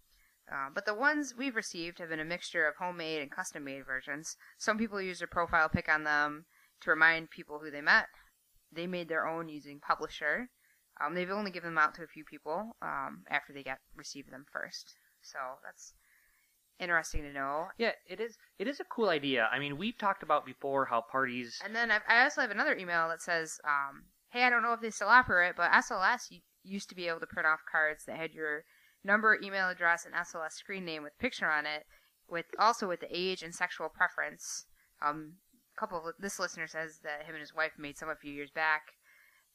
Uh, 0.52 0.68
but 0.74 0.86
the 0.86 0.94
ones 0.94 1.34
we've 1.38 1.56
received 1.56 2.00
have 2.00 2.10
been 2.10 2.20
a 2.20 2.26
mixture 2.26 2.68
of 2.68 2.76
homemade 2.76 3.22
and 3.22 3.32
custom 3.32 3.64
made 3.64 3.86
versions. 3.86 4.36
Some 4.58 4.78
people 4.78 5.02
use 5.02 5.20
their 5.20 5.28
profile 5.28 5.70
pic 5.70 5.88
on 5.88 6.04
them 6.04 6.46
to 6.82 6.90
remind 6.90 7.30
people 7.30 7.60
who 7.60 7.72
they 7.72 7.82
met. 7.82 8.08
They 8.72 8.88
made 8.88 9.08
their 9.08 9.26
own 9.26 9.48
using 9.48 9.80
Publisher. 9.80 10.50
Um, 11.00 11.16
they've 11.16 11.32
only 11.32 11.50
given 11.50 11.72
them 11.72 11.78
out 11.78 11.96
to 11.96 12.04
a 12.04 12.08
few 12.08 12.26
people 12.26 12.76
um, 12.82 13.24
after 13.30 13.54
they 13.54 13.64
got 13.64 13.80
received 13.96 14.32
them 14.32 14.46
first. 14.52 14.96
So 15.22 15.40
that's 15.64 15.94
interesting 16.80 17.24
to 17.24 17.32
know. 17.32 17.68
Yeah, 17.78 17.92
it 18.08 18.20
is. 18.20 18.38
It 18.60 18.68
is 18.68 18.80
a 18.80 18.86
cool 18.86 19.10
idea. 19.10 19.50
I 19.52 19.60
mean, 19.60 19.78
we've 19.78 19.98
talked 19.98 20.24
about 20.24 20.46
before 20.46 20.86
how 20.86 21.02
parties. 21.02 21.60
And 21.64 21.76
then 21.76 21.92
I've, 21.92 22.02
I 22.08 22.24
also 22.24 22.42
have 22.42 22.52
another 22.52 22.76
email 22.76 23.08
that 23.10 23.22
says, 23.22 23.60
um, 23.66 24.06
"Hey, 24.30 24.44
I 24.44 24.50
don't 24.50 24.64
know 24.64 24.74
if 24.74 24.82
they 24.82 24.90
still 24.90 25.08
offer 25.08 25.42
it, 25.44 25.56
but 25.56 25.72
SLS 25.72 26.32
used 26.64 26.90
to 26.90 26.96
be 26.96 27.08
able 27.08 27.20
to 27.20 27.28
print 27.28 27.48
off 27.48 27.60
cards 27.70 28.06
that 28.06 28.18
had 28.18 28.34
your 28.34 28.66
number, 29.04 29.38
email 29.42 29.70
address, 29.70 30.06
and 30.06 30.16
SLS 30.16 30.54
screen 30.54 30.86
name 30.86 31.04
with 31.04 31.18
picture 31.20 31.50
on 31.50 31.66
it, 31.66 31.86
with 32.30 32.46
also 32.58 32.88
with 32.88 33.02
the 33.02 33.08
age 33.12 33.44
and 33.44 33.54
sexual 33.54 33.90
preference." 33.90 34.66
Um, 35.02 35.34
a 35.76 35.80
couple 35.80 35.98
of 35.98 36.16
this 36.20 36.40
listener 36.40 36.68
says 36.68 37.00
that 37.04 37.26
him 37.26 37.36
and 37.36 37.42
his 37.42 37.54
wife 37.56 37.74
made 37.78 37.98
some 37.98 38.10
a 38.10 38.16
few 38.16 38.32
years 38.32 38.52
back. 38.52 38.94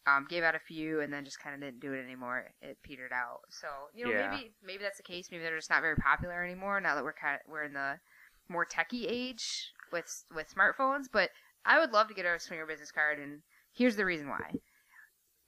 Um, 0.09 0.27
gave 0.29 0.43
out 0.43 0.55
a 0.55 0.59
few 0.61 1.01
and 1.01 1.13
then 1.13 1.25
just 1.25 1.41
kind 1.43 1.55
of 1.55 1.61
didn't 1.61 1.81
do 1.81 1.93
it 1.93 2.05
anymore. 2.05 2.45
It 2.63 2.79
petered 2.83 3.13
out. 3.13 3.41
So 3.51 3.69
you 3.95 4.05
know 4.05 4.11
Yeah. 4.13 4.31
maybe 4.31 4.53
maybe 4.63 4.83
that's 4.83 4.97
the 4.97 5.03
case. 5.03 5.29
Maybe 5.31 5.43
they're 5.43 5.57
just 5.57 5.71
not 5.71 5.83
very 5.83 5.97
popular 5.97 6.43
anymore 6.45 6.81
now 6.81 6.95
that 6.95 7.05
we're 7.05 7.13
kind 7.13 7.35
of, 7.35 7.41
we're 7.51 7.65
in 7.65 7.73
the 7.75 7.99
more 8.49 8.65
techie 8.67 9.07
age 9.09 9.73
with 9.93 10.25
with 10.35 10.47
smartphones. 10.55 11.05
But 11.13 11.31
I 11.65 11.79
would 11.79 11.93
love 11.93 12.09
to 12.09 12.15
get 12.15 12.25
a 12.25 12.39
swinger 12.41 12.67
business 12.67 12.91
card, 12.91 13.19
and 13.19 13.43
here's 13.75 13.97
the 13.97 14.05
reason 14.05 14.29
why. 14.29 14.53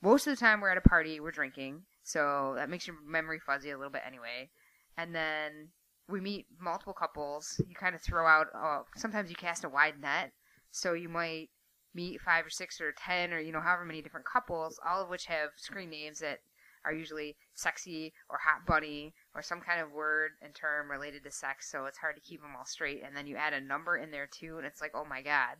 Most 0.03 0.27
of 0.27 0.33
the 0.35 0.41
time 0.41 0.61
we're 0.61 0.71
at 0.71 0.79
a 0.79 0.89
party, 0.89 1.21
we're 1.21 1.31
drinking, 1.31 1.83
so 2.03 2.55
that 2.57 2.71
makes 2.71 2.87
your 2.87 2.97
memory 3.07 3.39
fuzzy 3.39 3.71
a 3.71 3.77
little 3.77 3.93
bit 3.93 4.03
anyway. 4.07 4.51
And 4.97 5.15
then 5.15 5.69
we 6.09 6.21
meet 6.21 6.47
multiple 6.59 6.93
couples. 6.95 7.61
You 7.69 7.75
kind 7.75 7.95
of 7.95 8.03
throw 8.03 8.27
out. 8.27 8.47
Uh, 8.55 8.81
sometimes 8.97 9.31
you 9.31 9.37
cast 9.37 9.65
a 9.65 9.69
wide 9.69 10.01
net, 10.01 10.33
so 10.71 10.93
you 10.95 11.09
might 11.09 11.49
meet 11.95 12.21
five 12.21 12.47
or 12.47 12.51
six 12.51 12.81
or 12.81 12.93
ten 12.93 13.33
or 13.33 13.41
you 13.41 13.53
know 13.53 13.61
however 13.61 13.85
many 13.85 14.03
different 14.03 14.27
couples, 14.27 14.79
all 14.87 15.03
of 15.03 15.09
which 15.09 15.27
have 15.27 15.51
screen 15.57 15.91
names 15.91 16.21
that 16.21 16.41
are 16.85 16.93
usually 16.93 17.37
sexy 17.55 18.13
or 18.29 18.39
hot 18.39 18.67
bunny 18.67 19.15
or 19.35 19.43
some 19.43 19.61
kind 19.61 19.81
of 19.81 19.93
word 19.93 20.33
and 20.41 20.55
term 20.55 20.91
related 20.91 21.23
to 21.25 21.31
sex. 21.31 21.71
So 21.71 21.85
it's 21.85 21.99
hard 21.99 22.17
to 22.17 22.23
keep 22.23 22.41
them 22.41 22.55
all 22.57 22.65
straight. 22.65 23.03
And 23.05 23.17
then 23.17 23.27
you 23.27 23.37
add 23.37 23.53
a 23.53 23.61
number 23.61 23.97
in 23.97 24.11
there 24.11 24.29
too, 24.31 24.57
and 24.57 24.67
it's 24.67 24.81
like, 24.81 24.93
oh 24.95 25.05
my 25.05 25.23
god, 25.23 25.57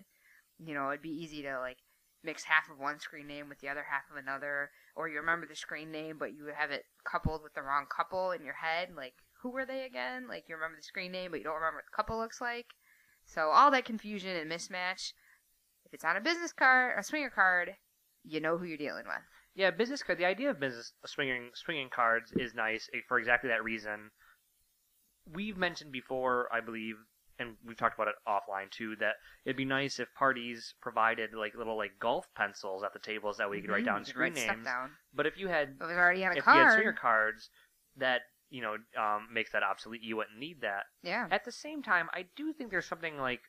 you 0.59 0.75
know, 0.75 0.89
it'd 0.89 1.03
be 1.03 1.11
easy 1.11 1.43
to 1.43 1.59
like 1.59 1.79
mix 2.23 2.45
half 2.45 2.71
of 2.71 2.79
one 2.79 3.01
screen 3.01 3.27
name 3.27 3.49
with 3.49 3.61
the 3.61 3.69
other 3.69 3.85
half 3.91 4.05
of 4.11 4.17
another, 4.17 4.71
or 4.95 5.09
you 5.09 5.19
remember 5.19 5.47
the 5.47 5.57
screen 5.57 5.91
name 5.91 6.17
but 6.19 6.33
you 6.33 6.51
have 6.55 6.71
it 6.71 6.85
coupled 7.05 7.43
with 7.43 7.55
the 7.55 7.63
wrong 7.63 7.87
couple 7.95 8.31
in 8.31 8.45
your 8.45 8.55
head. 8.55 8.91
Like, 8.97 9.15
who 9.43 9.51
were 9.51 9.65
they 9.65 9.85
again? 9.85 10.27
Like, 10.29 10.45
you 10.49 10.55
remember 10.55 10.77
the 10.77 10.83
screen 10.83 11.13
name 11.13 11.31
but 11.31 11.39
you 11.39 11.45
don't 11.45 11.55
remember 11.55 11.79
what 11.79 11.87
the 11.87 11.97
couple 11.97 12.19
looks 12.19 12.41
like. 12.41 12.67
So 13.27 13.51
all 13.51 13.71
that 13.71 13.85
confusion 13.85 14.37
and 14.37 14.51
mismatch. 14.51 15.13
If 15.91 15.95
it's 15.95 16.05
on 16.05 16.17
a 16.17 16.21
business 16.21 16.53
card, 16.53 16.97
a 16.97 17.03
swinger 17.03 17.31
card, 17.31 17.75
you 18.23 18.41
know 18.41 18.57
who 18.57 18.65
you're 18.65 18.77
dealing 18.79 19.07
with. 19.07 19.23
Yeah, 19.57 19.73
business 19.73 20.05
card. 20.05 20.19
The 20.19 20.25
idea 20.25 20.51
of 20.51 20.61
business 20.61 20.93
swinging 21.05 21.51
swinging 21.55 21.89
cards 21.91 22.31
is 22.33 22.55
nice 22.55 22.89
eh, 22.95 22.99
for 23.09 23.19
exactly 23.19 23.49
that 23.51 23.65
reason. 23.65 24.11
We've 25.33 25.57
mentioned 25.57 25.91
before, 25.91 26.49
I 26.53 26.61
believe, 26.61 26.95
and 27.41 27.57
we've 27.67 27.77
talked 27.77 27.97
about 27.99 28.07
it 28.07 28.15
offline 28.27 28.71
too, 28.71 28.95
that 29.01 29.15
it'd 29.45 29.57
be 29.57 29.65
nice 29.65 29.99
if 29.99 30.07
parties 30.15 30.75
provided 30.81 31.31
like 31.35 31.55
little 31.57 31.77
like 31.77 31.99
golf 31.99 32.29
pencils 32.37 32.85
at 32.85 32.93
the 32.93 33.01
tables 33.01 33.39
that 33.39 33.53
you 33.53 33.61
could 33.61 33.71
write 33.71 33.83
Mhm, 33.83 33.87
down 33.87 34.05
screen 34.05 34.35
write 34.35 34.47
names. 34.49 34.65
down. 34.65 34.93
But 35.13 35.27
if 35.27 35.37
you 35.37 35.49
had 35.49 35.71
If 35.81 35.91
it 35.91 35.99
already 35.99 36.25
on 36.25 36.31
a 36.31 36.37
if 36.37 36.47
you 36.47 36.53
had 36.53 36.63
card, 36.63 36.75
swinger 36.75 36.93
cards, 36.93 37.51
that 37.97 38.21
you 38.49 38.63
know 38.63 38.77
um, 38.97 39.27
makes 39.33 39.51
that 39.51 39.65
obsolete. 39.65 40.03
You 40.03 40.17
wouldn't 40.19 40.39
need 40.39 40.61
that. 40.61 40.85
yeah. 41.03 41.27
At 41.33 41.45
the 41.45 41.53
same 41.53 41.83
time, 41.83 42.09
I 42.15 42.27
do 42.37 42.53
think 42.53 42.71
there's 42.71 42.87
something 42.87 43.19
like 43.19 43.41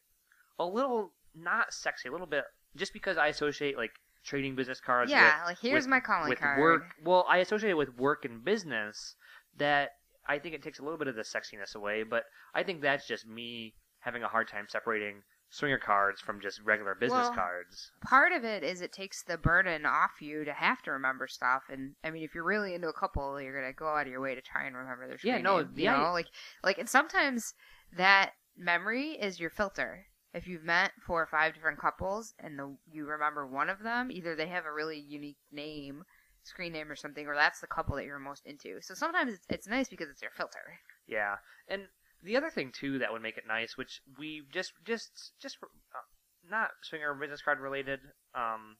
a 0.57 0.65
little 0.65 1.13
not 1.35 1.73
sexy, 1.73 2.09
a 2.09 2.11
little 2.11 2.27
bit 2.27 2.43
just 2.75 2.93
because 2.93 3.17
I 3.17 3.27
associate 3.27 3.77
like 3.77 3.91
trading 4.23 4.55
business 4.55 4.79
cards. 4.79 5.11
Yeah, 5.11 5.39
with, 5.41 5.47
like, 5.47 5.57
here's 5.59 5.83
with- 5.85 5.89
my 5.89 5.99
calling 5.99 6.29
with 6.29 6.39
card. 6.39 6.59
Work. 6.59 6.83
Well, 7.03 7.25
I 7.29 7.37
associate 7.37 7.71
it 7.71 7.77
with 7.77 7.97
work 7.97 8.25
and 8.25 8.43
business. 8.43 9.15
That 9.57 9.89
I 10.27 10.39
think 10.39 10.55
it 10.55 10.63
takes 10.63 10.79
a 10.79 10.83
little 10.83 10.97
bit 10.97 11.07
of 11.09 11.15
the 11.15 11.23
sexiness 11.23 11.75
away, 11.75 12.03
but 12.03 12.23
I 12.55 12.63
think 12.63 12.81
that's 12.81 13.05
just 13.07 13.27
me 13.27 13.73
having 13.99 14.23
a 14.23 14.27
hard 14.27 14.47
time 14.47 14.65
separating 14.69 15.23
swinger 15.49 15.77
cards 15.77 16.21
from 16.21 16.39
just 16.39 16.61
regular 16.61 16.95
business 16.95 17.23
Well, 17.27 17.33
cards. 17.33 17.91
Part 18.05 18.31
of 18.31 18.45
it 18.45 18.63
is 18.63 18.79
it 18.79 18.93
takes 18.93 19.21
the 19.23 19.37
burden 19.37 19.85
off 19.85 20.21
you 20.21 20.45
to 20.45 20.53
have 20.53 20.81
to 20.83 20.91
remember 20.91 21.27
stuff, 21.27 21.63
and 21.69 21.95
I 22.05 22.11
mean, 22.11 22.23
if 22.23 22.33
you're 22.33 22.45
really 22.45 22.73
into 22.73 22.87
a 22.87 22.93
couple, 22.93 23.41
you're 23.41 23.53
gonna 23.59 23.73
go 23.73 23.89
out 23.89 24.03
of 24.05 24.07
your 24.07 24.21
way 24.21 24.33
to 24.33 24.41
try 24.41 24.63
and 24.63 24.75
remember 24.77 25.07
their 25.09 25.17
Yeah, 25.21 25.39
no, 25.41 25.57
name, 25.57 25.71
you 25.75 25.83
yeah. 25.83 25.97
know, 25.97 26.13
like 26.13 26.27
like, 26.63 26.77
and 26.77 26.87
sometimes 26.87 27.53
that 27.97 28.31
memory 28.55 29.11
is 29.19 29.39
your 29.41 29.49
filter. 29.49 30.05
If 30.33 30.47
you've 30.47 30.63
met 30.63 30.91
four 31.05 31.21
or 31.21 31.27
five 31.27 31.53
different 31.53 31.79
couples 31.79 32.33
and 32.39 32.57
the, 32.57 32.75
you 32.91 33.05
remember 33.05 33.45
one 33.45 33.69
of 33.69 33.83
them, 33.83 34.11
either 34.11 34.35
they 34.35 34.47
have 34.47 34.65
a 34.65 34.71
really 34.71 34.99
unique 34.99 35.37
name, 35.51 36.03
screen 36.43 36.71
name 36.71 36.89
or 36.89 36.95
something, 36.95 37.27
or 37.27 37.35
that's 37.35 37.59
the 37.59 37.67
couple 37.67 37.95
that 37.97 38.05
you're 38.05 38.19
most 38.19 38.45
into. 38.45 38.81
So 38.81 38.93
sometimes 38.93 39.33
it's, 39.33 39.45
it's 39.49 39.67
nice 39.67 39.89
because 39.89 40.09
it's 40.09 40.21
your 40.21 40.31
filter. 40.31 40.79
Yeah, 41.07 41.35
and 41.67 41.83
the 42.23 42.37
other 42.37 42.49
thing 42.49 42.71
too 42.71 42.99
that 42.99 43.11
would 43.11 43.21
make 43.21 43.37
it 43.37 43.43
nice, 43.47 43.77
which 43.77 44.01
we 44.17 44.43
just 44.53 44.73
just 44.85 45.33
just 45.41 45.57
uh, 45.61 46.49
not 46.49 46.69
swinger 46.83 47.13
business 47.13 47.41
card 47.41 47.59
related 47.59 47.99
um, 48.35 48.77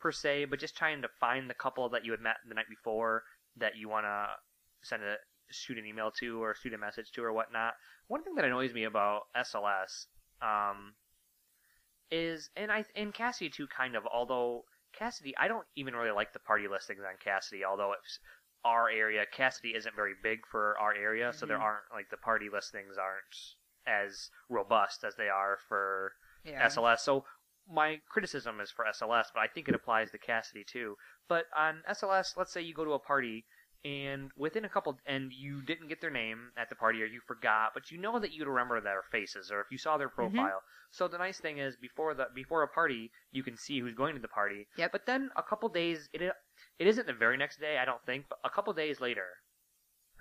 per 0.00 0.10
se, 0.12 0.46
but 0.46 0.58
just 0.58 0.76
trying 0.76 1.02
to 1.02 1.08
find 1.20 1.48
the 1.48 1.54
couple 1.54 1.88
that 1.90 2.04
you 2.04 2.10
had 2.10 2.20
met 2.20 2.36
the 2.48 2.54
night 2.54 2.68
before 2.68 3.22
that 3.56 3.76
you 3.76 3.88
want 3.88 4.06
to 4.06 4.26
send 4.82 5.02
a 5.02 5.16
shoot 5.50 5.78
an 5.78 5.86
email 5.86 6.10
to 6.10 6.42
or 6.42 6.54
shoot 6.54 6.74
a 6.74 6.78
message 6.78 7.12
to 7.12 7.22
or 7.22 7.32
whatnot. 7.32 7.74
One 8.08 8.22
thing 8.22 8.34
that 8.34 8.44
annoys 8.44 8.72
me 8.72 8.84
about 8.84 9.22
SLS 9.36 10.06
um, 10.42 10.94
is, 12.10 12.50
and 12.56 12.70
I 12.70 12.84
and 12.94 13.12
Kasidie 13.14 13.52
too, 13.52 13.66
kind 13.66 13.96
of. 13.96 14.04
Although 14.12 14.64
Kasidie, 14.98 15.32
I 15.38 15.48
don't 15.48 15.66
even 15.76 15.94
really 15.94 16.12
like 16.12 16.32
the 16.32 16.38
party 16.38 16.68
listings 16.68 17.00
on 17.00 17.16
Kasidie. 17.24 17.64
Although 17.64 17.92
it's 17.92 18.18
our 18.64 18.88
area, 18.88 19.24
Kasidie 19.36 19.76
isn't 19.76 19.94
very 19.94 20.14
big 20.22 20.46
for 20.50 20.78
our 20.78 20.94
area, 20.94 21.32
so 21.32 21.46
there 21.46 21.58
Mhm. 21.58 21.62
aren't 21.62 21.92
like 21.92 22.10
the 22.10 22.16
party 22.16 22.48
listings 22.48 22.96
aren't 22.96 23.56
as 23.86 24.30
robust 24.48 25.04
as 25.04 25.16
they 25.16 25.28
are 25.28 25.58
for 25.68 26.16
Yeah. 26.44 26.64
SLS. 26.64 27.02
So 27.04 27.26
my 27.66 28.00
criticism 28.08 28.60
is 28.60 28.70
for 28.70 28.86
SLS, 28.86 29.30
but 29.32 29.40
I 29.40 29.48
think 29.48 29.68
it 29.68 29.74
applies 29.74 30.10
to 30.12 30.18
Kasidie 30.18 30.66
too. 30.66 30.96
But 31.28 31.46
on 31.54 31.82
SLS, 31.86 32.36
let's 32.36 32.52
say 32.52 32.60
you 32.62 32.74
go 32.74 32.84
to 32.84 32.92
a 32.92 32.98
party 32.98 33.46
and 33.84 34.30
within 34.36 34.64
a 34.64 34.68
couple 34.68 34.98
and 35.06 35.30
you 35.32 35.60
didn't 35.62 35.88
get 35.88 36.00
their 36.00 36.10
name 36.10 36.50
at 36.56 36.68
the 36.70 36.74
party 36.74 37.02
or 37.02 37.06
you 37.06 37.20
forgot, 37.26 37.72
but 37.74 37.90
you 37.90 37.98
know 37.98 38.18
that 38.18 38.32
you'd 38.32 38.48
remember 38.48 38.80
their 38.80 39.02
faces 39.12 39.50
or 39.50 39.60
if 39.60 39.66
you 39.70 39.78
saw 39.78 39.96
their 39.98 40.08
profile. 40.08 40.62
So 40.90 41.08
the 41.08 41.18
nice 41.18 41.38
thing 41.38 41.58
is 41.58 41.76
before 41.76 42.14
the 42.14 42.26
before 42.34 42.62
a 42.62 42.68
party, 42.68 43.10
you 43.32 43.42
can 43.42 43.56
see 43.56 43.80
who's 43.80 43.94
going 43.94 44.14
to 44.14 44.20
the 44.20 44.28
party. 44.28 44.66
Yep. 44.78 44.92
But 44.92 45.06
then 45.06 45.30
a 45.36 45.42
couple 45.42 45.68
days 45.68 46.08
it 46.12 46.22
it 46.22 46.86
isn't 46.86 47.06
the 47.06 47.12
very 47.12 47.36
next 47.36 47.60
day, 47.60 47.78
I 47.78 47.84
don't 47.84 48.04
think, 48.06 48.26
but 48.28 48.38
a 48.44 48.50
couple 48.50 48.72
days 48.72 49.00
later 49.00 49.26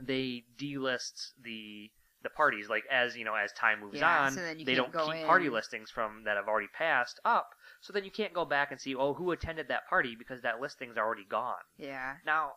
they 0.01 0.43
delist 0.57 1.31
the 1.41 1.91
the 2.23 2.29
parties 2.29 2.69
like 2.69 2.83
as 2.89 3.17
you 3.17 3.25
know 3.25 3.35
as 3.35 3.51
time 3.51 3.81
moves 3.81 3.99
Yeah, 3.99 4.23
on 4.25 4.31
so 4.31 4.41
they 4.65 4.75
don't 4.75 4.93
keep 4.93 5.25
party 5.25 5.49
listings 5.49 5.91
from 5.91 6.23
that 6.23 6.37
have 6.37 6.47
already 6.47 6.69
passed 6.75 7.19
up 7.25 7.49
so 7.81 7.91
then 7.91 8.05
you 8.05 8.11
can't 8.11 8.33
go 8.33 8.45
back 8.45 8.71
and 8.71 8.79
see 8.79 8.95
oh 8.95 9.13
who 9.13 9.31
attended 9.31 9.67
that 9.67 9.87
party 9.89 10.15
because 10.17 10.41
that 10.41 10.61
listing's 10.61 10.97
already 10.97 11.25
gone 11.29 11.61
Yeah. 11.77 12.15
now 12.25 12.53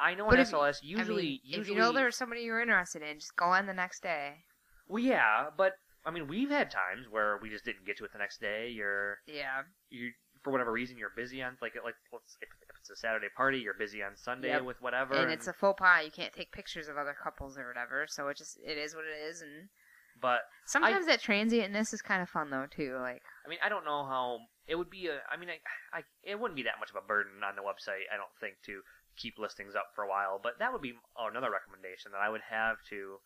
i 0.00 0.14
know 0.14 0.26
But 0.28 0.38
in 0.38 0.46
sls 0.46 0.76
I 0.76 0.78
usually 0.82 1.22
mean, 1.22 1.40
usually 1.44 1.62
if 1.62 1.68
you 1.68 1.74
know 1.76 1.92
there's 1.92 2.16
somebody 2.16 2.42
you're 2.42 2.60
interested 2.60 3.02
in, 3.02 3.18
just 3.18 3.36
go 3.36 3.46
on 3.46 3.66
the 3.66 3.74
next 3.74 4.02
day. 4.02 4.44
well 4.88 5.02
yeah 5.02 5.46
but 5.56 5.72
i 6.04 6.10
mean 6.10 6.28
we've 6.28 6.50
had 6.50 6.70
times 6.70 7.06
where 7.10 7.38
we 7.42 7.48
just 7.50 7.64
didn't 7.64 7.86
get 7.86 7.96
to 7.98 8.04
it 8.04 8.12
the 8.12 8.18
next 8.18 8.40
day 8.40 8.68
you're 8.68 9.18
Yeah. 9.26 9.62
you 9.90 10.12
for 10.42 10.52
whatever 10.52 10.70
reason 10.70 10.96
you're 10.96 11.10
busy 11.16 11.42
on 11.42 11.56
like 11.60 11.74
like 11.84 11.94
let's, 12.12 12.36
if, 12.40 12.48
if 12.70 12.76
it's 12.78 12.90
a 12.90 12.96
saturday 12.96 13.26
party 13.36 13.58
you're 13.58 13.74
busy 13.74 14.02
on 14.02 14.16
sunday 14.16 14.48
Yep. 14.48 14.62
with 14.62 14.80
whatever 14.80 15.14
and 15.14 15.30
it's 15.32 15.48
a 15.48 15.52
faux 15.52 15.76
pas. 15.78 16.04
You 16.04 16.10
can't 16.12 16.32
take 16.32 16.52
pictures 16.52 16.86
of 16.88 16.96
other 16.96 17.16
couples 17.20 17.58
or 17.58 17.66
whatever. 17.66 18.06
So 18.08 18.28
it 18.28 18.36
just 18.36 18.56
it 18.64 18.78
is 18.78 18.94
what 18.94 19.04
it 19.04 19.18
is. 19.28 19.42
And 19.42 19.68
but 20.20 20.40
sometimes 20.64 21.06
that 21.06 21.20
transientness 21.20 21.92
is 21.92 22.00
kind 22.00 22.22
of 22.22 22.28
fun 22.28 22.50
though 22.50 22.66
too. 22.70 22.96
Like 23.00 23.22
I 23.44 23.48
mean, 23.48 23.58
I 23.64 23.68
don't 23.68 23.84
know 23.84 24.04
how 24.06 24.38
it 24.68 24.76
would 24.76 24.88
be 24.90 25.08
a. 25.08 25.18
I 25.30 25.36
mean, 25.36 25.48
I, 25.50 25.58
I 25.98 26.02
it 26.22 26.38
wouldn't 26.38 26.56
be 26.56 26.62
that 26.62 26.78
much 26.78 26.90
of 26.90 26.96
a 26.96 27.06
burden 27.06 27.42
on 27.42 27.56
the 27.56 27.62
website. 27.62 28.06
I 28.12 28.16
don't 28.16 28.30
think 28.40 28.54
to 28.66 28.80
keep 29.16 29.38
listings 29.38 29.74
up 29.74 29.90
for 29.94 30.04
a 30.04 30.08
while, 30.08 30.40
but 30.42 30.58
that 30.58 30.72
would 30.72 30.82
be 30.82 30.94
another 31.18 31.50
recommendation 31.50 32.12
that 32.12 32.20
I 32.20 32.28
would 32.28 32.44
have 32.48 32.76
to, 32.90 33.18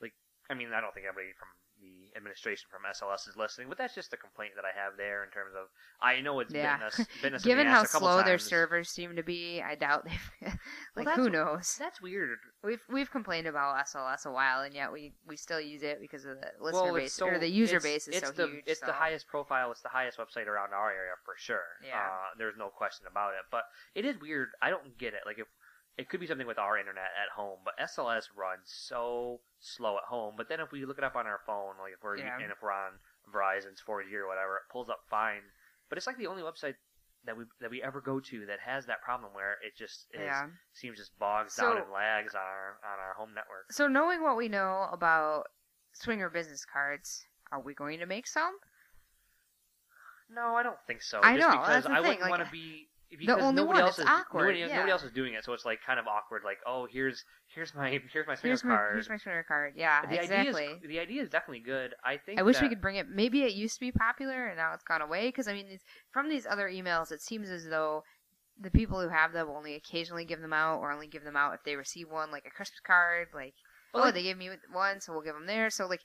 like. 0.00 0.12
I 0.50 0.54
mean, 0.54 0.72
I 0.76 0.80
don't 0.80 0.92
think 0.92 1.06
anybody 1.06 1.32
from 1.38 1.48
the 1.84 2.16
administration 2.16 2.68
from 2.70 2.82
SLS 2.88 3.28
is 3.28 3.36
listening, 3.36 3.68
but 3.68 3.76
that's 3.76 3.94
just 3.94 4.12
a 4.12 4.16
complaint 4.16 4.52
that 4.56 4.64
I 4.64 4.72
have 4.78 4.96
there 4.96 5.24
in 5.24 5.30
terms 5.30 5.52
of. 5.58 5.68
I 6.00 6.20
know 6.20 6.40
it's 6.40 6.52
yeah, 6.52 6.76
bitten 6.76 6.86
us, 6.86 7.08
bitten 7.22 7.34
us 7.36 7.44
given 7.44 7.66
how 7.66 7.80
ass 7.80 7.90
a 7.90 7.92
couple 7.92 8.08
slow 8.08 8.22
their 8.22 8.38
servers 8.38 8.88
seem 8.88 9.16
to 9.16 9.22
be, 9.22 9.62
I 9.62 9.74
doubt 9.74 10.04
they've. 10.04 10.52
like 10.96 11.06
that's- 11.06 11.16
who 11.16 11.30
knows? 11.30 11.76
That's 11.78 12.00
weird. 12.00 12.38
We've 12.62 12.82
we've 12.88 13.10
complained 13.10 13.46
about 13.46 13.86
SLS 13.86 14.26
a 14.26 14.32
while, 14.32 14.62
and 14.62 14.74
yet 14.74 14.92
we, 14.92 15.12
we 15.26 15.36
still 15.36 15.60
use 15.60 15.82
it 15.82 16.00
because 16.00 16.24
of 16.24 16.38
the 16.40 16.48
listener 16.64 16.82
well, 16.84 16.94
base 16.94 17.12
so, 17.12 17.26
or 17.26 17.38
the 17.38 17.50
user 17.50 17.76
it's, 17.76 17.84
base 17.84 18.08
is 18.08 18.16
it's 18.16 18.26
so 18.28 18.32
the, 18.32 18.46
huge. 18.46 18.64
It's 18.66 18.80
so. 18.80 18.86
the 18.86 18.92
highest 18.92 19.26
profile. 19.26 19.70
It's 19.70 19.82
the 19.82 19.88
highest 19.88 20.18
website 20.18 20.46
around 20.46 20.72
our 20.72 20.90
area 20.90 21.12
for 21.24 21.34
sure. 21.36 21.64
Yeah. 21.86 21.96
Uh, 21.96 22.34
there's 22.38 22.56
no 22.56 22.68
question 22.68 23.06
about 23.10 23.32
it. 23.34 23.44
But 23.50 23.64
it 23.94 24.04
is 24.04 24.16
weird. 24.20 24.50
I 24.62 24.70
don't 24.70 24.96
get 24.98 25.14
it. 25.14 25.20
Like 25.26 25.38
if 25.38 25.46
it 25.96 26.08
could 26.08 26.20
be 26.20 26.26
something 26.26 26.46
with 26.46 26.58
our 26.58 26.76
internet 26.78 27.10
at 27.22 27.30
home, 27.34 27.58
but 27.64 27.74
SLS 27.78 28.24
runs 28.36 28.66
so 28.66 29.40
slow 29.60 29.96
at 29.96 30.04
home. 30.04 30.34
But 30.36 30.48
then 30.48 30.60
if 30.60 30.72
we 30.72 30.84
look 30.84 30.98
it 30.98 31.04
up 31.04 31.14
on 31.16 31.26
our 31.26 31.40
phone, 31.46 31.74
like 31.78 31.92
if 31.92 32.02
we're 32.02 32.16
Yeah. 32.18 32.34
and 32.40 32.50
if 32.50 32.60
we're 32.62 32.72
on 32.72 32.98
Verizon's 33.32 33.80
4G 33.80 34.12
or 34.14 34.26
whatever, 34.26 34.56
it 34.56 34.62
pulls 34.72 34.88
up 34.90 35.04
fine. 35.08 35.42
But 35.88 35.98
it's 35.98 36.06
like 36.06 36.16
the 36.18 36.26
only 36.26 36.42
website 36.42 36.74
that 37.24 37.36
we 37.36 37.44
that 37.60 37.70
we 37.70 37.82
ever 37.82 38.00
go 38.00 38.20
to 38.20 38.46
that 38.46 38.60
has 38.60 38.84
that 38.86 39.00
problem 39.02 39.32
where 39.32 39.52
it 39.62 39.76
just 39.76 40.08
is, 40.12 40.20
Yeah. 40.20 40.48
seems 40.72 40.98
just 40.98 41.18
bogs 41.18 41.54
So- 41.54 41.68
down 41.74 41.82
and 41.82 41.90
lags 41.92 42.34
on 42.34 42.42
our 42.42 42.78
on 42.84 42.98
our 42.98 43.14
home 43.14 43.32
network. 43.32 43.70
So 43.72 43.86
knowing 43.86 44.20
what 44.22 44.36
we 44.36 44.48
know 44.48 44.88
about 44.92 45.46
swinger 45.92 46.28
business 46.28 46.64
cards, 46.64 47.26
are 47.52 47.60
we 47.60 47.72
going 47.72 48.00
to 48.00 48.06
make 48.06 48.26
some? 48.26 48.58
No, 50.28 50.56
I 50.56 50.62
don't 50.62 50.78
think 50.86 51.02
so. 51.02 51.20
I 51.22 51.36
just 51.36 51.46
know, 51.48 51.52
because 51.52 51.68
that's 51.68 51.86
the 51.86 51.92
I 51.92 51.96
thing, 51.96 52.02
wouldn't 52.02 52.20
like, 52.22 52.30
want 52.30 52.44
to 52.44 52.50
be 52.50 52.88
because 53.18 53.42
only 53.42 53.54
nobody 53.54 53.78
one, 53.78 53.82
else 53.82 53.98
it's 53.98 54.00
is 54.00 54.06
awkward, 54.06 54.42
nobody, 54.42 54.58
yeah. 54.60 54.76
nobody 54.76 54.92
else 54.92 55.02
is 55.02 55.12
doing 55.12 55.34
it, 55.34 55.44
so 55.44 55.52
it's 55.52 55.64
like 55.64 55.80
kind 55.86 55.98
of 55.98 56.06
awkward. 56.06 56.42
Like, 56.44 56.58
oh, 56.66 56.86
here's 56.90 57.24
here's 57.54 57.74
my 57.74 58.00
here's 58.12 58.26
my 58.26 58.36
Here's 58.40 58.64
my, 58.64 58.74
card. 58.74 58.94
here's 58.94 59.08
my 59.08 59.16
swinger 59.16 59.44
card. 59.46 59.74
Yeah, 59.76 60.04
the 60.06 60.20
exactly. 60.20 60.64
idea 60.64 60.76
is 60.76 60.88
the 60.88 60.98
idea 60.98 61.22
is 61.22 61.28
definitely 61.30 61.60
good. 61.60 61.94
I 62.04 62.16
think 62.16 62.38
I 62.38 62.42
wish 62.42 62.60
we 62.60 62.68
could 62.68 62.80
bring 62.80 62.96
it. 62.96 63.08
Maybe 63.08 63.42
it 63.42 63.52
used 63.52 63.74
to 63.74 63.80
be 63.80 63.92
popular 63.92 64.46
and 64.48 64.56
now 64.56 64.72
it's 64.74 64.84
gone 64.84 65.02
away. 65.02 65.28
Because 65.28 65.48
I 65.48 65.52
mean, 65.54 65.68
these, 65.68 65.82
from 66.12 66.28
these 66.28 66.46
other 66.46 66.68
emails, 66.68 67.12
it 67.12 67.20
seems 67.22 67.50
as 67.50 67.66
though 67.68 68.02
the 68.60 68.70
people 68.70 69.00
who 69.00 69.08
have 69.08 69.32
them 69.32 69.48
only 69.50 69.74
occasionally 69.74 70.24
give 70.24 70.40
them 70.40 70.52
out, 70.52 70.78
or 70.78 70.92
only 70.92 71.06
give 71.08 71.24
them 71.24 71.36
out 71.36 71.54
if 71.54 71.64
they 71.64 71.76
receive 71.76 72.10
one, 72.10 72.30
like 72.30 72.44
a 72.46 72.50
Christmas 72.50 72.80
card. 72.86 73.28
Like, 73.34 73.54
Well, 73.92 74.04
oh, 74.06 74.10
they 74.12 74.22
gave 74.22 74.38
me 74.38 74.50
one, 74.72 75.00
so 75.00 75.12
we'll 75.12 75.22
give 75.22 75.34
them 75.34 75.46
theirs. 75.46 75.74
So 75.74 75.86
like, 75.86 76.02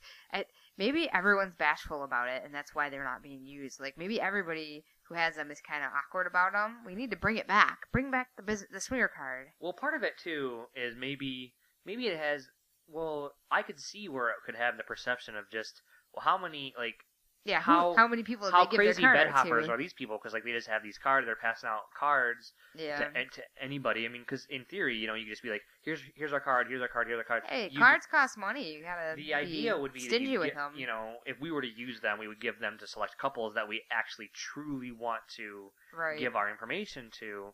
maybe 0.78 1.10
everyone's 1.14 1.56
bashful 1.56 2.04
about 2.04 2.30
it, 2.30 2.44
and 2.44 2.54
that's 2.54 2.74
why 2.74 2.90
they're 2.90 3.04
not 3.04 3.22
being 3.24 3.46
used. 3.46 3.80
Like, 3.80 3.98
maybe 3.98 4.20
everybody 4.20 4.84
who 5.10 5.16
has 5.16 5.36
them 5.36 5.52
is 5.52 5.60
kind 5.60 5.84
of 5.84 5.92
awkward 5.92 6.28
about 6.28 6.54
them. 6.54 6.78
We 6.86 6.96
need 6.96 7.12
to 7.12 7.18
bring 7.18 7.38
it 7.38 7.48
back. 7.48 7.92
Bring 7.92 8.12
back 8.12 8.30
the 8.38 8.44
bus- 8.44 8.66
the 8.72 8.80
swinger 8.80 9.08
card. 9.10 9.48
Well, 9.60 9.74
part 9.74 9.96
of 9.96 10.04
it 10.04 10.18
too 10.18 10.66
is 10.76 10.96
maybe 10.96 11.56
maybe 11.86 12.08
it 12.08 12.18
has. 12.18 12.48
Well, 12.88 13.34
I 13.52 13.62
could 13.64 13.80
see 13.80 14.08
where 14.08 14.30
it 14.30 14.38
could 14.46 14.56
have 14.56 14.78
the 14.78 14.84
perception 14.84 15.36
of 15.36 15.50
just 15.52 15.82
well, 16.14 16.24
how 16.24 16.38
many 16.38 16.74
like 16.78 17.06
Yeah, 17.46 17.62
how 17.62 17.96
how 17.96 18.08
many 18.08 18.22
people 18.24 18.52
how 18.52 18.66
crazy 18.66 19.02
bed 19.02 19.30
hoppers 19.30 19.68
to? 19.68 19.72
are 19.72 19.78
these 19.78 19.94
people? 19.94 20.18
Because 20.18 20.34
like 20.34 20.44
they 20.44 20.52
just 20.52 20.68
have 20.68 20.84
these 20.84 20.98
cards, 20.98 21.26
they're 21.26 21.38
passing 21.38 21.70
out 21.70 21.84
cards 21.98 22.52
Yeah. 22.76 22.98
to, 22.98 23.26
to 23.26 23.42
anybody. 23.62 24.06
I 24.06 24.10
mean, 24.10 24.22
because 24.22 24.46
in 24.50 24.66
theory, 24.66 24.98
you 24.98 25.08
know, 25.08 25.14
you 25.14 25.24
could 25.26 25.32
just 25.32 25.42
be 25.44 25.50
like, 25.50 25.62
here's 25.82 26.02
here's 26.16 26.34
our 26.34 26.42
card, 26.42 26.68
here's 26.68 26.82
our 26.82 26.90
card, 26.90 27.08
here's 27.08 27.18
our 27.18 27.24
card. 27.24 27.44
Hey, 27.48 27.70
You- 27.72 27.80
cards 27.80 28.06
cost 28.06 28.38
money. 28.38 28.74
You 28.74 28.84
gotta. 28.84 29.16
The 29.16 29.34
idea 29.34 29.78
would 29.78 29.94
be 29.94 30.02
stingy 30.02 30.32
you 30.32 30.40
with 30.42 30.54
them. 30.54 30.74
You 30.76 30.88
know, 30.88 31.14
if 31.26 31.40
we 31.40 31.50
were 31.50 31.62
to 31.62 31.68
use 31.74 32.02
them, 32.02 32.20
we 32.20 32.28
would 32.28 32.42
give 32.42 32.60
them 32.60 32.78
to 32.80 32.86
select 32.88 33.18
couples 33.18 33.56
that 33.56 33.68
we 33.70 33.84
actually 33.90 34.30
truly 34.34 34.92
want 34.92 35.22
to 35.38 35.72
Right. 35.98 36.20
give 36.20 36.36
our 36.36 36.50
information 36.50 37.10
to. 37.20 37.54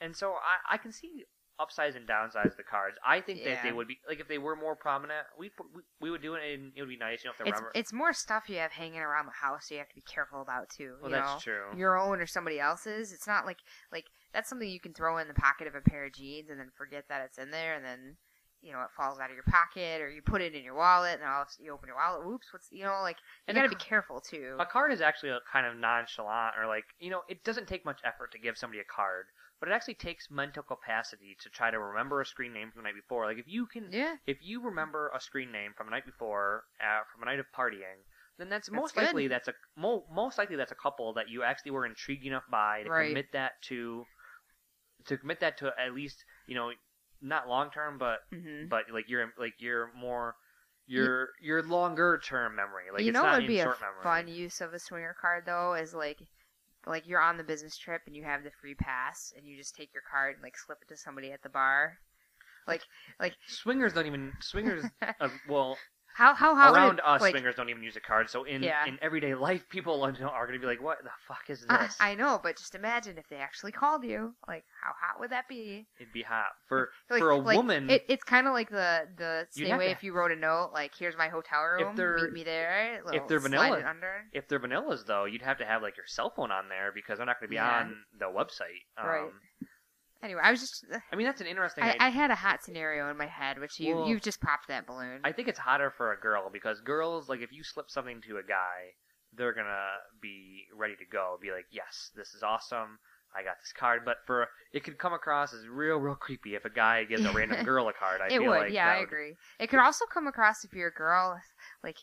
And 0.00 0.16
so 0.16 0.32
I, 0.32 0.74
I 0.74 0.78
can 0.78 0.92
see 0.92 1.24
upsides 1.58 1.96
and 1.96 2.06
downsides 2.06 2.52
of 2.52 2.56
the 2.56 2.62
cards. 2.62 2.96
I 3.06 3.20
think 3.20 3.44
that 3.44 3.62
they 3.62 3.72
would 3.72 3.88
be 3.88 3.98
like 4.08 4.20
if 4.20 4.28
they 4.28 4.38
were 4.38 4.56
more 4.56 4.76
prominent, 4.76 5.26
we 5.38 5.50
we, 5.74 5.82
we 6.00 6.10
would 6.10 6.22
do 6.22 6.34
it 6.34 6.42
and 6.52 6.72
it 6.76 6.80
would 6.80 6.88
be 6.88 6.96
nice. 6.96 7.24
You 7.24 7.30
don't 7.30 7.36
have 7.38 7.46
to 7.46 7.50
It's 7.50 7.56
remember. 7.56 7.72
it's 7.74 7.92
more 7.92 8.12
stuff 8.12 8.44
you 8.48 8.58
have 8.58 8.72
hanging 8.72 9.00
around 9.00 9.26
the 9.26 9.32
house. 9.46 9.70
You 9.70 9.78
have 9.78 9.88
to 9.88 9.94
be 9.94 10.02
careful 10.02 10.42
about 10.42 10.68
too. 10.68 10.96
Well, 11.00 11.10
you 11.10 11.16
that's 11.16 11.46
know? 11.46 11.52
true. 11.52 11.78
Your 11.78 11.98
own 11.98 12.20
or 12.20 12.26
somebody 12.26 12.60
else's. 12.60 13.12
It's 13.12 13.26
not 13.26 13.46
like 13.46 13.58
like 13.90 14.04
that's 14.32 14.48
something 14.48 14.68
you 14.68 14.80
can 14.80 14.92
throw 14.92 15.18
in 15.18 15.28
the 15.28 15.34
pocket 15.34 15.66
of 15.66 15.74
a 15.74 15.80
pair 15.80 16.04
of 16.04 16.12
jeans 16.12 16.50
and 16.50 16.60
then 16.60 16.70
forget 16.76 17.04
that 17.08 17.22
it's 17.24 17.38
in 17.38 17.50
there, 17.50 17.74
and 17.74 17.84
then 17.84 18.16
you 18.62 18.72
know 18.72 18.80
it 18.80 18.90
falls 18.96 19.18
out 19.18 19.30
of 19.30 19.34
your 19.36 19.44
pocket, 19.44 20.00
or 20.02 20.10
you 20.10 20.20
put 20.20 20.42
it 20.42 20.54
in 20.54 20.62
your 20.64 20.74
wallet, 20.74 21.18
and 21.20 21.28
all 21.28 21.42
of 21.42 21.48
a 21.48 21.50
sudden 21.52 21.64
you 21.64 21.72
open 21.72 21.88
your 21.88 21.96
wallet. 21.96 22.26
Whoops! 22.26 22.48
What's 22.52 22.68
you 22.70 22.84
know 22.84 22.98
like 23.02 23.16
you 23.16 23.22
And 23.48 23.54
got 23.56 23.62
to 23.62 23.68
a 23.68 23.70
be 23.70 23.76
careful 23.76 24.20
too. 24.20 24.56
A 24.58 24.66
card 24.66 24.92
is 24.92 25.00
actually 25.00 25.30
a 25.30 25.38
kind 25.50 25.66
of 25.66 25.76
nonchalant, 25.78 26.54
or 26.60 26.66
like 26.66 26.84
you 26.98 27.10
know, 27.10 27.22
it 27.28 27.44
doesn't 27.44 27.66
take 27.68 27.84
much 27.84 28.00
effort 28.04 28.32
to 28.32 28.38
give 28.38 28.58
somebody 28.58 28.80
a 28.80 28.84
card, 28.84 29.26
but 29.60 29.68
it 29.68 29.72
actually 29.72 29.94
takes 29.94 30.30
mental 30.30 30.62
capacity 30.62 31.36
to 31.42 31.48
try 31.48 31.70
to 31.70 31.78
remember 31.78 32.20
a 32.20 32.26
screen 32.26 32.52
name 32.52 32.70
from 32.70 32.82
the 32.82 32.88
night 32.88 32.94
before. 32.94 33.26
Like 33.26 33.38
if 33.38 33.46
you 33.48 33.66
can, 33.66 33.90
Yeah. 33.90 34.16
if 34.26 34.38
you 34.42 34.60
remember 34.60 35.10
a 35.14 35.20
screen 35.20 35.50
name 35.52 35.72
from 35.76 35.86
the 35.86 35.90
night 35.92 36.06
before, 36.06 36.64
uh, 36.80 37.00
from 37.12 37.22
a 37.22 37.26
night 37.26 37.38
of 37.38 37.46
partying, 37.56 38.04
then 38.38 38.48
that's, 38.48 38.68
That's 38.68 38.76
most 38.76 38.94
good. 38.94 39.04
likely 39.04 39.28
that's 39.28 39.48
a 39.48 39.54
mo- 39.76 40.04
most 40.12 40.36
likely 40.38 40.56
that's 40.56 40.72
a 40.72 40.76
couple 40.76 41.14
that 41.14 41.28
you 41.30 41.42
actually 41.42 41.70
were 41.70 41.86
intrigued 41.86 42.26
enough 42.26 42.44
by 42.50 42.82
to 42.82 42.90
Right. 42.90 43.08
commit 43.08 43.32
that 43.32 43.52
to 43.68 44.04
to 45.06 45.16
commit 45.16 45.40
that 45.40 45.56
to 45.58 45.72
at 45.78 45.94
least 45.94 46.24
you 46.46 46.54
know 46.54 46.72
not 47.22 47.48
long 47.48 47.70
term 47.70 47.96
but 47.96 48.18
Mhm. 48.32 48.68
but 48.68 48.84
like 48.92 49.08
your 49.08 49.32
like 49.38 49.54
your 49.58 49.90
more 49.94 50.34
your 50.86 51.30
your 51.40 51.62
longer 51.62 52.18
term 52.18 52.56
memory 52.56 52.84
like 52.92 53.02
you 53.02 53.08
it's 53.08 53.14
know 53.14 53.22
not 53.22 53.38
would 53.38 53.46
be 53.46 53.60
a 53.60 53.64
memory 53.64 54.02
fun 54.02 54.28
use 54.28 54.60
of 54.60 54.74
a 54.74 54.78
swinger 54.78 55.14
card 55.20 55.44
though 55.46 55.74
is 55.74 55.94
like 55.94 56.18
like 56.86 57.06
you're 57.06 57.20
on 57.20 57.36
the 57.36 57.44
business 57.44 57.76
trip 57.76 58.02
and 58.06 58.14
you 58.14 58.22
have 58.24 58.44
the 58.44 58.50
free 58.60 58.74
pass 58.74 59.32
and 59.36 59.46
you 59.46 59.56
just 59.56 59.74
take 59.74 59.92
your 59.92 60.02
card 60.10 60.34
and 60.34 60.42
like 60.42 60.56
slip 60.56 60.78
it 60.82 60.88
to 60.88 60.96
somebody 60.96 61.32
at 61.32 61.42
the 61.42 61.48
bar. 61.48 61.98
Like 62.66 62.82
like 63.20 63.34
swingers 63.46 63.92
don't 63.92 64.06
even 64.06 64.32
swingers 64.40 64.84
uh, 65.20 65.28
well 65.48 65.76
how 66.16 66.32
how 66.34 66.54
how 66.54 66.72
around 66.72 66.98
us 67.04 67.20
like, 67.20 67.32
swingers 67.32 67.54
don't 67.54 67.68
even 67.68 67.82
use 67.82 67.94
a 67.96 68.00
card 68.00 68.30
so 68.30 68.44
in 68.44 68.62
Yeah. 68.62 68.86
in 68.86 68.98
everyday 69.02 69.34
life 69.34 69.68
people 69.68 70.02
are 70.02 70.12
going 70.12 70.52
to 70.52 70.58
be 70.58 70.66
like 70.66 70.80
what 70.82 71.04
the 71.04 71.10
fuck 71.28 71.50
is 71.50 71.60
this 71.68 71.96
I 72.00 72.14
know 72.14 72.40
but 72.42 72.56
just 72.56 72.74
imagine 72.74 73.18
if 73.18 73.28
they 73.28 73.36
actually 73.36 73.72
called 73.72 74.02
you 74.02 74.34
like 74.48 74.64
how 74.82 74.92
hot 74.98 75.20
would 75.20 75.30
that 75.30 75.46
be 75.46 75.86
it'd 76.00 76.14
be 76.14 76.22
hot 76.22 76.46
for 76.68 76.88
like, 77.10 77.20
for 77.20 77.30
a 77.30 77.36
like, 77.36 77.56
woman 77.56 77.90
it, 77.90 78.04
it's 78.08 78.24
kind 78.24 78.46
of 78.46 78.54
like 78.54 78.70
the 78.70 79.06
the 79.18 79.46
same 79.50 79.76
way 79.76 79.86
to- 79.86 79.92
if 79.92 80.02
you 80.02 80.14
wrote 80.14 80.32
a 80.32 80.36
note 80.36 80.70
like 80.72 80.92
here's 80.98 81.16
my 81.18 81.28
hotel 81.28 81.62
room 81.64 81.94
meet 81.94 82.32
me 82.32 82.44
there 82.44 83.02
if 83.12 83.28
they're 83.28 83.38
vanilla 83.40 83.84
under 83.86 84.24
if 84.32 84.48
they're 84.48 84.60
vanillas 84.60 85.04
though 85.06 85.26
you'd 85.26 85.42
have 85.42 85.58
to 85.58 85.66
have 85.66 85.82
like 85.82 85.98
your 85.98 86.06
cell 86.06 86.32
phone 86.34 86.50
on 86.50 86.70
there 86.70 86.92
because 86.94 87.18
they're 87.18 87.26
not 87.26 87.38
going 87.38 87.48
to 87.48 87.50
be 87.50 87.56
Yeah. 87.56 87.80
on 87.80 87.94
the 88.18 88.24
website 88.26 88.84
um, 88.96 89.06
Right. 89.06 89.30
Anyway 90.22 90.40
I 90.42 90.50
was 90.50 90.60
just 90.60 90.84
uh, 90.92 90.98
i 91.12 91.16
mean 91.16 91.26
that's 91.26 91.40
an 91.40 91.46
interesting 91.46 91.84
I. 91.84 91.96
I 92.00 92.08
had 92.08 92.30
a 92.30 92.34
hot 92.34 92.62
scenario 92.62 93.10
in 93.10 93.16
my 93.16 93.26
head 93.26 93.58
which 93.60 93.78
you 93.78 93.94
Well, 93.96 94.08
you've 94.08 94.22
just 94.22 94.40
popped 94.40 94.68
that 94.68 94.86
balloon 94.86 95.20
I 95.24 95.32
think 95.32 95.48
it's 95.48 95.58
hotter 95.58 95.92
for 95.96 96.12
a 96.12 96.18
girl 96.20 96.50
because 96.52 96.80
girls, 96.80 97.28
like, 97.28 97.40
if 97.40 97.52
you 97.52 97.62
slip 97.64 97.90
something 97.90 98.20
to 98.28 98.38
a 98.38 98.42
guy, 98.42 98.94
they're 99.36 99.52
gonna 99.52 99.88
be 100.22 100.64
ready 100.74 100.94
to 100.96 101.04
go. 101.10 101.36
Be 101.40 101.50
like, 101.50 101.66
yes, 101.70 102.10
this 102.16 102.34
is 102.34 102.42
awesome. 102.42 102.98
I 103.36 103.42
got 103.42 103.56
this 103.60 103.72
card. 103.76 104.02
But 104.04 104.18
for 104.26 104.48
it 104.72 104.84
could 104.84 104.98
come 104.98 105.12
across 105.12 105.52
as 105.52 105.66
real, 105.68 105.96
real 105.98 106.14
creepy 106.14 106.54
if 106.54 106.64
a 106.64 106.70
guy 106.70 107.04
gives 107.04 107.24
a 107.24 107.32
random 107.32 107.64
girl 107.70 107.88
a 107.88 107.92
card. 107.92 108.20
I 108.22 108.26
it 108.26 108.38
feel 108.38 108.44
would, 108.46 108.58
like 108.60 108.72
yeah, 108.72 108.86
that 108.86 108.96
I 108.96 108.98
would- 109.00 109.08
agree. 109.08 109.34
It 109.60 109.68
could 109.68 109.80
also 109.80 110.04
come 110.06 110.26
across 110.26 110.64
if 110.64 110.72
you're 110.72 110.88
a 110.88 110.92
girl, 110.92 111.38
like 111.84 111.96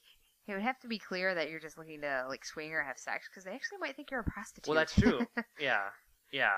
it 0.47 0.53
would 0.53 0.61
have 0.61 0.79
to 0.81 0.87
be 0.87 0.99
clear 0.99 1.33
that 1.33 1.49
you're 1.49 1.59
just 1.61 1.77
looking 1.77 2.01
to 2.01 2.25
like 2.27 2.45
swing 2.45 2.71
or 2.73 2.83
have 2.83 2.97
sex 2.97 3.27
because 3.29 3.45
they 3.45 3.51
actually 3.51 3.79
might 3.79 3.95
think 3.95 4.11
you're 4.11 4.19
a 4.19 4.23
prostitute. 4.23 4.67
Well, 4.67 4.77
that's 4.77 4.93
true. 4.93 5.25
yeah, 5.59 5.85
yeah. 6.31 6.51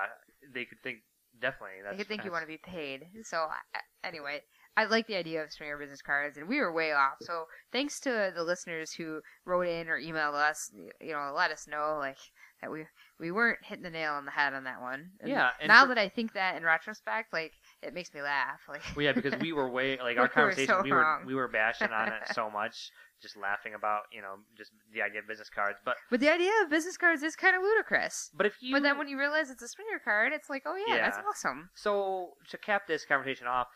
They 0.52 0.64
could 0.64 0.82
think 0.82 0.98
definitely. 1.40 1.76
That's, 1.84 1.96
could 1.98 2.06
think 2.08 2.24
you 2.24 2.30
want 2.30 2.42
to 2.42 2.48
be 2.48 2.58
paid. 2.58 3.04
So 3.24 3.36
I- 3.38 3.78
I- 3.78 4.06
anyway, 4.08 4.40
I 4.76 4.84
like 4.84 5.06
the 5.06 5.16
idea 5.16 5.42
of 5.42 5.52
swinger 5.52 5.78
business 5.78 6.02
cards, 6.02 6.36
and 6.36 6.48
we 6.48 6.60
were 6.60 6.72
way 6.72 6.92
off. 6.92 7.14
So 7.22 7.44
thanks 7.72 7.98
to 8.00 8.32
the 8.34 8.42
listeners 8.44 8.92
who 8.92 9.20
wrote 9.44 9.66
in 9.68 9.88
or 9.88 9.98
emailed 10.00 10.34
us, 10.34 10.70
you 11.00 11.12
know, 11.12 11.32
let 11.34 11.50
us 11.50 11.66
know 11.66 11.96
like 11.98 12.18
that 12.62 12.70
we 12.70 12.84
we 13.18 13.30
weren't 13.30 13.58
hitting 13.62 13.82
the 13.82 13.90
nail 13.90 14.12
on 14.12 14.24
the 14.26 14.30
head 14.30 14.52
on 14.54 14.64
that 14.64 14.80
one. 14.80 15.10
And 15.20 15.30
Yeah, 15.30 15.50
and 15.60 15.68
now 15.68 15.82
for- 15.84 15.88
that 15.88 15.98
I 15.98 16.08
think 16.10 16.34
that 16.34 16.56
in 16.56 16.62
retrospect, 16.64 17.32
like 17.32 17.52
it 17.82 17.94
makes 17.94 18.12
me 18.12 18.20
laugh. 18.22 18.60
Like 18.68 18.82
Well, 18.94 19.04
yeah, 19.04 19.12
because 19.12 19.34
we 19.40 19.52
were 19.52 19.68
way 19.70 19.96
like 19.98 20.16
We 20.16 20.18
our 20.18 20.24
were 20.24 20.28
conversation. 20.28 20.74
so 20.74 20.82
we 20.82 20.92
were 20.92 21.00
wrong. 21.00 21.24
we 21.26 21.34
were 21.34 21.48
bashing 21.48 21.88
on 21.90 22.08
it 22.08 22.22
so 22.34 22.50
much, 22.50 22.90
just 23.22 23.36
laughing 23.36 23.74
about 23.74 24.02
you 24.12 24.20
know 24.20 24.36
just 24.56 24.72
the 24.92 25.02
idea 25.02 25.20
of 25.20 25.26
business 25.28 25.48
cards. 25.50 25.78
But 25.84 25.96
But 26.10 26.20
the 26.20 26.28
idea 26.30 26.50
of 26.62 26.70
business 26.70 26.96
cards 26.96 27.22
is 27.22 27.36
kind 27.36 27.56
of 27.56 27.62
ludicrous. 27.62 28.30
but 28.34 28.46
if 28.46 28.54
you 28.60 28.74
But 28.74 28.82
then 28.82 28.98
when 28.98 29.08
you 29.08 29.18
realize 29.18 29.50
it's 29.50 29.62
a 29.62 29.68
swinger 29.68 29.98
card, 30.04 30.32
it's 30.32 30.48
like, 30.50 30.62
oh 30.66 30.76
yeah, 30.86 30.98
that's 30.98 31.18
awesome. 31.18 31.70
So 31.74 32.34
to 32.50 32.58
cap 32.58 32.86
this 32.86 33.04
conversation 33.04 33.46
off, 33.46 33.68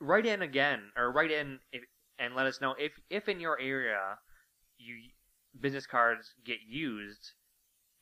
write 0.00 0.26
in 0.26 0.42
again 0.42 0.90
or 0.96 1.12
write 1.12 1.30
in 1.30 1.60
if, 1.72 1.82
and 2.18 2.34
let 2.34 2.46
us 2.46 2.60
know 2.60 2.74
if 2.78 2.92
if 3.10 3.28
in 3.28 3.40
your 3.40 3.58
area 3.60 4.18
you 4.78 4.96
business 5.58 5.86
cards 5.86 6.34
get 6.44 6.58
used. 6.68 7.32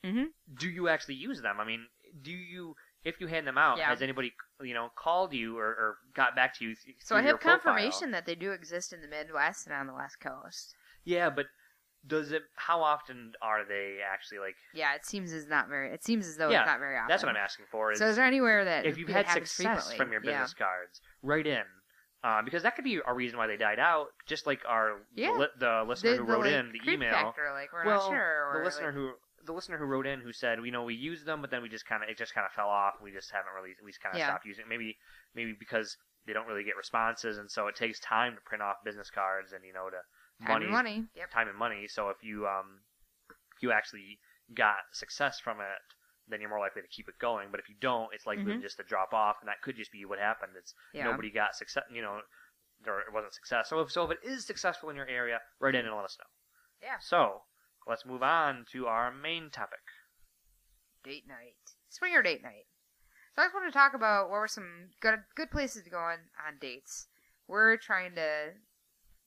Mhm. 0.05 0.27
Do 0.59 0.69
you 0.69 0.89
actually 0.89 1.15
use 1.15 1.41
them? 1.41 1.61
I 1.61 1.65
mean, 1.65 1.87
do 2.21 2.31
you 2.33 2.75
if 3.05 3.21
you 3.21 3.27
hand 3.27 3.47
them 3.47 3.59
out? 3.59 3.79
Yeah. 3.79 3.89
Has 3.89 4.03
anybody 4.03 4.33
you 4.63 4.75
know 4.75 4.89
called 4.97 5.33
you 5.33 5.59
or, 5.59 5.67
or 5.67 5.97
got 6.15 6.35
back 6.35 6.59
to 6.59 6.65
you? 6.65 6.75
So 7.01 7.17
I 7.17 7.23
have 7.23 7.41
confirmation 7.41 8.11
that 8.13 8.27
they 8.27 8.35
do 8.35 8.53
exist 8.53 8.93
in 8.93 9.01
the 9.01 9.09
Midwest 9.09 9.67
and 9.67 9.75
on 9.75 9.87
the 9.87 9.95
West 9.95 10.21
Coast. 10.21 10.75
Yeah, 11.05 11.31
but 11.31 11.47
does 12.07 12.33
it? 12.33 12.43
How 12.57 12.83
often 12.83 13.33
are 13.41 13.65
they 13.67 13.99
actually 14.07 14.39
like? 14.39 14.55
Yeah, 14.75 14.95
it 14.95 15.07
seems 15.07 15.33
is 15.33 15.49
not 15.49 15.69
very. 15.69 15.91
It 15.91 16.05
seems 16.05 16.27
as 16.27 16.37
though 16.37 16.51
yeah, 16.51 16.61
it's 16.63 16.67
not 16.67 16.79
very 16.79 16.97
often. 16.97 17.09
that's 17.09 17.23
what 17.23 17.31
I'm 17.31 17.37
asking 17.37 17.67
for. 17.71 17.93
Is 17.93 17.99
So 17.99 18.07
is 18.07 18.17
there 18.17 18.25
anywhere 18.27 18.65
that 18.65 18.87
if 18.87 18.99
you've 18.99 19.09
had 19.09 19.29
success 19.29 19.89
frequently? 19.89 19.97
from 19.97 20.13
your 20.13 20.21
Yeah. 20.25 20.31
business 20.41 20.55
cards, 20.55 21.01
write 21.23 21.47
in. 21.47 21.63
Uh, 22.23 22.41
because 22.41 22.63
that 22.63 22.75
could 22.75 22.85
be 22.87 22.99
a 23.07 23.13
reason 23.13 23.37
why 23.37 23.47
they 23.47 23.59
died 23.59 23.79
out, 23.79 24.07
just 24.25 24.47
like 24.47 24.63
our 24.67 25.03
Yeah. 25.15 25.37
the, 25.37 25.51
the 25.59 25.85
listener 25.87 26.13
The- 26.13 26.17
who 26.17 26.25
the, 26.27 26.33
wrote 26.33 26.45
like, 26.47 26.53
in 26.55 26.73
the 26.73 26.91
email. 26.91 27.13
factor, 27.13 27.51
like, 27.53 27.71
well, 27.85 28.09
sure, 28.09 28.55
the 28.59 28.65
listener 28.65 28.87
like- 28.87 28.95
who 28.95 29.13
the 29.45 29.53
listener 29.53 29.79
who 29.79 29.85
wrote 29.85 30.07
in 30.07 30.21
who 30.21 30.33
said, 30.33 30.59
you 30.65 30.71
know, 30.73 30.85
we 30.85 30.95
used 30.95 31.27
them, 31.27 31.41
but 31.41 31.51
then 31.51 31.63
we 31.63 31.69
just 31.69 31.87
kind 31.87 32.03
of 32.03 32.09
it 32.09 32.17
just 32.19 32.35
kind 32.35 32.45
of 32.47 32.53
fell 32.53 32.69
off. 32.69 32.95
We 33.03 33.11
just 33.13 33.31
haven't 33.31 33.53
really 33.55 33.75
we 33.85 33.91
just 33.91 34.03
kind 34.03 34.15
of 34.15 34.21
Yeah. 34.21 34.27
stopped 34.29 34.47
using. 34.47 34.65
it. 34.65 34.69
Maybe 34.69 34.97
maybe 35.35 35.53
because 35.59 35.97
they 36.27 36.33
don't 36.33 36.47
really 36.47 36.65
get 36.65 36.77
responses, 36.77 37.39
and 37.39 37.51
so 37.51 37.67
it 37.69 37.77
takes 37.77 38.01
time 38.01 38.35
to 38.35 38.41
print 38.43 38.63
off 38.63 38.77
business 38.85 39.11
cards 39.11 39.53
and 39.53 39.65
you 39.65 39.73
know 39.73 39.91
to 39.91 40.01
Time 40.45 40.63
and 40.63 40.71
money. 40.73 41.05
Yep. 41.15 41.31
time 41.31 41.49
and 41.49 41.57
money. 41.57 41.87
So 41.89 42.09
if 42.11 42.17
you 42.23 42.47
um 42.47 42.81
if 43.31 43.63
you 43.63 43.73
actually 43.73 44.19
got 44.55 44.77
success 44.93 45.39
from 45.41 45.61
it, 45.61 45.79
then 46.29 46.41
you're 46.41 46.51
more 46.51 46.59
likely 46.61 46.83
to 46.83 46.89
keep 46.89 47.09
it 47.09 47.19
going. 47.21 47.49
But 47.51 47.61
if 47.61 47.69
you 47.69 47.77
don't, 47.81 48.13
it's 48.13 48.27
likely 48.27 48.53
Mhm. 48.55 48.61
just 48.61 48.77
to 48.79 48.83
drop 48.83 49.13
off, 49.13 49.37
and 49.41 49.49
that 49.49 49.63
could 49.63 49.77
just 49.77 49.93
be 49.93 50.05
what 50.05 50.19
happened. 50.19 50.53
It's 50.57 50.75
Yeah. 50.93 51.05
nobody 51.05 51.31
got 51.31 51.55
success, 51.55 51.85
you 51.91 52.03
know, 52.03 52.21
or 52.87 53.01
it 53.01 53.13
wasn't 53.13 53.35
success. 53.35 53.69
So 53.69 53.81
if 53.81 53.91
so, 53.93 54.05
if 54.05 54.11
it 54.11 54.25
is 54.25 54.45
successful 54.47 54.91
in 54.91 54.97
your 54.97 55.09
area, 55.09 55.41
write 55.61 55.75
in 55.75 55.87
and 55.87 55.95
let 55.95 56.05
us 56.05 56.17
know. 56.19 56.27
Yeah. 56.83 56.99
So 56.99 57.43
let's 57.87 58.07
move 58.07 58.23
on 58.23 58.65
to 58.73 58.87
our 58.87 59.13
main 59.13 59.51
topic. 59.51 59.81
Date 61.05 61.25
night, 61.29 61.57
swinger 61.89 62.23
date 62.23 62.43
night. 62.43 62.67
So 63.35 63.43
I 63.43 63.47
just 63.47 63.55
want 63.55 63.67
to 63.67 63.77
talk 63.77 63.95
about 63.95 64.31
what 64.31 64.41
were 64.41 64.49
some 64.49 64.91
good 65.01 65.19
good 65.35 65.51
places 65.51 65.83
to 65.85 65.91
go 65.91 65.99
on 65.99 66.19
on 66.47 66.59
dates. 66.61 67.09
We're 67.49 67.77
trying 67.77 68.15
to 68.15 68.53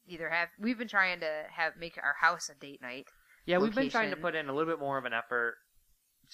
either 0.08 0.30
have 0.30 0.50
we've 0.60 0.78
been 0.78 0.88
trying 0.88 1.20
to 1.20 1.44
have 1.52 1.74
make 1.78 1.98
our 2.02 2.16
house 2.20 2.50
a 2.50 2.56
date 2.56 2.82
night. 2.82 3.08
Yeah, 3.46 3.60
we've 3.60 3.76
been 3.76 3.90
trying 3.90 4.10
to 4.10 4.18
put 4.18 4.36
in 4.36 4.50
a 4.50 4.54
little 4.54 4.72
bit 4.72 4.80
more 4.80 4.98
of 4.98 5.06
an 5.06 5.14
effort 5.14 5.56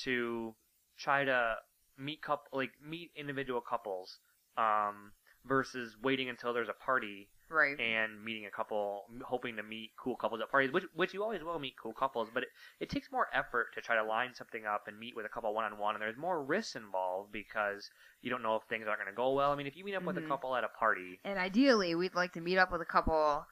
to 0.04 0.56
try 0.98 1.24
to 1.24 1.56
meet 1.98 2.22
couple 2.22 2.58
like 2.58 2.72
meet 2.84 3.12
individual 3.16 3.62
couples 3.62 4.20
um, 4.58 5.12
versus 5.46 5.96
waiting 6.02 6.30
until 6.30 6.54
there's 6.54 6.70
a 6.70 6.86
party 6.86 7.30
Right. 7.54 7.78
and 7.78 8.24
meeting 8.24 8.46
a 8.46 8.52
couple, 8.52 9.04
hoping 9.26 9.56
to 9.58 9.64
meet 9.64 9.92
cool 9.98 10.16
couples 10.16 10.42
at 10.42 10.50
parties, 10.50 10.72
which 10.72 10.86
which 10.96 11.14
you 11.14 11.24
always 11.24 11.44
will 11.44 11.60
meet 11.60 11.76
cool 11.82 11.94
couples, 11.94 12.30
but 12.34 12.44
it, 12.44 12.50
it 12.80 12.90
takes 12.90 13.12
more 13.12 13.28
effort 13.34 13.68
to 13.76 13.82
try 13.82 13.96
to 13.96 14.04
line 14.04 14.34
something 14.34 14.66
up 14.66 14.88
and 14.88 15.00
meet 15.00 15.16
with 15.16 15.26
a 15.26 15.30
couple 15.30 15.54
one 15.54 15.66
on 15.66 15.78
one, 15.80 15.96
and 15.96 16.02
there's 16.02 16.18
more 16.18 16.44
risks 16.44 16.76
involved 16.76 17.32
because 17.32 17.90
you 18.22 18.30
don't 18.30 18.44
know 18.44 18.56
if 18.56 18.64
things 18.70 18.86
aren't 18.88 19.00
going 19.00 19.12
to 19.12 19.16
go 19.16 19.32
well. 19.34 19.52
I 19.52 19.56
mean, 19.56 19.68
if 19.68 19.76
you 19.76 19.84
meet 19.86 19.96
up 19.96 20.06
with 20.06 20.18
a 20.18 20.22
Mhm. 20.22 20.28
couple 20.28 20.56
at 20.56 20.64
a 20.64 20.70
party, 20.70 21.20
And 21.26 21.40
ideally, 21.40 21.96
we'd 21.96 22.16
like 22.16 22.34
to 22.34 22.42
meet 22.42 22.58
up 22.58 22.72
with 22.72 22.82
a 22.82 22.86
couple 22.86 23.46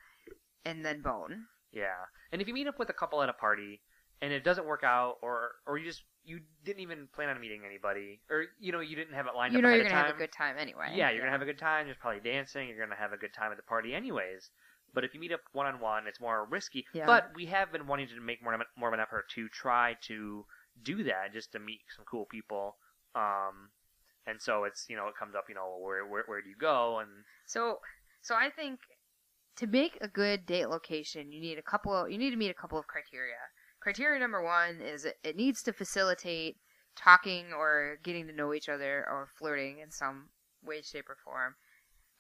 and 0.66 0.86
then 0.86 1.02
bone. 1.02 1.48
yeah, 1.72 2.06
and 2.32 2.42
if 2.42 2.48
you 2.48 2.54
meet 2.54 2.68
up 2.68 2.80
with 2.80 2.90
a 2.90 2.94
couple 2.94 3.22
at 3.22 3.30
a 3.30 3.34
party 3.34 3.82
and 4.22 4.32
it 4.34 4.44
doesn't 4.44 4.66
work 4.66 4.84
out, 4.84 5.18
or 5.22 5.52
or 5.66 5.78
you 5.78 5.86
just 5.86 6.04
you 6.24 6.40
didn't 6.64 6.82
even 6.82 7.08
plan 7.14 7.30
on 7.30 7.40
meeting 7.42 7.62
anybody, 7.66 8.22
or 8.30 8.46
you 8.60 8.72
know 8.72 8.80
you 8.80 8.96
didn't 8.96 9.14
have 9.16 9.26
it 9.28 9.36
lined 9.36 9.54
You 9.54 9.60
up 9.60 9.64
know 9.64 9.70
you're 9.70 9.80
gonna 9.84 9.90
time. 9.96 10.06
have 10.06 10.16
a 10.16 10.20
good 10.20 10.32
time 10.32 10.56
anyway. 10.60 10.92
Yeah, 10.94 11.10
you're 11.12 11.22
gonna 11.22 11.32
have 11.32 11.42
a 11.42 11.46
good 11.46 11.58
time. 11.60 11.86
There's 11.88 11.98
probably 11.98 12.22
dancing. 12.22 12.68
You're 12.70 12.80
gonna 12.80 13.00
have 13.00 13.14
a 13.14 13.18
good 13.18 13.34
time 13.34 13.52
at 13.52 13.58
the 13.58 13.64
party, 13.64 13.94
anyways. 13.96 14.50
But 14.94 15.04
if 15.06 15.14
you 15.14 15.20
meet 15.20 15.32
up 15.32 15.42
one 15.54 15.66
on 15.68 15.80
one, 15.80 16.06
it's 16.06 16.20
more 16.20 16.46
risky. 16.46 16.86
Yeah. 16.94 17.06
But 17.06 17.32
we 17.34 17.46
have 17.48 17.72
been 17.72 17.88
wanting 17.88 18.08
to 18.10 18.20
make 18.20 18.44
more 18.44 18.54
of 18.54 18.60
an- 18.60 18.68
more 18.76 18.90
of 18.90 18.94
an 18.94 19.00
effort 19.00 19.30
to 19.36 19.48
try 19.50 19.96
to 20.08 20.46
do 20.84 21.04
that, 21.04 21.34
just 21.34 21.52
to 21.54 21.60
meet 21.60 21.82
some 21.96 22.06
cool 22.06 22.26
people. 22.26 22.78
Um, 23.16 23.70
and 24.28 24.42
so 24.42 24.64
it's 24.66 24.86
you 24.90 24.96
know 24.96 25.08
it 25.08 25.16
comes 25.18 25.34
up, 25.36 25.46
you 25.50 25.56
know, 25.56 25.78
where 25.80 26.06
where 26.06 26.24
where 26.28 26.42
do 26.42 26.50
you 26.50 26.56
go? 26.58 27.00
And 27.00 27.10
So, 27.46 27.80
so 28.22 28.36
I 28.36 28.50
think 28.50 28.80
to 29.58 29.68
make 29.68 29.98
a 30.02 30.08
good 30.08 30.46
date 30.46 30.68
location, 30.68 31.32
you 31.32 31.42
need 31.42 31.58
a 31.58 31.62
couple. 31.64 31.94
Of, 31.96 32.12
you 32.12 32.18
need 32.18 32.30
to 32.32 32.38
meet 32.38 32.52
a 32.52 32.54
couple 32.54 32.78
of 32.78 32.86
criteria. 32.88 33.36
Criteria 33.82 34.20
number 34.20 34.42
one 34.44 34.80
is 34.80 35.06
it, 35.06 35.18
it 35.24 35.36
needs 35.36 35.64
to 35.64 35.74
facilitate 35.74 36.56
talking 36.96 37.48
or 37.52 37.98
getting 38.04 38.28
to 38.28 38.34
know 38.34 38.54
each 38.54 38.70
other 38.70 39.06
or 39.10 39.28
flirting 39.38 39.80
in 39.80 39.92
some 39.92 40.30
way, 40.64 40.82
shape, 40.82 41.10
or 41.10 41.18
form. 41.24 41.56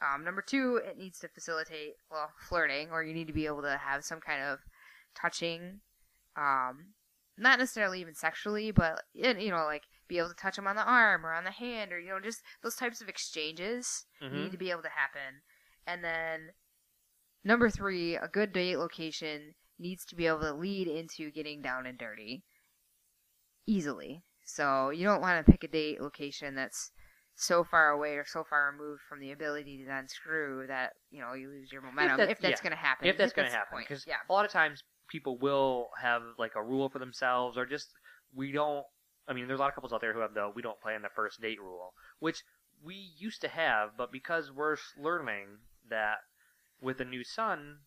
Um, 0.01 0.23
number 0.23 0.41
two, 0.41 0.81
it 0.83 0.97
needs 0.97 1.19
to 1.19 1.27
facilitate 1.27 1.93
well 2.09 2.31
flirting, 2.49 2.89
or 2.89 3.03
you 3.03 3.13
need 3.13 3.27
to 3.27 3.33
be 3.33 3.45
able 3.45 3.61
to 3.61 3.77
have 3.77 4.03
some 4.03 4.19
kind 4.19 4.41
of 4.41 4.59
touching, 5.15 5.81
um, 6.35 6.93
not 7.37 7.59
necessarily 7.59 8.01
even 8.01 8.15
sexually, 8.15 8.71
but 8.71 9.03
you 9.13 9.51
know, 9.51 9.65
like 9.65 9.83
be 10.07 10.17
able 10.17 10.29
to 10.29 10.35
touch 10.35 10.55
them 10.55 10.67
on 10.67 10.75
the 10.75 10.83
arm 10.83 11.23
or 11.25 11.33
on 11.33 11.43
the 11.43 11.51
hand, 11.51 11.93
or 11.93 11.99
you 11.99 12.09
know, 12.09 12.19
just 12.19 12.41
those 12.63 12.75
types 12.75 13.01
of 13.01 13.07
exchanges 13.07 14.05
Mhm. 14.21 14.31
need 14.33 14.51
to 14.51 14.57
be 14.57 14.71
able 14.71 14.81
to 14.81 14.89
happen. 14.89 15.43
And 15.85 16.03
then 16.03 16.53
number 17.43 17.69
three, 17.69 18.15
a 18.15 18.27
good 18.27 18.51
date 18.51 18.77
location 18.77 19.53
needs 19.81 20.05
to 20.05 20.15
be 20.15 20.27
able 20.27 20.39
to 20.41 20.53
lead 20.53 20.87
into 20.87 21.31
getting 21.31 21.61
down 21.61 21.85
and 21.85 21.97
dirty 21.97 22.43
easily. 23.67 24.23
So 24.45 24.89
you 24.89 25.03
don't 25.05 25.21
want 25.21 25.45
to 25.45 25.51
pick 25.51 25.63
a 25.63 25.67
date 25.67 26.01
location 26.01 26.55
that's 26.55 26.91
so 27.35 27.63
far 27.63 27.89
away 27.89 28.15
or 28.15 28.25
so 28.25 28.43
far 28.47 28.71
removed 28.71 29.01
from 29.09 29.19
the 29.19 29.31
ability 29.31 29.77
to 29.79 29.85
then 29.85 30.07
screw 30.07 30.65
that 30.67 30.91
you 31.09 31.21
know 31.21 31.33
you 31.33 31.49
lose 31.49 31.71
your 31.71 31.81
momentum 31.81 32.19
if, 32.19 32.27
that's- 32.27 32.37
that's 32.41 32.61
yeah. 32.61 32.69
going 32.69 32.77
to 32.77 32.83
happen. 32.83 33.07
if 33.07 33.17
that's 33.17 33.33
going 33.33 33.47
to 33.47 33.53
happen, 33.53 33.79
because 33.79 34.05
yeah, 34.07 34.17
a 34.29 34.33
lot 34.33 34.45
of 34.45 34.51
times 34.51 34.83
people 35.07 35.37
will 35.37 35.89
have 36.01 36.21
like 36.37 36.53
a 36.55 36.63
rule 36.63 36.89
for 36.89 36.99
themselves, 36.99 37.57
or 37.57 37.65
just 37.65 37.89
we 38.35 38.51
don't. 38.51 38.85
I 39.27 39.33
mean, 39.33 39.47
there's 39.47 39.59
a 39.59 39.61
lot 39.61 39.69
of 39.69 39.75
couples 39.75 39.93
out 39.93 40.01
there 40.01 40.13
who 40.13 40.19
have 40.19 40.33
the 40.33 40.51
we 40.53 40.61
don't 40.61 40.79
play 40.81 40.95
on 40.95 41.01
the 41.01 41.09
first 41.15 41.41
date 41.41 41.59
rule, 41.59 41.93
which 42.19 42.43
we 42.83 43.11
used 43.17 43.41
to 43.41 43.47
have, 43.47 43.91
but 43.97 44.11
because 44.11 44.51
we're 44.51 44.77
learning 44.97 45.59
that 45.89 46.17
with 46.81 46.99
a 46.99 47.05
new 47.05 47.23
son, 47.23 47.77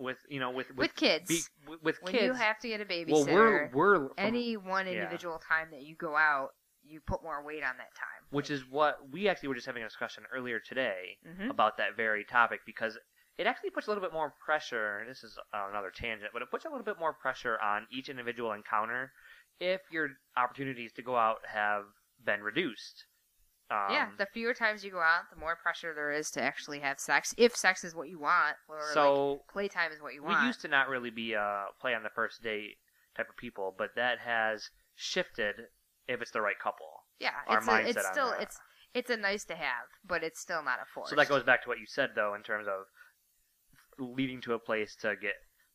with 0.00 0.18
you 0.28 0.40
know 0.40 0.50
with 0.50 0.68
with, 0.70 0.78
With 0.78 0.94
kids. 0.96 1.28
be, 1.28 1.40
with, 1.68 1.82
with 1.82 1.98
when 2.02 2.12
kids, 2.12 2.24
you 2.24 2.32
have 2.32 2.58
to 2.60 2.68
get 2.68 2.80
a 2.80 2.84
babysitter, 2.84 3.10
well, 3.12 3.24
we're 3.26 3.70
we're 3.72 3.96
from- 4.08 4.14
any 4.18 4.56
one 4.56 4.86
yeah. 4.86 4.92
individual 4.94 5.38
time 5.38 5.68
that 5.72 5.82
you 5.82 5.94
go 5.96 6.16
out, 6.16 6.50
you 6.82 7.00
put 7.06 7.22
more 7.22 7.44
weight 7.44 7.62
on 7.62 7.76
that 7.78 7.94
time. 7.94 8.24
which 8.30 8.50
is 8.50 8.62
what 8.70 8.98
we 9.12 9.28
actually 9.28 9.48
were 9.48 9.54
just 9.54 9.66
having 9.66 9.82
a 9.82 9.86
discussion 9.86 10.24
earlier 10.32 10.58
today 10.60 11.18
Mhm. 11.26 11.50
about 11.50 11.76
that 11.78 11.96
very 11.96 12.24
topic 12.24 12.60
because 12.64 12.96
it 13.38 13.46
actually 13.46 13.70
puts 13.70 13.86
a 13.86 13.90
little 13.90 14.02
bit 14.02 14.12
more 14.12 14.34
pressure. 14.44 15.04
This 15.08 15.22
is 15.24 15.38
uh, 15.54 15.66
another 15.70 15.90
tangent, 15.90 16.30
but 16.32 16.42
it 16.42 16.50
puts 16.50 16.64
a 16.64 16.68
little 16.68 16.84
bit 16.84 16.98
more 16.98 17.12
pressure 17.14 17.58
on 17.60 17.86
each 17.90 18.08
individual 18.08 18.52
encounter 18.52 19.12
if 19.60 19.80
your 19.90 20.08
opportunities 20.36 20.92
to 20.94 21.02
go 21.02 21.16
out 21.16 21.38
have 21.46 21.84
been 22.24 22.42
reduced. 22.42 23.04
Um, 23.70 23.92
yeah, 23.92 24.08
the 24.18 24.26
fewer 24.26 24.52
times 24.52 24.84
you 24.84 24.90
go 24.90 24.98
out, 24.98 25.30
the 25.32 25.38
more 25.38 25.54
pressure 25.54 25.94
there 25.94 26.10
is 26.10 26.30
to 26.32 26.42
actually 26.42 26.80
have 26.80 26.98
sex. 26.98 27.32
If 27.38 27.54
sex 27.56 27.84
is 27.84 27.94
what 27.94 28.08
you 28.08 28.18
want, 28.18 28.56
or 28.68 28.80
So, 28.94 29.30
like 29.32 29.40
playtime 29.52 29.92
is 29.92 30.02
what 30.02 30.12
you 30.14 30.24
want. 30.24 30.40
we 30.40 30.46
used 30.46 30.60
to 30.62 30.68
not 30.68 30.88
really 30.88 31.10
be 31.10 31.34
a 31.34 31.66
play 31.80 31.94
on 31.94 32.02
the 32.02 32.10
first 32.10 32.42
date 32.42 32.78
type 33.16 33.28
of 33.28 33.36
people, 33.36 33.72
but 33.78 33.90
that 33.94 34.18
has 34.18 34.70
shifted 34.96 35.54
if 36.08 36.20
it's 36.20 36.32
the 36.32 36.40
right 36.40 36.58
couple. 36.60 36.88
yeah, 37.20 37.30
our 37.46 37.58
it's 37.58 37.66
a, 37.66 37.70
mindset 37.70 37.86
it's 37.96 38.08
still 38.08 38.30
that. 38.30 38.42
it's 38.42 38.58
it's 38.92 39.10
a 39.10 39.16
nice 39.16 39.44
to 39.44 39.54
have, 39.54 39.86
but 40.04 40.24
it's 40.24 40.40
still 40.40 40.64
not 40.64 40.80
a 40.82 40.86
force. 40.92 41.10
So 41.10 41.14
that 41.16 41.28
goes 41.28 41.44
back 41.44 41.62
to 41.62 41.68
what 41.68 41.78
you 41.78 41.86
said 41.86 42.10
though, 42.16 42.34
in 42.34 42.42
terms 42.42 42.66
of 42.66 42.86
leading 43.98 44.40
to 44.42 44.54
a 44.54 44.58
place 44.58 44.96
to 45.02 45.14
get 45.20 45.34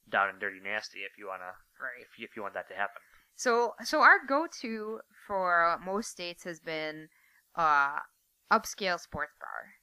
down 0.10 0.30
and 0.30 0.40
dirty 0.40 0.60
nasty 0.64 1.00
if 1.00 1.18
you 1.18 1.28
wanna 1.28 1.54
Right. 1.80 2.02
if 2.02 2.20
you, 2.20 2.26
if 2.30 2.36
you 2.36 2.42
want 2.42 2.54
that 2.56 2.68
to 2.70 2.76
happen. 2.76 3.02
So 3.36 3.74
so 3.84 4.02
our 4.02 4.20
go-to 4.28 5.00
for 5.28 5.80
most 5.84 6.10
states 6.12 6.44
has 6.44 6.60
been 6.60 7.10
uh 7.56 8.00
upscale 8.52 9.00
sports 9.00 9.34
bar. 9.40 9.74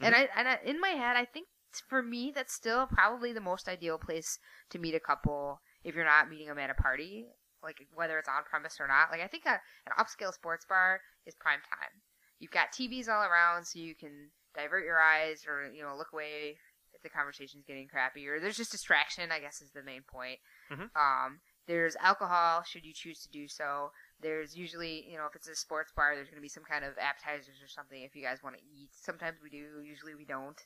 And 0.00 0.14
I 0.14 0.28
and 0.36 0.48
I, 0.48 0.58
in 0.64 0.80
my 0.80 0.90
head 0.90 1.16
I 1.16 1.24
think 1.24 1.48
for 1.88 2.02
me 2.02 2.32
that's 2.34 2.52
still 2.54 2.86
probably 2.86 3.32
the 3.32 3.40
most 3.40 3.68
ideal 3.68 3.98
place 3.98 4.38
to 4.70 4.78
meet 4.78 4.94
a 4.94 5.00
couple 5.00 5.60
if 5.84 5.94
you're 5.94 6.04
not 6.04 6.28
meeting 6.28 6.48
them 6.48 6.58
at 6.58 6.70
a 6.70 6.74
party, 6.74 7.26
like 7.62 7.76
whether 7.94 8.18
it's 8.18 8.28
on 8.28 8.42
premise 8.48 8.78
or 8.80 8.88
not. 8.88 9.10
Like 9.10 9.20
I 9.20 9.26
think 9.26 9.44
a, 9.46 9.60
an 9.86 9.92
upscale 9.98 10.32
sports 10.32 10.64
bar 10.68 11.00
is 11.26 11.34
prime 11.34 11.60
time. 11.68 12.02
You've 12.38 12.50
got 12.50 12.72
TVs 12.72 13.08
all 13.08 13.22
around 13.24 13.64
so 13.66 13.78
you 13.78 13.94
can 13.94 14.30
divert 14.54 14.84
your 14.84 15.00
eyes 15.00 15.44
or 15.46 15.70
you 15.72 15.82
know 15.82 15.96
look 15.96 16.12
away 16.12 16.56
if 16.94 17.02
the 17.02 17.08
conversation's 17.10 17.64
getting 17.66 17.88
crappy 17.88 18.26
or 18.26 18.40
there's 18.40 18.56
just 18.56 18.72
distraction, 18.72 19.30
I 19.32 19.40
guess 19.40 19.60
is 19.60 19.70
the 19.70 19.82
main 19.82 20.02
point. 20.02 20.38
Mhm. 20.70 20.90
Um 20.94 21.40
there's 21.66 21.96
alcohol 21.96 22.62
should 22.64 22.84
you 22.84 22.92
choose 22.94 23.20
to 23.22 23.28
do 23.30 23.48
so. 23.48 23.90
There's 24.20 24.56
usually, 24.56 25.06
you 25.10 25.18
know, 25.18 25.26
if 25.26 25.36
it's 25.36 25.48
a 25.48 25.54
sports 25.54 25.92
bar, 25.94 26.14
there's 26.14 26.28
going 26.28 26.38
to 26.38 26.42
be 26.42 26.48
some 26.48 26.64
kind 26.64 26.84
of 26.84 26.94
appetizers 26.98 27.62
or 27.62 27.68
something 27.68 28.02
if 28.02 28.16
you 28.16 28.22
guys 28.22 28.42
want 28.42 28.56
to 28.56 28.62
eat. 28.62 28.90
Sometimes 28.92 29.38
we 29.42 29.50
do, 29.50 29.82
usually 29.84 30.14
we 30.14 30.24
don't. 30.24 30.60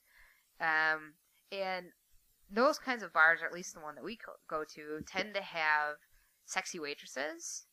Um, 0.61 1.15
and 1.51 1.87
those 2.51 2.79
kinds 2.79 3.03
of 3.03 3.13
bars, 3.13 3.41
or 3.43 3.47
at 3.47 3.53
least 3.53 3.75
the 3.75 3.81
one 3.81 3.95
that 3.97 4.05
we 4.05 4.17
co- 4.17 4.41
go 4.49 4.65
to, 4.75 5.01
tend 5.07 5.35
to 5.35 5.43
have 5.43 5.97
sexy 6.45 6.79
waitresses 6.79 7.67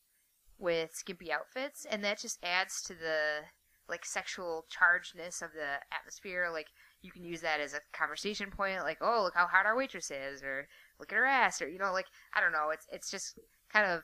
with 0.58 0.94
skimpy 0.94 1.32
outfits, 1.32 1.86
and 1.88 2.04
that 2.04 2.20
just 2.20 2.38
adds 2.42 2.82
to 2.82 2.94
the 2.94 3.42
like 3.88 4.04
sexual 4.04 4.66
chargedness 4.68 5.40
of 5.40 5.52
the 5.52 5.78
atmosphere. 5.96 6.48
Like 6.52 6.66
you 7.00 7.10
can 7.10 7.24
use 7.24 7.40
that 7.40 7.60
as 7.60 7.74
a 7.74 7.80
conversation 7.92 8.50
point, 8.50 8.82
like, 8.82 8.98
"Oh, 9.00 9.22
look 9.22 9.34
how 9.34 9.46
hot 9.46 9.66
our 9.66 9.76
waitress 9.76 10.10
is," 10.10 10.42
or 10.42 10.68
"Look 10.98 11.12
at 11.12 11.18
her 11.18 11.24
ass," 11.24 11.62
or 11.62 11.68
you 11.68 11.78
know, 11.78 11.92
like 11.92 12.06
I 12.34 12.40
don't 12.40 12.52
know. 12.52 12.70
It's 12.70 12.86
it's 12.92 13.10
just 13.10 13.38
kind 13.72 13.86
of 13.86 14.02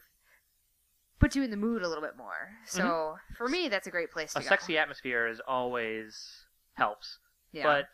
puts 1.24 1.36
you 1.36 1.42
in 1.42 1.50
the 1.50 1.56
mood 1.56 1.82
a 1.82 1.88
little 1.88 2.02
bit 2.04 2.16
more. 2.16 2.50
So 2.66 3.16
for 3.36 3.48
me, 3.48 3.68
that's 3.68 3.86
a 3.86 3.90
great 3.90 4.10
place 4.10 4.32
to 4.32 4.38
Mm-hmm. 4.38 4.46
A 4.46 4.50
go. 4.50 4.54
sexy 4.56 4.78
atmosphere 4.78 5.26
is 5.26 5.40
always 5.46 6.44
helps, 6.74 7.18
yeah. 7.52 7.62
but 7.64 7.86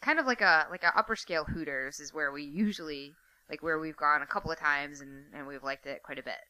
kind 0.00 0.18
of 0.18 0.26
like 0.26 0.40
a 0.40 0.66
like 0.70 0.82
a 0.82 0.96
upper 0.98 1.16
scale 1.16 1.44
Hooters 1.44 2.00
is 2.00 2.12
where 2.12 2.32
we 2.32 2.42
usually 2.42 3.14
like 3.50 3.62
where 3.62 3.78
we've 3.78 3.96
gone 3.96 4.22
a 4.22 4.26
couple 4.26 4.50
of 4.50 4.58
times 4.58 5.00
and 5.00 5.32
and 5.34 5.46
we've 5.46 5.62
liked 5.62 5.86
it 5.86 6.02
quite 6.02 6.18
a 6.18 6.22
bit. 6.22 6.40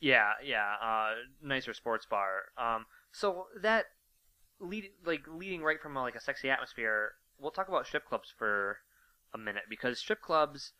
yeah, 0.00 0.32
yeah, 0.44 0.74
uh, 0.82 1.12
nicer 1.42 1.72
sports 1.74 2.06
bar. 2.06 2.42
Um, 2.58 2.84
so 3.12 3.46
that 3.62 3.86
lead 4.60 4.90
like 5.04 5.22
leading 5.28 5.62
right 5.62 5.80
from 5.80 5.96
uh, 5.96 6.02
like 6.02 6.14
a 6.14 6.20
sexy 6.20 6.50
atmosphere. 6.50 7.12
We'll 7.38 7.50
talk 7.52 7.68
about 7.68 7.86
strip 7.86 8.06
clubs 8.06 8.32
for 8.36 8.78
a 9.34 9.38
minute 9.38 9.64
because 9.68 9.98
strip 9.98 10.20
clubs 10.20 10.72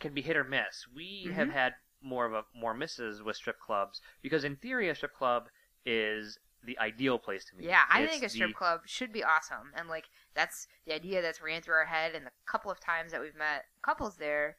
can 0.00 0.12
be 0.12 0.22
hit 0.22 0.36
or 0.36 0.44
miss. 0.44 0.86
We 0.94 1.30
have 1.34 1.48
Mhm. 1.48 1.52
had 1.52 1.72
more 2.02 2.26
of 2.26 2.32
a 2.32 2.44
more 2.54 2.74
misses 2.74 3.22
with 3.22 3.36
strip 3.36 3.58
clubs 3.60 4.00
because 4.22 4.44
in 4.44 4.56
theory 4.56 4.88
a 4.88 4.94
strip 4.94 5.14
club 5.14 5.48
is 5.84 6.38
the 6.64 6.78
ideal 6.78 7.18
place 7.18 7.44
to 7.44 7.56
meet. 7.56 7.66
Yeah, 7.68 7.82
I 7.88 8.02
It's 8.02 8.12
think 8.12 8.24
a 8.24 8.28
strip 8.28 8.50
the- 8.50 8.54
club 8.54 8.80
should 8.86 9.12
be 9.12 9.22
awesome, 9.24 9.72
and 9.76 9.88
like 9.88 10.06
that's 10.34 10.66
the 10.86 10.94
idea 10.94 11.22
that's 11.22 11.40
ran 11.42 11.62
through 11.62 11.74
our 11.76 11.86
head, 11.86 12.14
and 12.14 12.26
the 12.26 12.30
couple 12.46 12.70
of 12.70 12.80
times 12.80 13.12
that 13.12 13.20
we've 13.20 13.36
met 13.36 13.64
couples 13.82 14.16
there, 14.16 14.56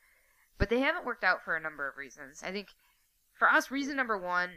but 0.57 0.69
they 0.69 0.79
haven't 0.79 1.05
worked 1.05 1.23
out 1.23 1.43
for 1.43 1.55
a 1.55 1.59
number 1.61 1.87
of 1.87 1.97
reasons. 1.97 2.41
I 2.43 2.51
think 2.51 2.69
for 3.33 3.49
us, 3.49 3.69
reason 3.71 3.95
number 3.95 4.17
one, 4.17 4.49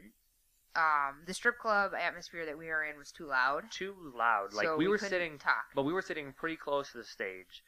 um, 0.74 1.22
the 1.26 1.34
strip 1.34 1.58
club 1.58 1.92
atmosphere 1.94 2.46
that 2.46 2.56
we 2.58 2.66
were 2.68 2.84
in 2.84 2.96
was 2.96 3.12
too 3.12 3.26
loud. 3.26 3.64
too 3.70 3.94
loud. 4.16 4.54
Like 4.54 4.66
So 4.66 4.76
we, 4.76 4.86
we 4.86 4.90
were 4.90 4.98
sitting, 4.98 5.38
talk. 5.38 5.66
but 5.74 5.82
we 5.84 5.92
were 5.92 6.02
sitting 6.02 6.32
pretty 6.32 6.56
close 6.56 6.90
to 6.92 6.98
the 6.98 7.04
stage. 7.04 7.62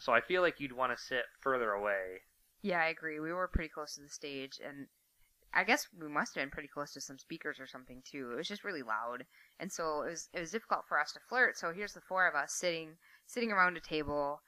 So 0.00 0.12
I 0.12 0.20
feel 0.20 0.42
like 0.42 0.60
you'd 0.60 0.72
want 0.72 0.96
to 0.96 1.02
sit 1.02 1.22
further 1.40 1.70
away. 1.72 2.22
Yeah, 2.66 2.80
I 2.80 2.88
agree. 2.88 3.20
We 3.20 3.32
were 3.32 3.46
pretty 3.46 3.68
close 3.68 3.94
to 3.94 4.00
the 4.00 4.08
stage, 4.08 4.58
and 4.60 4.88
I 5.54 5.62
guess 5.62 5.86
we 5.96 6.08
must 6.08 6.34
have 6.34 6.42
been 6.42 6.50
pretty 6.50 6.66
close 6.68 6.92
to 6.94 7.00
some 7.00 7.16
speakers 7.16 7.60
or 7.60 7.68
something 7.68 8.02
too. 8.04 8.32
It 8.32 8.34
was 8.34 8.48
just 8.48 8.64
really 8.64 8.82
loud, 8.82 9.24
and 9.60 9.70
so 9.70 10.02
it 10.02 10.10
was 10.10 10.28
it 10.32 10.40
was 10.40 10.50
difficult 10.50 10.84
for 10.88 10.98
us 10.98 11.12
to 11.12 11.20
flirt. 11.28 11.56
So 11.56 11.72
here's 11.72 11.92
the 11.92 12.00
four 12.00 12.26
of 12.26 12.34
us 12.34 12.52
sitting 12.54 12.96
sitting 13.24 13.52
around 13.52 13.76
a 13.76 13.80
table, 13.80 14.40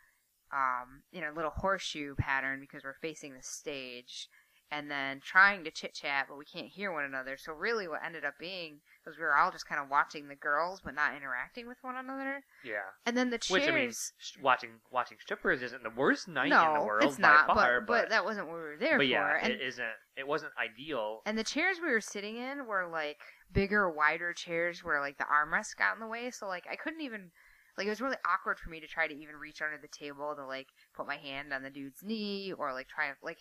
um, 0.52 1.04
in 1.12 1.22
a 1.22 1.32
little 1.32 1.52
horseshoe 1.52 2.16
pattern 2.16 2.58
because 2.58 2.82
we're 2.82 2.98
facing 3.00 3.34
the 3.34 3.42
stage, 3.42 4.28
and 4.68 4.90
then 4.90 5.20
trying 5.20 5.62
to 5.62 5.70
chit 5.70 5.94
chat, 5.94 6.26
but 6.28 6.38
we 6.38 6.44
can't 6.44 6.72
hear 6.72 6.92
one 6.92 7.04
another. 7.04 7.36
So 7.36 7.52
really, 7.52 7.86
what 7.86 8.04
ended 8.04 8.24
up 8.24 8.34
being 8.40 8.80
was 9.08 9.18
we 9.18 9.24
were 9.24 9.34
all 9.34 9.50
just 9.50 9.66
kind 9.66 9.80
of 9.80 9.90
watching 9.90 10.28
the 10.28 10.34
girls, 10.36 10.80
but 10.84 10.94
not 10.94 11.16
interacting 11.16 11.66
with 11.66 11.78
one 11.82 11.96
another. 11.96 12.42
Yeah. 12.64 12.86
And 13.06 13.16
then 13.16 13.30
the 13.30 13.38
chairs. 13.38 13.60
Which 13.60 13.68
I 13.68 13.74
mean, 13.74 13.90
sh- 13.90 14.36
watching 14.42 14.70
watching 14.92 15.18
strippers 15.20 15.62
isn't 15.62 15.82
the 15.82 15.90
worst 15.90 16.28
night 16.28 16.50
no, 16.50 16.74
in 16.74 16.80
the 16.80 16.86
world 16.86 17.04
it's 17.04 17.18
not. 17.18 17.46
far, 17.46 17.80
but, 17.80 17.86
but 17.86 18.10
that 18.10 18.24
wasn't 18.24 18.46
what 18.46 18.56
we 18.56 18.62
were 18.62 18.76
there 18.78 18.98
but 18.98 19.04
for. 19.04 19.10
yeah, 19.10 19.38
and 19.42 19.52
it 19.52 19.60
isn't. 19.60 19.84
It 20.16 20.26
wasn't 20.26 20.52
ideal. 20.62 21.22
And 21.26 21.36
the 21.36 21.44
chairs 21.44 21.78
we 21.82 21.90
were 21.90 22.00
sitting 22.00 22.36
in 22.36 22.66
were 22.66 22.88
like 22.90 23.20
bigger, 23.52 23.90
wider 23.90 24.32
chairs 24.32 24.84
where 24.84 25.00
like 25.00 25.18
the 25.18 25.24
armrests 25.24 25.76
got 25.76 25.94
in 25.94 26.00
the 26.00 26.06
way. 26.06 26.30
So 26.30 26.46
like 26.46 26.66
I 26.70 26.76
couldn't 26.76 27.00
even 27.00 27.30
like 27.76 27.86
it 27.86 27.90
was 27.90 28.00
really 28.00 28.16
awkward 28.26 28.58
for 28.58 28.70
me 28.70 28.80
to 28.80 28.86
try 28.86 29.06
to 29.06 29.14
even 29.14 29.36
reach 29.36 29.62
under 29.62 29.78
the 29.80 29.88
table 29.88 30.34
to 30.36 30.44
like 30.44 30.66
put 30.94 31.06
my 31.06 31.16
hand 31.16 31.52
on 31.52 31.62
the 31.62 31.70
dude's 31.70 32.02
knee 32.02 32.52
or 32.58 32.72
like 32.72 32.88
try 32.88 33.06
and 33.06 33.16
like 33.22 33.38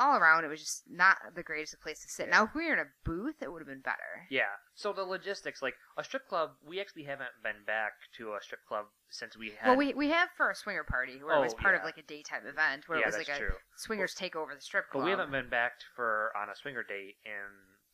all 0.00 0.16
around 0.16 0.44
it 0.44 0.48
was 0.48 0.60
just 0.60 0.82
not 0.90 1.18
the 1.36 1.42
greatest 1.42 1.78
place 1.80 2.00
to 2.02 2.08
sit. 2.08 2.28
Now 2.30 2.44
if 2.44 2.54
we 2.54 2.66
were 2.66 2.72
in 2.72 2.78
a 2.80 2.88
booth, 3.04 3.42
it 3.42 3.52
would 3.52 3.60
have 3.60 3.68
been 3.68 3.82
better. 3.82 4.26
Yeah. 4.30 4.50
So 4.74 4.92
the 4.92 5.04
logistics, 5.04 5.60
like 5.62 5.74
a 5.98 6.02
strip 6.02 6.26
club, 6.26 6.50
we 6.66 6.80
actually 6.80 7.04
haven't 7.04 7.30
been 7.44 7.62
back 7.66 7.92
to 8.16 8.32
a 8.32 8.38
strip 8.42 8.64
club 8.66 8.86
since 9.10 9.36
we 9.36 9.52
had. 9.60 9.68
Well, 9.68 9.76
we 9.76 9.92
we 9.94 10.08
have 10.08 10.30
for 10.36 10.50
a 10.50 10.54
swinger 10.54 10.84
party 10.84 11.22
where 11.22 11.36
it 11.36 11.40
was 11.42 11.52
Oh, 11.54 11.60
part 11.62 11.74
of 11.74 11.80
yeah. 11.82 11.84
like 11.86 11.98
a 11.98 12.02
daytime 12.02 12.46
event 12.46 12.88
where 12.88 12.98
Yeah, 12.98 13.04
it 13.04 13.06
was 13.08 13.16
that's 13.16 13.28
like 13.28 13.36
a 13.36 13.40
true. 13.40 13.54
swingers 13.76 14.14
take 14.14 14.34
over 14.34 14.54
the 14.54 14.60
strip 14.60 14.88
club. 14.90 15.02
but 15.02 15.04
we 15.04 15.10
haven't 15.10 15.30
been 15.30 15.50
back 15.50 15.72
for 15.94 16.32
on 16.36 16.48
a 16.48 16.56
swinger 16.56 16.82
date 16.82 17.16
in 17.24 17.46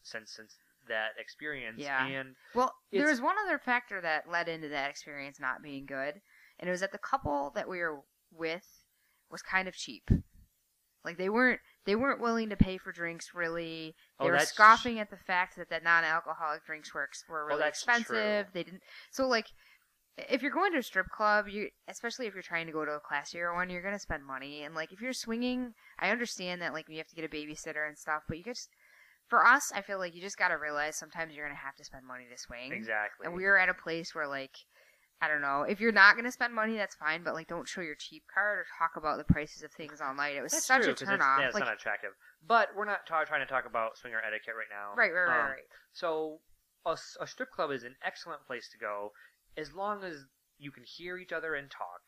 since 0.03 0.31
since 0.33 0.55
that 0.89 1.11
experience. 1.19 1.79
Yeah. 1.81 2.07
And 2.07 2.37
Well, 2.55 2.73
there 2.93 3.01
It's- 3.03 3.11
was 3.15 3.21
one 3.21 3.37
other 3.45 3.59
factor 3.59 4.01
that 4.01 4.29
led 4.29 4.49
into 4.49 4.69
that 4.69 4.89
experience 4.89 5.41
not 5.41 5.61
being 5.61 5.85
good, 5.85 6.23
and 6.61 6.69
it 6.69 6.71
was 6.71 6.81
that 6.81 6.93
the 6.93 6.99
couple 6.99 7.51
that 7.57 7.69
we 7.69 7.81
were 7.81 8.03
with 8.31 8.85
was 9.29 9.43
kind 9.43 9.67
of 9.67 9.75
cheap. 9.75 10.09
Like 11.05 11.17
they 11.17 11.29
weren't 11.29 11.61
they 11.87 11.97
weren't 11.97 12.21
willing 12.21 12.51
to 12.51 12.57
pay 12.57 12.77
for 12.79 12.93
drinks 12.93 13.31
really. 13.35 13.95
They 14.19 14.25
Oh, 14.25 14.27
were 14.27 14.33
that's- 14.33 14.51
scoffing 14.51 14.99
at 14.99 15.11
the 15.11 15.17
fact 15.17 15.57
that 15.57 15.69
the 15.71 15.81
non-alcoholic 15.81 16.65
drinks 16.67 16.93
were 16.93 17.05
ex- 17.05 17.25
were 17.29 17.45
Oh, 17.45 17.47
really 17.47 17.61
that's 17.61 17.79
expensive. 17.81 18.07
true. 18.07 18.45
They 18.53 18.65
didn't. 18.65 18.83
So 19.11 19.27
like 19.27 19.47
if 20.19 20.41
you're 20.43 20.51
going 20.51 20.73
to 20.73 20.79
a 20.79 20.83
strip 20.83 21.09
club, 21.11 21.47
you 21.49 21.69
especially 21.89 22.27
if 22.27 22.33
you're 22.35 22.43
trying 22.43 22.67
to 22.67 22.73
go 22.73 22.85
to 22.85 22.93
a 22.93 23.01
classier 23.01 23.55
one, 23.55 23.69
you're 23.71 23.83
gonna 23.83 23.99
spend 23.99 24.25
money. 24.25 24.63
And 24.63 24.75
like 24.75 24.93
if 24.93 25.01
you're 25.01 25.13
swinging, 25.13 25.75
I 25.99 26.11
understand 26.11 26.61
that 26.63 26.73
like 26.73 26.89
you 26.89 26.97
have 26.99 27.09
to 27.09 27.15
get 27.17 27.25
a 27.25 27.29
babysitter 27.29 27.87
and 27.87 27.97
stuff, 27.99 28.23
but 28.29 28.39
you 28.39 28.45
just 28.45 28.71
for 29.29 29.45
us, 29.45 29.73
I 29.75 29.83
feel 29.83 29.99
like 29.99 30.15
you 30.15 30.21
just 30.23 30.39
gotta 30.39 30.57
realize 30.57 30.97
sometimes 30.97 31.35
you're 31.35 31.47
gonna 31.47 31.59
have 31.59 31.75
to 31.77 31.85
spend 31.85 32.07
money 32.07 32.27
to 32.31 32.39
swing. 32.39 32.73
Exactly. 32.73 33.27
And 33.27 33.35
we 33.35 33.45
were 33.45 33.59
at 33.59 33.69
a 33.69 33.75
place 33.75 34.15
where 34.15 34.27
like 34.27 34.55
I 35.21 35.29
don't 35.29 35.41
know. 35.41 35.63
If 35.63 35.81
you're 35.81 35.93
not 35.93 36.17
gonna 36.17 36.31
spend 36.31 36.53
money, 36.55 36.77
that's 36.77 36.95
fine, 36.95 37.23
but 37.25 37.35
like 37.35 37.49
don't 37.49 37.67
show 37.67 37.81
your 37.81 37.95
cheap 37.95 38.25
card 38.33 38.59
or 38.59 38.65
talk 38.79 38.97
about 38.97 39.17
the 39.19 39.25
prices 39.25 39.63
of 39.63 39.73
things 39.73 40.01
online. 40.01 40.37
It 40.37 40.43
was 40.43 40.53
That's 40.53 40.67
such 40.67 40.83
true, 40.83 40.93
a 40.93 40.95
'cause 40.95 41.07
turn 41.09 41.15
it's, 41.17 41.25
off. 41.25 41.41
Yeah, 41.41 41.47
it's 41.47 41.55
like, 41.55 41.65
not 41.65 41.73
attractive. 41.75 42.11
But 42.47 42.75
we're 42.77 42.85
not 42.85 43.07
ta- 43.07 43.25
trying 43.25 43.41
to 43.41 43.47
talk 43.51 43.65
about 43.67 43.97
swinger 43.97 44.21
etiquette 44.21 44.55
right 44.57 44.67
now. 44.71 44.95
right, 44.95 45.13
right, 45.13 45.27
right, 45.29 45.41
Um, 45.45 45.51
right. 45.53 45.65
So 45.93 46.41
a, 46.85 46.91
s- 46.91 47.17
a 47.21 47.27
strip 47.27 47.51
club 47.51 47.71
is 47.71 47.83
an 47.83 47.97
excellent 48.05 48.45
place 48.47 48.69
to 48.73 48.79
go 48.79 49.13
as 49.57 49.73
long 49.73 50.05
as 50.05 50.27
you 50.59 50.71
can 50.71 50.85
hear 50.85 51.17
each 51.19 51.33
other 51.33 51.55
and 51.55 51.71
talk. 51.71 52.03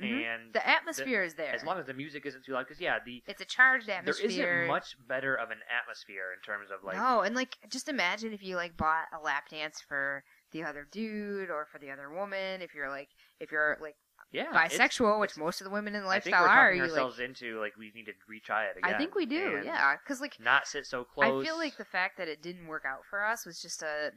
Mhm. 0.00 0.24
and 0.24 0.52
The 0.52 0.66
atmosphere 0.66 1.22
is 1.22 1.36
there. 1.36 1.54
As 1.54 1.64
long 1.64 1.78
as 1.78 1.86
the 1.86 1.94
music 1.94 2.26
isn't 2.26 2.44
too 2.44 2.52
loud, 2.52 2.64
because 2.66 2.80
yeah, 2.80 2.98
the 3.04 3.22
it's 3.26 3.40
a 3.40 3.46
charged 3.46 3.86
there 3.86 3.96
atmosphere. 3.98 4.26
isn't 4.60 4.66
much 4.68 4.94
better 5.08 5.34
of 5.34 5.50
an 5.50 5.60
atmosphere 5.74 6.32
in 6.34 6.40
terms 6.42 6.70
of 6.70 6.84
like 6.84 6.96
no, 6.98 7.22
and 7.22 7.34
like 7.34 7.56
just 7.70 7.88
imagine 7.88 8.34
if 8.34 8.42
you 8.42 8.56
like 8.56 8.76
bought 8.76 9.06
a 9.12 9.18
lap 9.18 9.48
dance 9.48 9.80
for 9.80 10.22
the 10.52 10.64
other 10.64 10.86
dude 10.90 11.50
or 11.50 11.66
for 11.70 11.78
the 11.78 11.90
other 11.90 12.10
woman. 12.10 12.62
If 12.62 12.74
you're 12.74 12.90
like 12.90 13.08
if 13.40 13.50
you're 13.52 13.76
like 13.80 13.96
yeah 14.32 14.52
bisexual, 14.52 15.20
which 15.20 15.36
most 15.36 15.60
of 15.60 15.64
the 15.64 15.70
women 15.70 15.94
in 15.94 16.02
the 16.02 16.08
I 16.08 16.20
think 16.20 16.34
lifestyle 16.34 16.54
we're 16.54 16.60
are, 16.60 16.72
you 16.74 16.82
like 16.82 16.90
ourselves 16.90 17.18
into 17.20 17.60
like 17.60 17.76
we 17.78 17.92
need 17.94 18.06
to 18.06 18.12
retry 18.30 18.70
it 18.70 18.78
again. 18.78 18.94
I 18.94 18.98
think 18.98 19.14
we 19.14 19.26
do, 19.26 19.62
yeah. 19.64 19.96
Because 20.02 20.20
like 20.20 20.38
not 20.40 20.66
sit 20.66 20.86
so 20.86 21.04
close. 21.04 21.42
I 21.42 21.44
feel 21.44 21.56
like 21.56 21.76
the 21.76 21.84
fact 21.84 22.18
that 22.18 22.28
it 22.28 22.42
didn't 22.42 22.66
work 22.66 22.84
out 22.86 23.00
for 23.08 23.24
us 23.24 23.46
was 23.46 23.60
just 23.60 23.82
a 23.82 24.10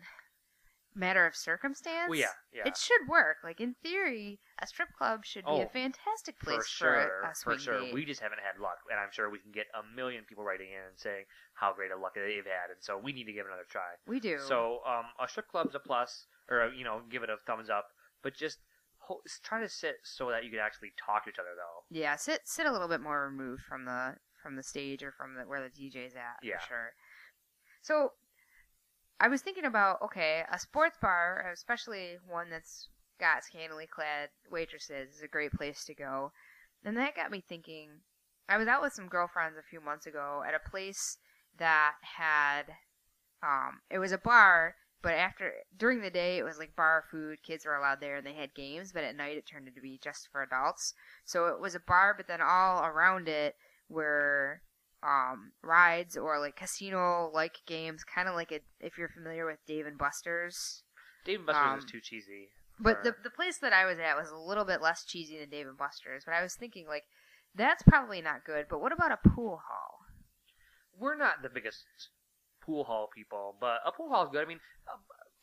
matter 0.95 1.25
of 1.25 1.35
circumstance. 1.35 2.09
Well, 2.09 2.19
yeah, 2.19 2.33
yeah. 2.53 2.67
It 2.67 2.75
should 2.77 3.07
work. 3.07 3.37
Like 3.43 3.61
in 3.61 3.75
theory, 3.83 4.39
a 4.61 4.67
strip 4.67 4.89
club 4.97 5.23
should 5.25 5.45
be 5.45 5.51
Oh, 5.51 5.61
a 5.61 5.67
fantastic 5.69 6.39
place 6.39 6.57
for 6.57 6.63
for, 6.63 6.67
sure, 6.67 7.21
a, 7.25 7.31
a 7.31 7.35
swing 7.35 7.57
for 7.57 7.63
sure. 7.63 7.79
date. 7.81 7.93
We 7.93 8.05
just 8.05 8.21
haven't 8.21 8.39
had 8.39 8.61
luck, 8.61 8.77
and 8.91 8.99
I'm 8.99 9.09
sure 9.11 9.29
we 9.29 9.39
can 9.39 9.51
get 9.51 9.67
a 9.73 9.83
million 9.95 10.23
people 10.27 10.43
writing 10.43 10.67
in 10.69 10.87
and 10.89 10.97
saying 10.97 11.25
how 11.53 11.73
great 11.73 11.91
a 11.91 11.97
luck 11.97 12.15
they've 12.15 12.43
had, 12.45 12.71
and 12.73 12.81
so 12.81 12.97
we 12.97 13.13
need 13.13 13.25
to 13.25 13.33
give 13.33 13.45
it 13.45 13.49
another 13.49 13.67
try. 13.69 13.95
We 14.07 14.19
do. 14.19 14.37
So, 14.47 14.79
um, 14.87 15.05
a 15.23 15.27
strip 15.27 15.47
club's 15.47 15.75
a 15.75 15.79
plus, 15.79 16.25
or 16.49 16.61
a, 16.61 16.75
you 16.75 16.83
know, 16.83 17.01
give 17.09 17.23
it 17.23 17.29
a 17.29 17.37
thumbs 17.45 17.69
up, 17.69 17.87
but 18.23 18.33
just 18.35 18.59
ho- 18.99 19.21
try 19.43 19.61
to 19.61 19.69
sit 19.69 19.97
so 20.03 20.29
that 20.29 20.43
you 20.43 20.49
can 20.49 20.59
actually 20.59 20.89
talk 21.03 21.23
to 21.25 21.29
each 21.29 21.39
other, 21.39 21.53
though. 21.55 21.83
Yeah, 21.97 22.15
sit 22.15 22.41
sit 22.45 22.65
a 22.65 22.71
little 22.71 22.87
bit 22.87 23.01
more 23.01 23.25
removed 23.29 23.61
from 23.63 23.85
the 23.85 24.15
from 24.41 24.55
the 24.55 24.63
stage 24.63 25.03
or 25.03 25.11
from 25.11 25.35
the 25.35 25.43
where 25.43 25.61
the 25.61 25.69
DJ's 25.69 26.15
at. 26.15 26.39
Yeah. 26.41 26.59
for 26.59 26.67
sure. 26.67 26.89
So, 27.81 28.11
I 29.19 29.27
was 29.27 29.41
thinking 29.41 29.65
about 29.65 30.01
okay, 30.01 30.43
a 30.51 30.57
sports 30.57 30.97
bar, 31.01 31.51
especially 31.53 32.17
one 32.27 32.49
that's 32.49 32.87
got 33.19 33.43
scantily 33.43 33.87
clad 33.87 34.29
waitresses, 34.49 35.15
is 35.15 35.21
a 35.21 35.27
great 35.27 35.51
place 35.51 35.83
to 35.85 35.93
go. 35.93 36.31
And 36.83 36.95
that 36.97 37.15
got 37.15 37.31
me 37.31 37.43
thinking. 37.47 37.89
I 38.47 38.57
was 38.57 38.67
out 38.67 38.81
with 38.81 38.93
some 38.93 39.09
girlfriends 39.09 39.57
a 39.57 39.69
few 39.69 39.81
months 39.81 40.07
ago 40.07 40.43
at 40.47 40.55
a 40.55 40.69
place 40.69 41.17
that 41.59 41.93
had, 42.01 42.63
um, 43.43 43.81
it 43.91 43.99
was 43.99 44.11
a 44.11 44.17
bar, 44.17 44.75
but 45.03 45.13
after 45.13 45.53
during 45.77 46.01
the 46.01 46.09
day 46.09 46.37
it 46.37 46.43
was 46.43 46.57
like 46.57 46.75
bar 46.75 47.03
food, 47.11 47.43
kids 47.43 47.65
were 47.65 47.75
allowed 47.75 48.01
there, 48.01 48.15
and 48.15 48.25
they 48.25 48.33
had 48.33 48.55
games. 48.55 48.91
But 48.91 49.03
at 49.03 49.15
night 49.15 49.37
it 49.37 49.45
turned 49.45 49.67
into 49.67 49.81
be 49.81 49.99
just 50.01 50.29
for 50.31 50.41
adults. 50.41 50.93
So 51.25 51.47
it 51.47 51.59
was 51.59 51.75
a 51.75 51.79
bar, 51.79 52.13
but 52.15 52.27
then 52.27 52.41
all 52.41 52.83
around 52.83 53.27
it 53.27 53.55
were 53.89 54.61
um, 55.03 55.51
rides 55.63 56.17
or 56.17 56.39
like 56.39 56.55
casino 56.55 57.29
like 57.33 57.59
games, 57.65 58.03
kind 58.03 58.27
of 58.27 58.35
like 58.35 58.51
a, 58.51 58.59
if 58.79 58.97
you're 58.97 59.09
familiar 59.09 59.45
with 59.45 59.59
Dave 59.67 59.85
and 59.85 59.97
Buster's. 59.97 60.83
Dave 61.25 61.39
and 61.39 61.45
Buster's 61.47 61.71
Um, 61.73 61.79
is 61.79 61.85
too 61.85 62.01
cheesy. 62.01 62.49
But 62.79 63.03
the 63.03 63.13
the 63.23 63.29
place 63.29 63.57
that 63.59 63.73
I 63.73 63.85
was 63.85 63.99
at 63.99 64.15
was 64.15 64.29
a 64.29 64.37
little 64.37 64.65
bit 64.65 64.81
less 64.81 65.03
cheesy 65.05 65.37
than 65.37 65.49
Dave 65.49 65.67
and 65.67 65.77
Buster's. 65.77 66.23
But 66.25 66.33
I 66.33 66.41
was 66.41 66.55
thinking 66.55 66.87
like 66.87 67.03
that's 67.55 67.83
probably 67.83 68.21
not 68.21 68.45
good. 68.45 68.67
But 68.69 68.79
what 68.79 68.91
about 68.91 69.11
a 69.11 69.29
pool 69.29 69.61
hall? 69.67 69.99
we're 70.99 71.15
not 71.15 71.41
the 71.41 71.49
biggest 71.49 71.85
pool 72.61 72.83
hall 72.83 73.07
people, 73.15 73.55
but 73.59 73.79
a 73.85 73.91
pool 73.91 74.09
hall 74.09 74.23
is 74.25 74.29
good. 74.31 74.43
I 74.43 74.45
mean, 74.45 74.59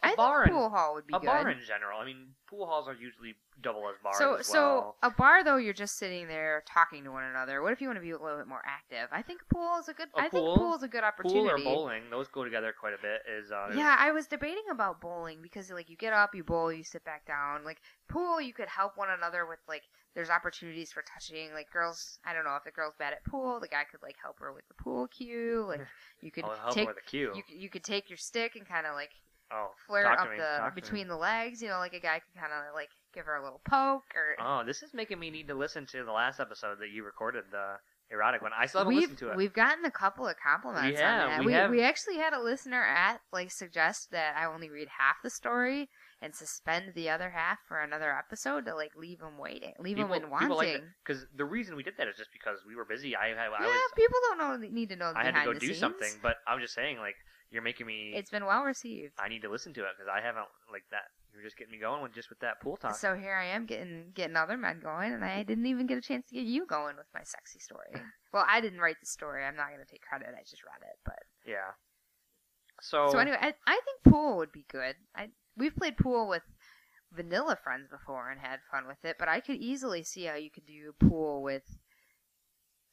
a, 0.02 0.08
I 0.08 0.14
bar 0.14 0.44
think 0.44 0.54
in- 0.54 0.60
pool 0.60 0.70
hall 0.70 0.94
would 0.94 1.06
be 1.06 1.14
a 1.16 1.20
good. 1.20 1.26
bar 1.26 1.48
in 1.50 1.58
general. 1.66 1.98
I 2.00 2.04
mean, 2.04 2.34
pool 2.48 2.66
halls 2.66 2.86
are 2.88 2.94
usually 2.94 3.34
double 3.62 3.88
as 3.88 3.96
bars 4.02 4.18
so 4.18 4.34
as 4.34 4.46
so 4.46 4.94
a 5.02 5.10
bar 5.10 5.42
though 5.42 5.56
you're 5.56 5.72
just 5.72 5.96
sitting 5.98 6.28
there 6.28 6.62
talking 6.68 7.02
to 7.04 7.10
one 7.10 7.24
another. 7.24 7.62
What 7.62 7.72
if 7.72 7.80
you 7.80 7.88
want 7.88 7.96
to 7.96 8.02
be 8.02 8.10
a 8.10 8.18
little 8.18 8.36
bit 8.38 8.46
more 8.46 8.62
active? 8.66 9.08
I 9.10 9.22
think 9.22 9.40
pool 9.52 9.78
is 9.78 9.88
a 9.88 9.94
good. 9.94 10.08
A 10.14 10.20
I 10.22 10.28
pool- 10.28 10.54
think 10.54 10.58
pool 10.58 10.74
is 10.76 10.82
a 10.82 10.88
good 10.88 11.04
opportunity. 11.04 11.62
Pool 11.64 11.72
or 11.72 11.74
bowling, 11.76 12.02
those 12.10 12.28
go 12.28 12.44
together 12.44 12.74
quite 12.78 12.92
a 12.92 13.00
bit. 13.00 13.22
Is 13.38 13.50
uh, 13.50 13.70
Yeah, 13.74 13.96
I 13.98 14.12
was 14.12 14.26
debating 14.26 14.64
about 14.70 15.00
bowling 15.00 15.38
because 15.42 15.70
like 15.70 15.88
you 15.88 15.96
get 15.96 16.12
up, 16.12 16.34
you 16.34 16.44
bowl, 16.44 16.72
you 16.72 16.84
sit 16.84 17.04
back 17.04 17.26
down. 17.26 17.64
Like 17.64 17.78
pool, 18.08 18.40
you 18.40 18.52
could 18.52 18.68
help 18.68 18.96
one 18.96 19.08
another 19.10 19.46
with 19.46 19.58
like 19.66 19.82
there's 20.14 20.30
opportunities 20.30 20.92
for 20.92 21.02
touching. 21.02 21.52
Like 21.54 21.70
girls, 21.70 22.18
I 22.24 22.34
don't 22.34 22.44
know 22.44 22.56
if 22.56 22.64
the 22.64 22.70
girl's 22.70 22.94
bad 22.98 23.12
at 23.14 23.24
pool, 23.24 23.60
the 23.60 23.68
guy 23.68 23.84
could 23.90 24.02
like 24.02 24.16
help 24.22 24.38
her 24.40 24.52
with 24.52 24.68
the 24.68 24.74
pool 24.74 25.06
cue. 25.08 25.64
Like 25.66 25.80
you 26.20 26.30
could 26.30 26.44
her 26.44 26.56
take 26.70 26.86
with 26.86 26.96
the 26.96 27.02
cue. 27.10 27.32
You 27.34 27.42
you 27.48 27.68
could 27.70 27.84
take 27.84 28.10
your 28.10 28.18
stick 28.18 28.54
and 28.56 28.66
kind 28.68 28.86
of 28.86 28.94
like 28.94 29.10
oh, 29.52 29.70
flirt 29.86 30.06
up 30.06 30.30
me, 30.30 30.36
the 30.36 30.58
talk 30.58 30.70
to 30.70 30.76
me. 30.76 30.80
between 30.80 31.08
the 31.08 31.16
legs. 31.16 31.62
You 31.62 31.68
know, 31.68 31.78
like 31.78 31.94
a 31.94 32.00
guy 32.00 32.20
could 32.20 32.40
kind 32.40 32.52
of 32.52 32.74
like 32.74 32.90
give 33.14 33.26
her 33.26 33.36
a 33.36 33.42
little 33.42 33.60
poke 33.68 34.04
or. 34.14 34.36
Oh, 34.40 34.62
this 34.64 34.82
is 34.82 34.94
making 34.94 35.18
me 35.18 35.30
need 35.30 35.48
to 35.48 35.54
listen 35.54 35.86
to 35.86 36.04
the 36.04 36.12
last 36.12 36.40
episode 36.40 36.78
that 36.80 36.90
you 36.90 37.04
recorded, 37.04 37.44
the 37.50 37.76
erotic 38.10 38.42
one. 38.42 38.52
I 38.56 38.66
still 38.66 38.80
haven't 38.80 38.94
we've 38.94 39.02
listened 39.02 39.18
to 39.18 39.30
it. 39.30 39.36
we've 39.36 39.52
gotten 39.52 39.84
a 39.84 39.90
couple 39.90 40.26
of 40.26 40.36
compliments 40.42 41.00
have, 41.00 41.22
on 41.22 41.30
that. 41.30 41.40
we 41.40 41.46
We, 41.46 41.52
have. 41.52 41.70
we 41.70 41.82
actually 41.82 42.16
had 42.16 42.32
a 42.32 42.40
listener 42.40 42.82
at 42.82 43.20
like 43.32 43.50
suggest 43.50 44.10
that 44.12 44.36
I 44.36 44.46
only 44.46 44.70
read 44.70 44.88
half 44.98 45.16
the 45.22 45.30
story 45.30 45.88
and 46.22 46.34
suspend 46.34 46.92
the 46.94 47.10
other 47.10 47.30
half 47.30 47.58
for 47.68 47.80
another 47.80 48.16
episode 48.16 48.64
to 48.66 48.74
like 48.74 48.92
leave 48.96 49.18
them 49.18 49.38
waiting, 49.38 49.74
leave 49.78 49.96
them 49.96 50.12
in 50.12 50.30
wanting. 50.30 50.80
Because 51.04 51.26
the 51.36 51.44
reason 51.44 51.76
we 51.76 51.82
did 51.82 51.94
that 51.98 52.08
is 52.08 52.16
just 52.16 52.30
because 52.32 52.58
we 52.66 52.74
were 52.74 52.84
busy. 52.84 53.14
I, 53.14 53.28
I, 53.28 53.46
I 53.46 53.60
yeah, 53.60 53.66
was 53.66 53.92
people 53.94 54.18
don't 54.28 54.38
know 54.38 54.68
need 54.68 54.88
to 54.90 54.96
know 54.96 55.12
the 55.12 55.18
I 55.18 55.24
had 55.24 55.44
to 55.44 55.52
go 55.52 55.58
do 55.58 55.74
something, 55.74 56.12
but 56.22 56.36
I'm 56.46 56.60
just 56.60 56.74
saying, 56.74 56.98
like, 56.98 57.16
you're 57.50 57.62
making 57.62 57.86
me. 57.86 58.12
It's 58.14 58.30
been 58.30 58.44
well 58.46 58.64
received. 58.64 59.14
I 59.18 59.28
need 59.28 59.42
to 59.42 59.50
listen 59.50 59.72
to 59.74 59.80
it 59.80 59.90
because 59.96 60.10
I 60.12 60.20
haven't 60.20 60.46
like 60.70 60.84
that. 60.90 61.04
You're 61.32 61.44
just 61.44 61.56
getting 61.56 61.72
me 61.72 61.78
going 61.78 62.02
with 62.02 62.14
just 62.14 62.30
with 62.30 62.40
that 62.40 62.60
pool 62.60 62.76
talk. 62.76 62.96
So 62.96 63.14
here 63.14 63.34
I 63.34 63.46
am 63.46 63.66
getting 63.66 64.12
getting 64.14 64.36
other 64.36 64.56
men 64.56 64.80
going, 64.82 65.12
and 65.12 65.24
I 65.24 65.42
didn't 65.42 65.66
even 65.66 65.86
get 65.86 65.98
a 65.98 66.00
chance 66.00 66.26
to 66.28 66.34
get 66.34 66.44
you 66.44 66.66
going 66.66 66.96
with 66.96 67.06
my 67.14 67.22
sexy 67.22 67.58
story. 67.58 67.92
well, 68.32 68.44
I 68.48 68.60
didn't 68.60 68.80
write 68.80 68.96
the 69.00 69.06
story. 69.06 69.44
I'm 69.44 69.56
not 69.56 69.68
going 69.68 69.84
to 69.84 69.90
take 69.90 70.02
credit. 70.02 70.28
I 70.28 70.42
just 70.42 70.64
read 70.64 70.82
it, 70.82 70.98
but 71.04 71.18
yeah. 71.46 71.76
So 72.80 73.08
So 73.10 73.18
anyway, 73.18 73.38
I, 73.40 73.54
I 73.66 73.80
think 73.84 74.14
pool 74.14 74.38
would 74.38 74.52
be 74.52 74.64
good. 74.70 74.96
I 75.14 75.28
we've 75.56 75.76
played 75.76 75.96
pool 75.96 76.28
with 76.28 76.42
vanilla 77.12 77.56
friends 77.62 77.88
before 77.88 78.30
and 78.30 78.40
had 78.40 78.60
fun 78.70 78.86
with 78.86 79.04
it, 79.04 79.16
but 79.18 79.28
I 79.28 79.40
could 79.40 79.56
easily 79.56 80.02
see 80.02 80.24
how 80.24 80.34
you 80.34 80.50
could 80.50 80.66
do 80.66 80.92
pool 80.98 81.42
with 81.42 81.78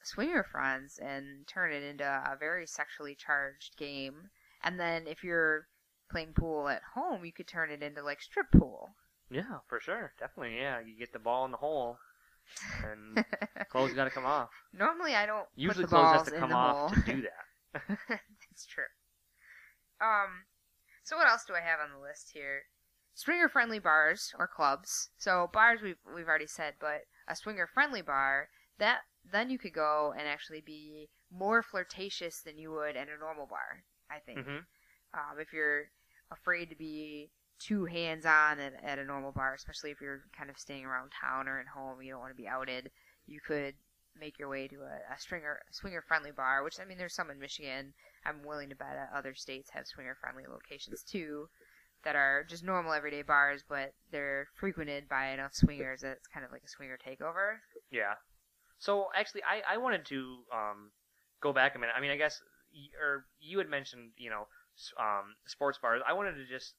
swinger 0.03 0.43
friends 0.43 0.99
and 1.01 1.47
turn 1.47 1.71
it 1.71 1.83
into 1.83 2.03
a 2.03 2.35
very 2.39 2.67
sexually 2.67 3.15
charged 3.15 3.77
game. 3.77 4.29
And 4.63 4.79
then 4.79 5.07
if 5.07 5.23
you're 5.23 5.67
playing 6.09 6.33
pool 6.33 6.69
at 6.69 6.81
home, 6.95 7.25
you 7.25 7.33
could 7.33 7.47
turn 7.47 7.71
it 7.71 7.83
into 7.83 8.01
like 8.03 8.21
strip 8.21 8.51
pool. 8.51 8.95
yeah, 9.29 9.59
for 9.67 9.79
sure, 9.79 10.13
definitely, 10.19 10.57
yeah. 10.57 10.79
You 10.79 10.97
get 10.97 11.13
the 11.13 11.19
ball 11.19 11.45
in 11.45 11.51
the 11.51 11.57
hole, 11.57 11.97
and 12.83 13.23
clothes 13.69 13.93
got 13.93 14.05
to 14.05 14.09
come 14.11 14.25
off. 14.25 14.49
Normally, 14.73 15.15
I 15.15 15.25
don't 15.25 15.47
Usually, 15.55 15.85
put 15.85 15.89
the 15.89 15.95
clothes 15.95 16.11
balls 16.11 16.13
has 16.13 16.23
to 16.23 16.31
come 16.31 16.53
off 16.53 16.77
hole. 16.77 16.89
to 16.89 17.01
do 17.01 17.21
that. 17.21 17.83
That's 18.09 18.65
true. 18.67 18.83
Um, 20.01 20.45
so 21.03 21.17
what 21.17 21.27
else 21.27 21.45
do 21.45 21.53
I 21.55 21.61
have 21.61 21.79
on 21.79 21.91
the 21.91 21.99
list 22.01 22.31
here? 22.33 22.63
Swinger 23.15 23.47
friendly 23.49 23.79
bars 23.79 24.33
or 24.37 24.47
clubs. 24.47 25.09
So 25.17 25.49
bars 25.53 25.81
we've 25.81 25.97
we've 26.15 26.27
already 26.27 26.47
said, 26.47 26.75
but 26.79 27.01
a 27.27 27.35
swinger 27.35 27.67
friendly 27.67 28.01
bar 28.01 28.49
that 28.79 29.01
then 29.31 29.49
you 29.49 29.57
could 29.57 29.73
go 29.73 30.13
and 30.17 30.27
actually 30.27 30.61
be 30.61 31.09
more 31.31 31.63
flirtatious 31.63 32.41
than 32.41 32.57
you 32.57 32.71
would 32.71 32.95
at 32.97 33.07
a 33.09 33.17
normal 33.17 33.47
bar. 33.47 33.83
I 34.13 34.19
think. 34.19 34.45
hmm 34.45 34.57
Um, 35.13 35.39
if 35.39 35.53
you're 35.53 35.89
afraid 36.31 36.69
to 36.69 36.75
be 36.75 37.29
too 37.59 37.85
hands 37.85 38.25
on 38.25 38.59
at, 38.59 38.73
at 38.83 38.99
a 38.99 39.05
normal 39.05 39.31
bar, 39.31 39.53
especially 39.53 39.91
if 39.91 40.01
you're 40.01 40.23
kind 40.37 40.49
of 40.49 40.57
staying 40.57 40.85
around 40.85 41.11
town 41.11 41.47
or 41.47 41.59
at 41.59 41.67
home, 41.67 42.01
you 42.01 42.11
don't 42.11 42.19
want 42.19 42.31
to 42.35 42.41
be 42.41 42.47
outed. 42.47 42.91
You 43.25 43.39
could 43.39 43.75
make 44.19 44.37
your 44.37 44.49
way 44.49 44.67
to 44.67 44.75
a, 44.81 45.13
a 45.13 45.19
stringer 45.19 45.59
swinger 45.71 46.03
friendly 46.07 46.31
bar, 46.31 46.63
which 46.63 46.79
I 46.79 46.85
mean, 46.85 46.97
there's 46.97 47.15
some 47.15 47.29
in 47.29 47.39
Michigan. 47.39 47.93
I'm 48.25 48.43
willing 48.43 48.69
to 48.69 48.75
bet 48.75 49.09
other 49.15 49.33
states 49.33 49.69
have 49.71 49.87
swinger 49.87 50.15
friendly 50.19 50.45
locations 50.47 51.03
too, 51.03 51.47
that 52.03 52.15
are 52.15 52.43
just 52.47 52.63
normal 52.63 52.93
everyday 52.93 53.21
bars, 53.21 53.63
but 53.67 53.93
they're 54.11 54.47
frequented 54.55 55.07
by 55.09 55.27
enough 55.27 55.53
swingers 55.53 56.01
that 56.01 56.17
it's 56.17 56.27
kind 56.27 56.45
of 56.45 56.51
like 56.51 56.63
a 56.63 56.69
swinger 56.69 56.97
takeover. 56.97 57.57
Yeah. 57.91 58.15
So 58.79 59.07
actually, 59.15 59.43
I 59.43 59.75
I 59.75 59.77
wanted 59.77 60.05
to 60.05 60.43
um 60.53 60.91
go 61.41 61.53
back 61.53 61.75
a 61.75 61.79
minute. 61.79 61.93
I 61.97 62.01
mean, 62.01 62.11
I 62.11 62.17
guess 62.17 62.41
or 63.01 63.25
you 63.39 63.57
had 63.57 63.69
mentioned 63.69 64.11
you 64.17 64.29
know 64.29 64.47
um 64.99 65.35
sports 65.47 65.77
bars. 65.81 66.01
I 66.07 66.13
wanted 66.13 66.35
to 66.35 66.45
just 66.45 66.73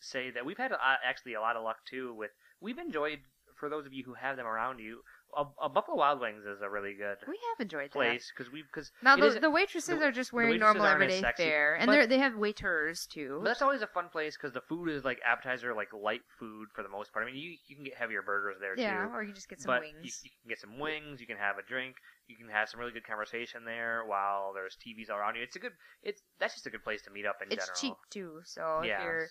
say 0.00 0.30
that 0.30 0.44
we've 0.46 0.58
had 0.58 0.72
a, 0.72 0.78
actually 1.04 1.34
a 1.34 1.40
lot 1.40 1.56
of 1.56 1.64
luck 1.64 1.78
too 1.88 2.14
with 2.14 2.30
we've 2.60 2.78
enjoyed 2.78 3.20
for 3.58 3.68
those 3.68 3.86
of 3.86 3.92
you 3.92 4.04
who 4.04 4.14
have 4.14 4.36
them 4.36 4.46
around 4.46 4.78
you. 4.78 5.02
A, 5.36 5.68
Buffalo 5.68 5.96
Wild 5.96 6.20
Wings 6.20 6.44
is 6.46 6.62
a 6.62 6.70
really 6.70 6.94
good 6.94 7.18
We 7.28 7.38
have 7.50 7.60
enjoyed 7.60 7.90
that. 7.90 7.92
place 7.92 8.32
because 8.34 8.50
we 8.50 8.62
because 8.62 8.90
Now 9.02 9.14
the, 9.14 9.38
the 9.38 9.50
waitresses 9.50 9.98
the- 9.98 10.06
are 10.06 10.10
just 10.10 10.32
wearing 10.32 10.52
waitresses 10.52 10.74
normal 10.74 10.86
aren't 10.86 11.02
as 11.02 11.08
everyday 11.08 11.20
sexy, 11.20 11.42
fare, 11.44 11.74
and 11.76 11.86
but- 11.86 11.96
they 11.96 12.06
they 12.06 12.18
have 12.18 12.34
waiters 12.34 13.06
too. 13.06 13.38
But 13.42 13.48
that's 13.50 13.62
always 13.62 13.82
a 13.82 13.86
fun 13.86 14.08
place 14.08 14.36
because 14.36 14.52
the 14.54 14.62
food 14.62 14.88
is 14.88 15.04
like 15.04 15.20
appetizer, 15.24 15.74
like 15.74 15.92
light 15.92 16.22
food 16.38 16.68
for 16.74 16.82
the 16.82 16.88
most 16.88 17.12
part. 17.12 17.24
I 17.24 17.26
mean, 17.30 17.36
you 17.36 17.56
you 17.66 17.76
can 17.76 17.84
get 17.84 17.94
heavier 17.94 18.22
burgers 18.22 18.56
there 18.60 18.78
yeah, 18.78 19.04
too. 19.06 19.12
or 19.12 19.22
you 19.22 19.32
just 19.34 19.48
get 19.48 19.60
some 19.60 19.74
but 19.74 19.82
wings. 19.82 19.96
You, 20.02 20.10
you 20.24 20.30
can 20.42 20.48
get 20.48 20.58
some 20.60 20.78
wings. 20.78 21.20
You 21.20 21.26
can 21.26 21.36
have 21.36 21.58
a 21.58 21.62
drink. 21.62 21.96
You 22.26 22.36
can 22.36 22.48
have 22.48 22.68
some 22.68 22.80
really 22.80 22.92
good 22.92 23.06
conversation 23.06 23.64
there 23.64 24.04
while 24.06 24.52
there's 24.54 24.76
TVs 24.76 25.10
all 25.10 25.18
around 25.18 25.36
you. 25.36 25.42
It's 25.42 25.56
a 25.56 25.58
good. 25.58 25.72
It's 26.02 26.22
that's 26.40 26.54
just 26.54 26.66
a 26.66 26.70
good 26.70 26.84
place 26.84 27.02
to 27.02 27.10
meet 27.10 27.26
up 27.26 27.36
in 27.42 27.52
it's 27.52 27.66
general. 27.66 27.78
cheap 27.80 27.94
too, 28.10 28.40
so 28.44 28.82
Yeah. 28.82 28.98
if 28.98 29.04
you're 29.04 29.28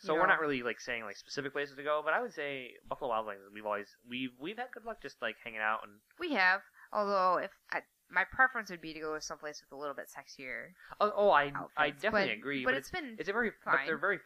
So 0.00 0.14
you 0.14 0.20
we're 0.20 0.26
not 0.28 0.40
really 0.40 0.62
like 0.62 0.80
saying 0.80 1.04
like 1.04 1.16
specific 1.16 1.52
places 1.52 1.76
to 1.76 1.82
go, 1.82 2.02
but 2.04 2.14
I 2.14 2.20
would 2.22 2.32
say 2.32 2.72
Buffalo 2.88 3.10
Wild 3.10 3.26
Wings. 3.26 3.40
We've 3.52 3.66
always 3.66 3.88
we've 4.08 4.30
we've 4.38 4.56
had 4.56 4.68
good 4.72 4.84
luck 4.84 5.02
just 5.02 5.20
like 5.20 5.36
hanging 5.42 5.60
out 5.60 5.80
and 5.82 5.92
we 6.20 6.34
have. 6.34 6.60
Although 6.92 7.38
if 7.38 7.50
I, 7.72 7.80
my 8.10 8.24
preference 8.30 8.70
would 8.70 8.80
be 8.80 8.94
to 8.94 9.00
go 9.00 9.14
to 9.14 9.20
someplace 9.20 9.60
with 9.60 9.76
a 9.76 9.80
little 9.80 9.94
bit 9.94 10.06
sexier. 10.06 10.68
oh, 11.00 11.12
oh 11.16 11.30
I 11.30 11.52
I 11.76 11.90
definitely 11.90 12.28
but- 12.28 12.38
agree. 12.38 12.64
but 12.64 12.70
But, 12.72 12.78
it's 12.78 12.90
been 12.90 13.16
it's 13.18 13.28
a 13.28 13.32
very 13.32 13.50
but 13.64 13.80
they're 13.86 13.98
very 13.98 14.18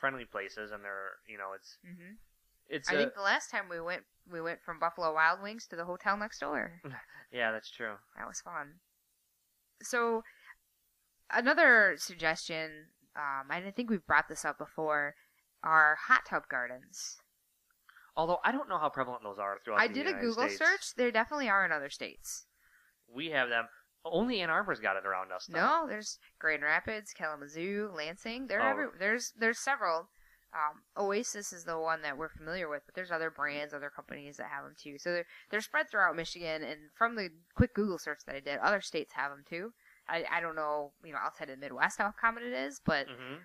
friendly 0.00 0.24
places 0.24 0.72
and 0.72 0.84
they're 0.84 1.12
you 1.28 1.38
know 1.38 1.52
it's 1.54 1.78
hmm 1.84 2.14
it's 2.68 2.88
I 2.88 2.94
a, 2.94 2.98
think 2.98 3.14
the 3.14 3.22
last 3.22 3.50
time 3.50 3.64
we 3.68 3.80
went, 3.80 4.02
we 4.30 4.40
went 4.40 4.60
from 4.62 4.78
Buffalo 4.78 5.12
Wild 5.12 5.42
Wings 5.42 5.66
to 5.70 5.74
the 5.76 5.84
hotel 5.84 6.16
next 6.16 6.38
door. 6.38 6.80
yeah, 7.32 7.50
that's 7.50 7.68
true. 7.68 7.94
That 8.16 8.28
was 8.28 8.40
fun. 8.40 8.74
So, 9.82 10.22
another 11.32 11.94
suggestion, 11.98 12.86
um, 13.16 13.46
I 13.50 13.60
think 13.74 13.90
we've 13.90 14.06
brought 14.06 14.28
this 14.28 14.44
up 14.44 14.58
before, 14.58 15.14
are 15.62 15.96
hot 16.06 16.22
tub 16.28 16.44
gardens. 16.50 17.18
Although 18.16 18.38
I 18.44 18.52
don't 18.52 18.68
know 18.68 18.78
how 18.78 18.88
prevalent 18.88 19.22
those 19.22 19.38
are 19.38 19.58
throughout 19.64 19.80
I 19.80 19.86
did 19.86 20.06
a 20.06 20.12
Google 20.12 20.48
States. 20.48 20.58
search. 20.58 20.94
There 20.96 21.10
definitely 21.10 21.48
are 21.48 21.64
in 21.64 21.72
other 21.72 21.90
states. 21.90 22.46
We 23.12 23.28
have 23.30 23.48
them. 23.48 23.66
Only 24.04 24.40
Ann 24.40 24.50
Arbor's 24.50 24.80
got 24.80 24.96
it 24.96 25.06
around 25.06 25.30
us. 25.32 25.46
Though. 25.46 25.58
No, 25.60 25.86
there's 25.88 26.18
Grand 26.38 26.62
Rapids, 26.62 27.12
Kalamazoo, 27.12 27.90
Lansing. 27.94 28.46
There, 28.46 28.62
Oh. 28.62 28.66
every, 28.68 28.86
there's 28.98 29.32
there's 29.38 29.58
several. 29.58 30.08
Um, 30.52 30.82
Oasis 30.98 31.52
is 31.52 31.62
the 31.64 31.78
one 31.78 32.02
that 32.02 32.18
we're 32.18 32.28
familiar 32.28 32.68
with, 32.68 32.82
but 32.84 32.96
there's 32.96 33.12
other 33.12 33.30
brands, 33.30 33.72
other 33.72 33.90
companies 33.94 34.36
that 34.38 34.48
have 34.50 34.64
them 34.64 34.74
too. 34.76 34.98
So 34.98 35.12
they're 35.12 35.26
they're 35.50 35.60
spread 35.60 35.88
throughout 35.88 36.16
Michigan, 36.16 36.62
and 36.64 36.90
from 36.96 37.14
the 37.14 37.28
quick 37.54 37.72
Google 37.74 37.98
search 37.98 38.20
that 38.26 38.34
I 38.34 38.40
did, 38.40 38.58
other 38.58 38.80
states 38.80 39.12
have 39.14 39.30
them 39.30 39.44
too. 39.48 39.72
I, 40.10 40.24
I 40.30 40.40
don't 40.40 40.56
know, 40.56 40.92
you 41.04 41.12
know, 41.12 41.18
outside 41.22 41.48
of 41.50 41.56
the 41.56 41.60
Midwest 41.60 41.98
how 41.98 42.12
common 42.20 42.42
it 42.42 42.52
is, 42.52 42.80
but 42.84 43.06
hmm 43.06 43.36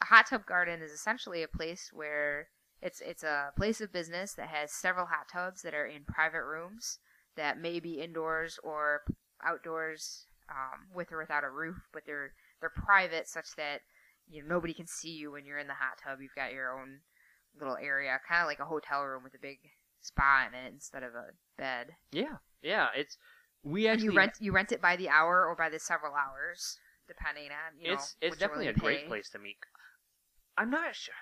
a 0.00 0.04
hot 0.04 0.26
tub 0.28 0.44
garden 0.46 0.82
is 0.82 0.90
essentially 0.90 1.42
a 1.42 1.48
place 1.48 1.90
where 1.92 2.48
it's 2.80 3.00
it's 3.00 3.22
a 3.22 3.52
place 3.56 3.80
of 3.80 3.92
business 3.92 4.34
that 4.34 4.48
has 4.48 4.72
several 4.72 5.06
hot 5.06 5.28
tubs 5.32 5.62
that 5.62 5.74
are 5.74 5.86
in 5.86 6.02
private 6.04 6.42
rooms 6.42 6.98
that 7.36 7.60
may 7.60 7.78
be 7.78 8.00
indoors 8.00 8.58
or 8.64 9.02
outdoors 9.44 10.26
um, 10.50 10.88
with 10.94 11.12
or 11.12 11.18
without 11.18 11.44
a 11.44 11.50
roof, 11.50 11.88
but 11.92 12.02
they're 12.06 12.32
they're 12.60 12.70
private 12.70 13.28
such 13.28 13.54
that 13.56 13.80
you 14.28 14.42
know 14.42 14.48
nobody 14.54 14.74
can 14.74 14.86
see 14.86 15.10
you 15.10 15.30
when 15.32 15.46
you're 15.46 15.58
in 15.58 15.68
the 15.68 15.74
hot 15.74 15.98
tub. 16.02 16.18
You've 16.20 16.34
got 16.34 16.52
your 16.52 16.78
own 16.78 16.98
little 17.58 17.76
area, 17.76 18.20
kind 18.28 18.42
of 18.42 18.48
like 18.48 18.60
a 18.60 18.64
hotel 18.64 19.02
room 19.02 19.22
with 19.22 19.34
a 19.34 19.38
big 19.38 19.58
spa 20.00 20.48
in 20.48 20.54
it 20.54 20.72
instead 20.72 21.02
of 21.02 21.14
a 21.14 21.26
bed. 21.56 21.92
Yeah, 22.10 22.36
yeah. 22.62 22.88
It's 22.96 23.16
we 23.64 23.86
And 23.86 23.94
actually 23.94 24.12
you 24.12 24.16
rent 24.16 24.32
you 24.40 24.52
rent 24.52 24.72
it 24.72 24.80
by 24.80 24.96
the 24.96 25.08
hour 25.08 25.46
or 25.46 25.54
by 25.56 25.68
the 25.68 25.78
several 25.78 26.14
hours, 26.14 26.78
depending 27.08 27.50
on 27.50 27.80
you 27.80 27.88
know. 27.88 27.94
it's 27.94 28.16
it's 28.20 28.36
definitely 28.36 28.68
a 28.68 28.72
great 28.72 29.06
place 29.06 29.30
to 29.30 29.38
meet. 29.38 29.56
I'm 30.56 30.70
not 30.70 30.94
sure. 30.94 31.14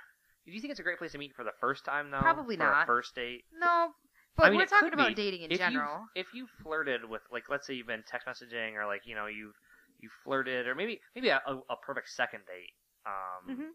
Do 0.46 0.52
you 0.52 0.60
think 0.60 0.70
it's 0.70 0.80
a 0.80 0.82
great 0.82 0.98
place 0.98 1.12
to 1.12 1.18
meet 1.18 1.34
for 1.34 1.44
the 1.44 1.52
first 1.60 1.84
time 1.84 2.10
though? 2.10 2.18
Probably 2.18 2.56
for 2.56 2.64
not. 2.64 2.82
A 2.84 2.86
first 2.86 3.14
date. 3.14 3.44
No, 3.58 3.90
but 4.36 4.46
I 4.46 4.50
mean, 4.50 4.58
we're 4.58 4.66
talking 4.66 4.92
about 4.92 5.08
be. 5.08 5.14
dating 5.14 5.42
in 5.42 5.52
if 5.52 5.58
general. 5.58 6.06
You, 6.16 6.20
if 6.20 6.34
you 6.34 6.46
flirted 6.62 7.08
with, 7.08 7.22
like, 7.30 7.44
let's 7.50 7.66
say 7.66 7.74
you've 7.74 7.86
been 7.86 8.04
text 8.08 8.26
messaging, 8.26 8.74
or 8.74 8.86
like, 8.86 9.02
you 9.04 9.14
know, 9.14 9.26
you've 9.26 9.54
you 9.98 10.08
flirted, 10.24 10.66
or 10.66 10.74
maybe 10.74 11.00
maybe 11.14 11.28
a, 11.28 11.40
a, 11.46 11.76
perfect 11.84 12.08
second 12.08 12.40
date. 12.46 12.72
Um, 13.06 13.56
hmm 13.56 13.70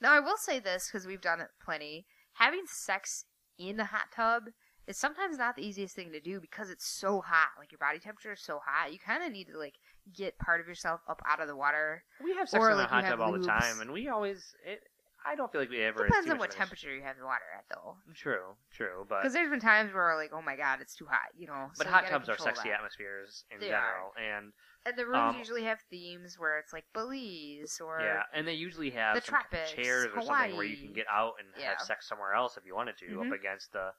Now, 0.00 0.12
I 0.12 0.20
will 0.20 0.36
say 0.36 0.60
this 0.60 0.88
because 0.88 1.06
we've 1.06 1.22
done 1.22 1.40
it 1.40 1.48
plenty. 1.64 2.06
Having 2.34 2.64
sex 2.66 3.24
in 3.58 3.76
the 3.76 3.86
hot 3.86 4.12
tub 4.14 4.44
is 4.86 4.96
sometimes 4.96 5.38
not 5.38 5.56
the 5.56 5.66
easiest 5.66 5.94
thing 5.94 6.12
to 6.12 6.20
do 6.20 6.40
because 6.40 6.70
it's 6.70 6.86
so 6.86 7.20
hot. 7.20 7.48
Like 7.58 7.72
your 7.72 7.78
body 7.78 7.98
temperature 7.98 8.32
is 8.32 8.40
so 8.40 8.60
hot, 8.64 8.92
you 8.92 8.98
kind 8.98 9.22
of 9.22 9.32
need 9.32 9.48
to 9.48 9.58
like 9.58 9.74
get 10.14 10.38
part 10.38 10.60
of 10.60 10.68
yourself 10.68 11.00
up 11.08 11.22
out 11.28 11.40
of 11.40 11.48
the 11.48 11.56
water. 11.56 12.04
we 12.22 12.34
have 12.34 12.48
sex 12.48 12.62
Or, 12.62 12.70
in 12.70 12.76
the 12.76 12.82
like, 12.82 12.90
you 12.92 12.98
hot 12.98 13.06
tub 13.06 13.20
all 13.20 13.32
the 13.32 13.38
time, 13.38 13.80
and 13.80 13.92
we 13.92 14.08
always. 14.08 14.54
It, 14.66 14.80
I 15.26 15.34
don't 15.36 15.50
feel 15.50 15.62
like 15.62 15.70
we 15.70 15.80
ever. 15.82 16.04
Depends 16.06 16.26
it's 16.26 16.32
on 16.34 16.38
what 16.38 16.50
temperature 16.50 16.94
you 16.94 17.02
have 17.02 17.16
the 17.18 17.24
water 17.24 17.48
at, 17.56 17.64
though. 17.74 17.96
True, 18.14 18.56
true, 18.70 19.06
but 19.08 19.22
Because 19.22 19.32
there's 19.32 19.48
been 19.48 19.60
times 19.60 19.94
where 19.94 20.14
like, 20.16 20.32
oh 20.34 20.42
my 20.42 20.54
god, 20.54 20.80
it's 20.82 20.94
too 20.94 21.06
hot, 21.06 21.32
you 21.38 21.46
know. 21.46 21.68
but 21.78 21.86
so 21.86 21.92
hot 21.92 22.06
tubs 22.06 22.28
are 22.28 22.36
sexy 22.36 22.68
that. 22.68 22.76
atmospheres 22.76 23.44
in 23.50 23.60
They 23.60 23.68
general, 23.68 24.12
and 24.20 24.52
And 24.84 24.98
the 24.98 25.06
rooms 25.06 25.32
Um, 25.32 25.36
usually 25.38 25.64
have 25.64 25.80
themes 25.88 26.38
where 26.38 26.58
it's 26.58 26.74
like 26.74 26.84
Belize 26.92 27.80
or 27.80 28.00
yeah, 28.02 28.22
and 28.34 28.46
they 28.46 28.52
usually 28.52 28.90
have 28.90 29.14
the 29.14 29.22
tropics, 29.22 29.72
chairs 29.72 30.12
or 30.14 30.20
something 30.20 30.56
where 30.56 30.66
you 30.66 30.76
can 30.76 30.92
get 30.92 31.06
out 31.10 31.32
and 31.38 31.48
Yeah. 31.58 31.70
have 31.70 31.80
sex 31.80 32.06
somewhere 32.06 32.34
else 32.34 32.58
if 32.58 32.66
you 32.66 32.74
wanted 32.74 32.98
to, 32.98 33.06
Mhm. 33.06 33.32
up 33.32 33.32
against 33.32 33.72
the 33.72 33.92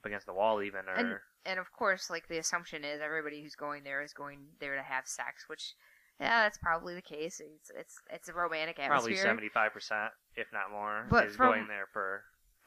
up 0.00 0.06
against 0.06 0.26
the 0.26 0.32
wall 0.34 0.62
even, 0.62 0.80
or 0.88 0.94
and 0.94 1.14
and 1.44 1.58
of 1.58 1.72
course, 1.72 2.10
like 2.10 2.28
the 2.28 2.38
assumption 2.38 2.84
is 2.84 3.00
everybody 3.00 3.42
who's 3.42 3.54
going 3.54 3.84
there 3.84 4.02
is 4.02 4.12
going 4.12 4.40
there 4.60 4.76
to 4.76 4.82
have 4.82 5.06
sex, 5.06 5.44
which 5.48 5.74
yeah, 6.20 6.42
that's 6.44 6.58
probably 6.58 6.94
the 6.94 7.02
case. 7.02 7.40
It's 7.40 7.70
it's 7.78 7.94
it's 8.10 8.28
a 8.28 8.32
romantic 8.32 8.78
atmosphere. 8.78 9.14
probably 9.14 9.16
seventy 9.16 9.48
five 9.48 9.72
percent, 9.72 10.10
if 10.34 10.46
not 10.52 10.70
more, 10.70 11.06
But 11.10 11.26
is 11.28 11.36
from- 11.36 11.48
going 11.52 11.68
there 11.68 11.86
for. 11.92 12.22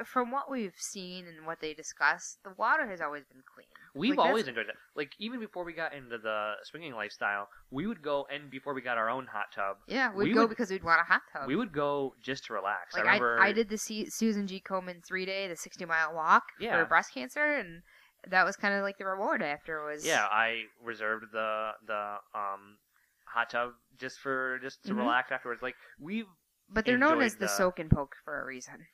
From 0.06 0.32
what 0.32 0.50
we've 0.50 0.78
seen 0.78 1.26
and 1.28 1.46
what 1.46 1.60
they 1.60 1.74
discuss, 1.74 2.38
the 2.46 2.54
water 2.58 2.88
has 2.90 3.02
always 3.02 3.26
been 3.26 3.44
clean. 3.54 3.68
We've 4.00 4.18
Like, 4.18 4.28
always 4.28 4.48
enjoyed 4.48 4.68
it. 4.70 4.76
Like 4.96 5.12
even 5.20 5.40
before 5.40 5.64
we 5.66 5.74
got 5.74 5.94
into 5.94 6.18
the 6.18 6.54
swinging 6.64 6.94
lifestyle, 6.94 7.50
we 7.70 7.86
would 7.86 8.02
go 8.02 8.26
and 8.34 8.50
before 8.50 8.74
we 8.74 8.82
got 8.82 8.98
our 8.98 9.10
own 9.10 9.28
hot 9.28 9.52
tub, 9.54 9.78
Yeah, 9.88 10.12
we'd 10.14 10.30
we 10.30 10.34
go 10.34 10.42
would- 10.42 10.50
because 10.50 10.70
we'd 10.72 10.84
want 10.84 11.02
a 11.02 11.04
hot 11.04 11.22
tub. 11.34 11.48
we 11.48 11.56
would 11.56 11.72
go 11.74 12.16
just 12.22 12.46
to 12.46 12.54
relax. 12.54 12.94
like 12.94 13.04
I 13.04 13.08
remember 13.18 13.40
I, 13.42 13.52
did 13.52 13.70
the 13.70 13.78
C- 13.78 14.10
Susan 14.10 14.48
G. 14.48 14.62
Komen 14.62 15.04
three 15.06 15.26
day, 15.26 15.48
the 15.48 15.56
sixty 15.56 15.86
mile 15.86 16.14
walk 16.16 16.44
Yeah. 16.60 16.78
for 16.80 16.86
breast 16.86 17.14
cancer, 17.14 17.44
and 17.56 17.84
that 18.28 18.46
was 18.46 18.56
kind 18.56 18.74
of 18.74 18.84
like 18.84 18.98
the 18.98 19.06
reward 19.06 19.42
after 19.42 19.84
was 19.86 20.06
Yeah, 20.06 20.26
I 20.26 20.64
reserved 20.82 21.26
the 21.32 21.72
the 21.86 22.18
um 22.34 22.78
hot 23.26 23.50
tub 23.50 23.74
just 23.98 24.20
for 24.20 24.60
just 24.62 24.84
to 24.86 24.94
Mhm. 24.94 24.98
relax 24.98 25.32
afterwards. 25.32 25.62
Like 25.62 25.76
we've 26.00 26.26
But 26.70 26.86
they're 26.86 26.98
known 26.98 27.22
as 27.22 27.34
the, 27.36 27.42
the- 27.42 27.48
soak 27.48 27.80
and 27.80 27.90
poke 27.92 28.16
for 28.24 28.42
a 28.42 28.46
reason. 28.46 28.88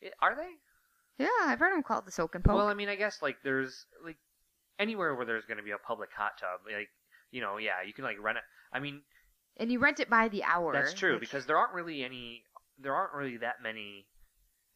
it- 0.00 0.14
are 0.20 0.34
they? 0.34 0.50
Yeah, 1.18 1.28
I've 1.42 1.58
heard 1.60 1.72
them 1.72 1.82
called 1.82 2.06
the 2.06 2.10
soak 2.10 2.34
and 2.34 2.42
poke. 2.44 2.54
Well, 2.56 2.68
I 2.68 2.74
mean, 2.74 2.88
I 2.88 2.96
guess 2.96 3.20
like 3.22 3.36
there's 3.44 3.86
like 4.04 4.16
anywhere 4.82 5.14
where 5.14 5.24
there's 5.26 5.44
going 5.46 5.58
to 5.58 5.62
be 5.62 5.70
a 5.70 5.78
public 5.78 6.10
hot 6.16 6.32
tub, 6.38 6.60
like 6.66 6.88
you 7.30 7.40
know, 7.40 7.56
yeah, 7.56 7.80
you 7.86 7.92
can 7.94 8.04
like 8.04 8.20
rent 8.20 8.38
it. 8.38 8.44
I 8.72 8.78
mean, 8.80 9.02
and 9.56 9.70
you 9.72 9.78
rent 9.78 10.00
it 10.00 10.10
by 10.10 10.28
the 10.28 10.42
hour. 10.44 10.72
that's 10.72 10.94
true 10.94 11.12
like- 11.12 11.20
because 11.20 11.46
there 11.46 11.56
aren't 11.56 11.72
really 11.72 12.04
any, 12.04 12.42
there 12.78 12.94
aren't 12.94 13.14
really 13.14 13.38
that 13.38 13.56
many 13.62 14.06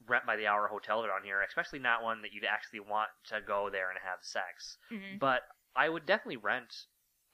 rent 0.06 0.24
by 0.26 0.36
the 0.36 0.46
hour 0.46 0.68
hotels 0.68 1.04
around 1.04 1.24
here, 1.24 1.42
especially 1.42 1.78
not 1.80 2.02
one 2.02 2.22
that 2.22 2.32
you'd 2.32 2.44
actually 2.44 2.80
want 2.80 3.08
to 3.26 3.40
go 3.46 3.68
there 3.70 3.90
and 3.90 3.98
have 4.02 4.18
sex. 4.22 4.78
Mhm. 4.92 5.18
But 5.18 5.42
I 5.74 5.88
would 5.88 6.06
definitely 6.06 6.36
rent. 6.38 6.72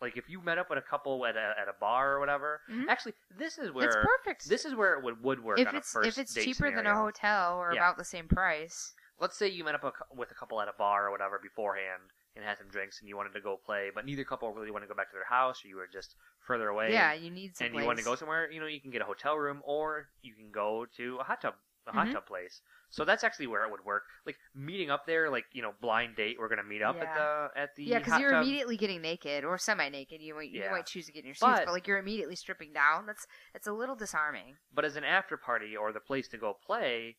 Like 0.00 0.16
if 0.16 0.28
you 0.28 0.40
met 0.40 0.58
up 0.58 0.68
with 0.70 0.78
a 0.78 0.82
couple 0.82 1.24
at 1.26 1.36
a 1.36 1.54
at 1.60 1.68
a 1.68 1.74
bar 1.78 2.14
or 2.14 2.18
whatever. 2.20 2.60
Mhm. 2.68 2.88
Actually, 2.88 3.14
this 3.30 3.58
is 3.58 3.70
where 3.70 3.86
it's 3.86 3.96
perfect. 3.96 4.48
This 4.48 4.64
is 4.64 4.74
where 4.74 4.94
it 4.94 5.04
would, 5.04 5.22
would 5.22 5.44
work 5.44 5.60
if 5.60 5.68
on 5.68 5.76
it's 5.76 5.90
a 5.90 5.92
first 5.92 6.08
if 6.08 6.18
it's 6.18 6.34
cheaper 6.34 6.70
than 6.74 6.86
a 6.86 6.94
hotel 6.96 7.58
or 7.58 7.72
Yeah. 7.72 7.80
about 7.80 7.98
the 7.98 8.04
same 8.04 8.26
price. 8.26 8.94
Let's 9.18 9.36
say 9.36 9.46
you 9.48 9.62
met 9.62 9.76
up 9.76 9.84
a, 9.84 9.92
with 10.12 10.32
a 10.32 10.34
couple 10.34 10.60
at 10.60 10.66
a 10.66 10.72
bar 10.72 11.06
or 11.06 11.10
whatever 11.12 11.38
beforehand 11.38 12.10
and 12.34 12.44
had 12.44 12.58
some 12.58 12.68
drinks 12.68 13.00
and 13.00 13.08
you 13.08 13.16
wanted 13.16 13.32
to 13.34 13.40
go 13.40 13.58
play, 13.64 13.90
but 13.94 14.06
neither 14.06 14.24
couple 14.24 14.52
really 14.52 14.70
wanted 14.70 14.86
to 14.86 14.92
go 14.92 14.96
back 14.96 15.10
to 15.10 15.14
their 15.16 15.24
house 15.28 15.64
or 15.64 15.68
you 15.68 15.76
were 15.76 15.88
just 15.92 16.16
further 16.40 16.68
away. 16.68 16.92
Yeah, 16.92 17.12
you 17.12 17.30
need 17.30 17.56
some 17.56 17.66
and 17.68 17.76
you 17.76 17.84
want 17.84 17.98
to 17.98 18.04
go 18.04 18.14
somewhere, 18.14 18.50
you 18.50 18.60
know, 18.60 18.66
you 18.66 18.80
can 18.80 18.90
get 18.90 19.02
a 19.02 19.04
hotel 19.04 19.36
room 19.36 19.60
or 19.64 20.08
you 20.22 20.34
can 20.34 20.50
go 20.50 20.86
to 20.96 21.18
a 21.20 21.24
hot 21.24 21.42
tub, 21.42 21.54
a 21.86 21.92
hot 21.92 22.06
Mhm. 22.08 22.12
tub 22.12 22.26
place. 22.26 22.62
So 22.88 23.04
that's 23.06 23.24
actually 23.24 23.46
where 23.46 23.64
it 23.64 23.70
would 23.70 23.84
work. 23.86 24.04
Like 24.26 24.36
meeting 24.54 24.90
up 24.90 25.06
there, 25.06 25.30
like 25.30 25.46
you 25.52 25.62
know, 25.62 25.72
blind 25.80 26.14
date. 26.16 26.36
We're 26.38 26.48
gonna 26.48 26.62
meet 26.62 26.82
up 26.82 26.96
at 27.00 27.14
the 27.14 27.50
at 27.58 27.74
the 27.74 27.84
Yeah, 27.84 27.98
because 27.98 28.20
you're 28.20 28.30
tub. 28.32 28.42
immediately 28.42 28.76
getting 28.76 29.00
naked 29.00 29.44
or 29.44 29.56
semi-naked. 29.56 30.20
You 30.20 30.34
might 30.34 30.50
you 30.50 30.60
Yeah. 30.60 30.70
might 30.70 30.86
choose 30.86 31.06
to 31.06 31.12
get 31.12 31.20
in 31.20 31.26
your 31.26 31.34
suits, 31.34 31.40
but, 31.40 31.64
But- 31.66 31.72
like 31.72 31.86
you're 31.86 31.96
immediately 31.98 32.36
stripping 32.36 32.72
down. 32.74 33.06
That's 33.06 33.26
that's 33.54 33.66
a 33.66 33.72
little 33.72 33.96
disarming. 33.96 34.58
But 34.72 34.84
as 34.84 34.96
an 34.96 35.04
after 35.04 35.36
party 35.38 35.74
or 35.76 35.90
the 35.92 36.00
place 36.00 36.28
to 36.28 36.36
go 36.38 36.52
play 36.54 37.16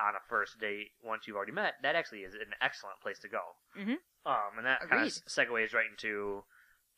on 0.00 0.14
a 0.14 0.20
first 0.28 0.60
date 0.60 0.92
once 1.02 1.26
you've 1.26 1.36
already 1.36 1.50
met, 1.50 1.74
that 1.82 1.96
actually 1.96 2.22
is 2.22 2.34
an 2.34 2.54
excellent 2.60 3.00
place 3.00 3.18
to 3.18 3.28
go. 3.28 3.56
Mhm. 3.76 3.96
Um, 4.28 4.58
and 4.58 4.66
that 4.66 4.80
kind 4.88 5.02
of 5.06 5.08
segues 5.26 5.72
right 5.74 5.86
into 5.90 6.44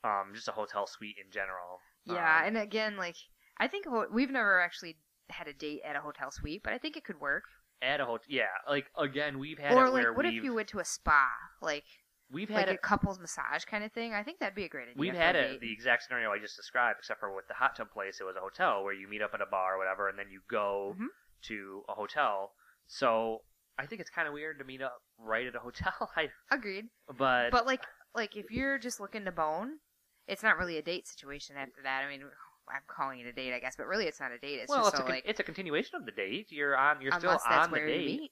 um 0.03 0.33
just 0.35 0.49
a 0.49 0.53
hotel 0.53 0.87
suite 0.87 1.17
in 1.25 1.31
general. 1.31 1.79
Yeah, 2.05 2.41
Um, 2.41 2.47
and 2.49 2.59
again, 2.59 2.97
like 2.97 3.17
I 3.59 3.69
think 3.69 3.87
ho- 3.87 4.07
we've 4.13 4.31
never 4.31 4.61
actually 4.61 4.97
had 5.29 5.47
a 5.47 5.53
date 5.53 5.83
at 5.85 5.95
a 5.97 6.01
hotel 6.01 6.31
suite, 6.33 6.63
but 6.65 6.73
I 6.73 6.79
think 6.79 6.97
it 6.97 7.05
could 7.05 7.21
work. 7.21 7.45
at 7.83 8.01
a 8.01 8.05
hotel, 8.05 8.27
yeah. 8.29 8.53
Like 8.69 8.87
again, 8.99 9.39
we've 9.39 9.59
had 9.59 9.73
or 9.73 9.87
it 9.87 9.91
like, 9.93 10.17
what 10.17 10.27
if 10.27 10.35
you 10.35 10.55
went 10.55 10.69
to 10.69 10.81
a 10.81 10.85
spa, 10.85 11.29
like 11.63 11.85
we've 12.31 12.49
had 12.49 12.57
like 12.57 12.67
had 12.69 12.75
a 12.75 12.79
couples 12.79 13.19
massage 13.21 13.65
kind 13.65 13.85
of 13.85 13.93
thing? 13.93 14.13
I 14.13 14.23
think 14.23 14.39
that'd 14.41 14.55
be 14.55 14.65
a 14.65 14.69
great 14.69 14.89
idea. 14.89 14.95
We've 14.99 15.15
had 15.15 15.37
a 15.37 15.59
the 15.59 15.73
exact 15.73 16.03
scenario 16.05 16.31
I 16.33 16.39
just 16.39 16.57
described, 16.57 16.99
except 16.99 17.21
for 17.21 17.35
with 17.35 17.47
the 17.49 17.55
hot 17.55 17.77
tub 17.77 17.91
place, 17.91 18.19
it 18.21 18.25
was 18.25 18.37
a 18.37 18.41
hotel 18.41 18.83
where 18.85 18.93
you 18.93 19.07
meet 19.09 19.23
up 19.23 19.33
at 19.35 19.41
a 19.41 19.47
bar 19.47 19.77
or 19.77 19.79
whatever, 19.79 20.09
and 20.09 20.19
then 20.19 20.31
you 20.31 20.41
go 20.49 20.97
Mhm. 20.99 21.07
to 21.43 21.85
a 21.89 21.95
hotel. 21.95 22.55
So 22.87 23.45
I 23.79 23.87
think 23.87 24.01
it's 24.01 24.11
kind 24.11 24.27
of 24.29 24.35
weird 24.35 24.59
to 24.59 24.65
meet 24.65 24.83
up 24.83 25.01
right 25.25 25.47
at 25.47 25.55
a 25.55 25.59
hotel. 25.61 25.93
I, 26.17 26.29
Agreed. 26.51 26.87
but 27.19 27.51
But 27.51 27.67
like 27.67 27.83
like 28.15 28.37
if 28.37 28.51
you're 28.51 28.79
just 28.79 29.01
looking 29.01 29.25
to 29.25 29.33
bone, 29.33 29.79
it's 30.27 30.43
not 30.43 30.59
really 30.59 30.77
a 30.79 30.83
date 30.83 31.07
situation 31.07 31.57
after 31.57 31.83
that. 31.83 32.05
I 32.07 32.09
mean, 32.09 32.23
I'm 32.69 32.83
calling 32.87 33.21
it 33.21 33.27
a 33.27 33.33
date, 33.33 33.53
I 33.53 33.61
guess, 33.61 33.77
but 33.77 33.87
really 33.87 34.07
it's 34.07 34.21
not 34.21 34.33
a 34.33 34.39
date. 34.39 34.61
It's 34.61 34.69
well, 34.71 34.85
just 34.85 34.95
it's 34.95 35.01
a, 35.01 35.03
a, 35.03 35.07
con- 35.07 35.15
like 35.17 35.25
it's 35.27 35.41
a 35.41 35.45
continuation 35.45 35.97
of 35.97 36.07
the 36.07 36.13
date. 36.13 36.47
You're 36.51 36.77
on. 36.77 37.01
You're 37.01 37.13
still 37.13 37.39
on 37.49 37.71
the 37.71 37.79
date. 37.79 38.21
meet. 38.21 38.31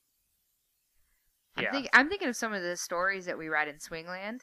I'm, 1.56 1.64
Yeah. 1.64 1.72
think, 1.72 1.88
I'm 1.92 2.08
thinking 2.08 2.28
of 2.28 2.36
some 2.36 2.52
of 2.52 2.62
the 2.62 2.76
stories 2.76 3.26
that 3.26 3.36
we 3.36 3.48
read 3.48 3.66
in 3.68 3.76
Swingland, 3.76 4.42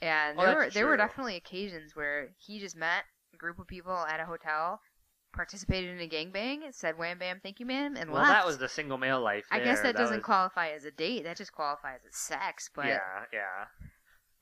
and 0.00 0.38
Oh, 0.38 0.44
there 0.46 0.54
were 0.54 0.62
that's 0.62 0.74
there 0.74 0.86
were 0.86 0.96
definitely 0.96 1.36
occasions 1.36 1.94
where 1.94 2.30
he 2.38 2.58
just 2.58 2.76
met 2.76 3.04
a 3.34 3.36
group 3.36 3.58
of 3.58 3.66
people 3.66 3.96
at 3.96 4.18
a 4.20 4.24
hotel, 4.24 4.80
participated 5.32 5.90
in 5.90 6.00
a 6.00 6.08
gangbang, 6.08 6.72
said 6.74 6.98
"wham 6.98 7.18
bam, 7.18 7.40
thank 7.42 7.60
you, 7.60 7.66
ma'am," 7.66 7.96
and 7.96 8.10
well, 8.10 8.22
left. 8.22 8.32
that 8.32 8.46
was 8.46 8.58
the 8.58 8.68
single 8.68 8.98
male 8.98 9.20
life. 9.20 9.44
I 9.50 9.58
guess 9.60 9.80
there. 9.80 9.92
that 9.92 9.98
doesn't 9.98 10.16
was- 10.18 10.24
qualify 10.24 10.68
as 10.70 10.84
a 10.84 10.90
date. 10.90 11.24
That 11.24 11.36
just 11.36 11.52
qualifies 11.52 12.00
as 12.08 12.16
sex. 12.16 12.70
But 12.74 12.86
Yeah, 12.86 12.98
yeah. 13.32 13.66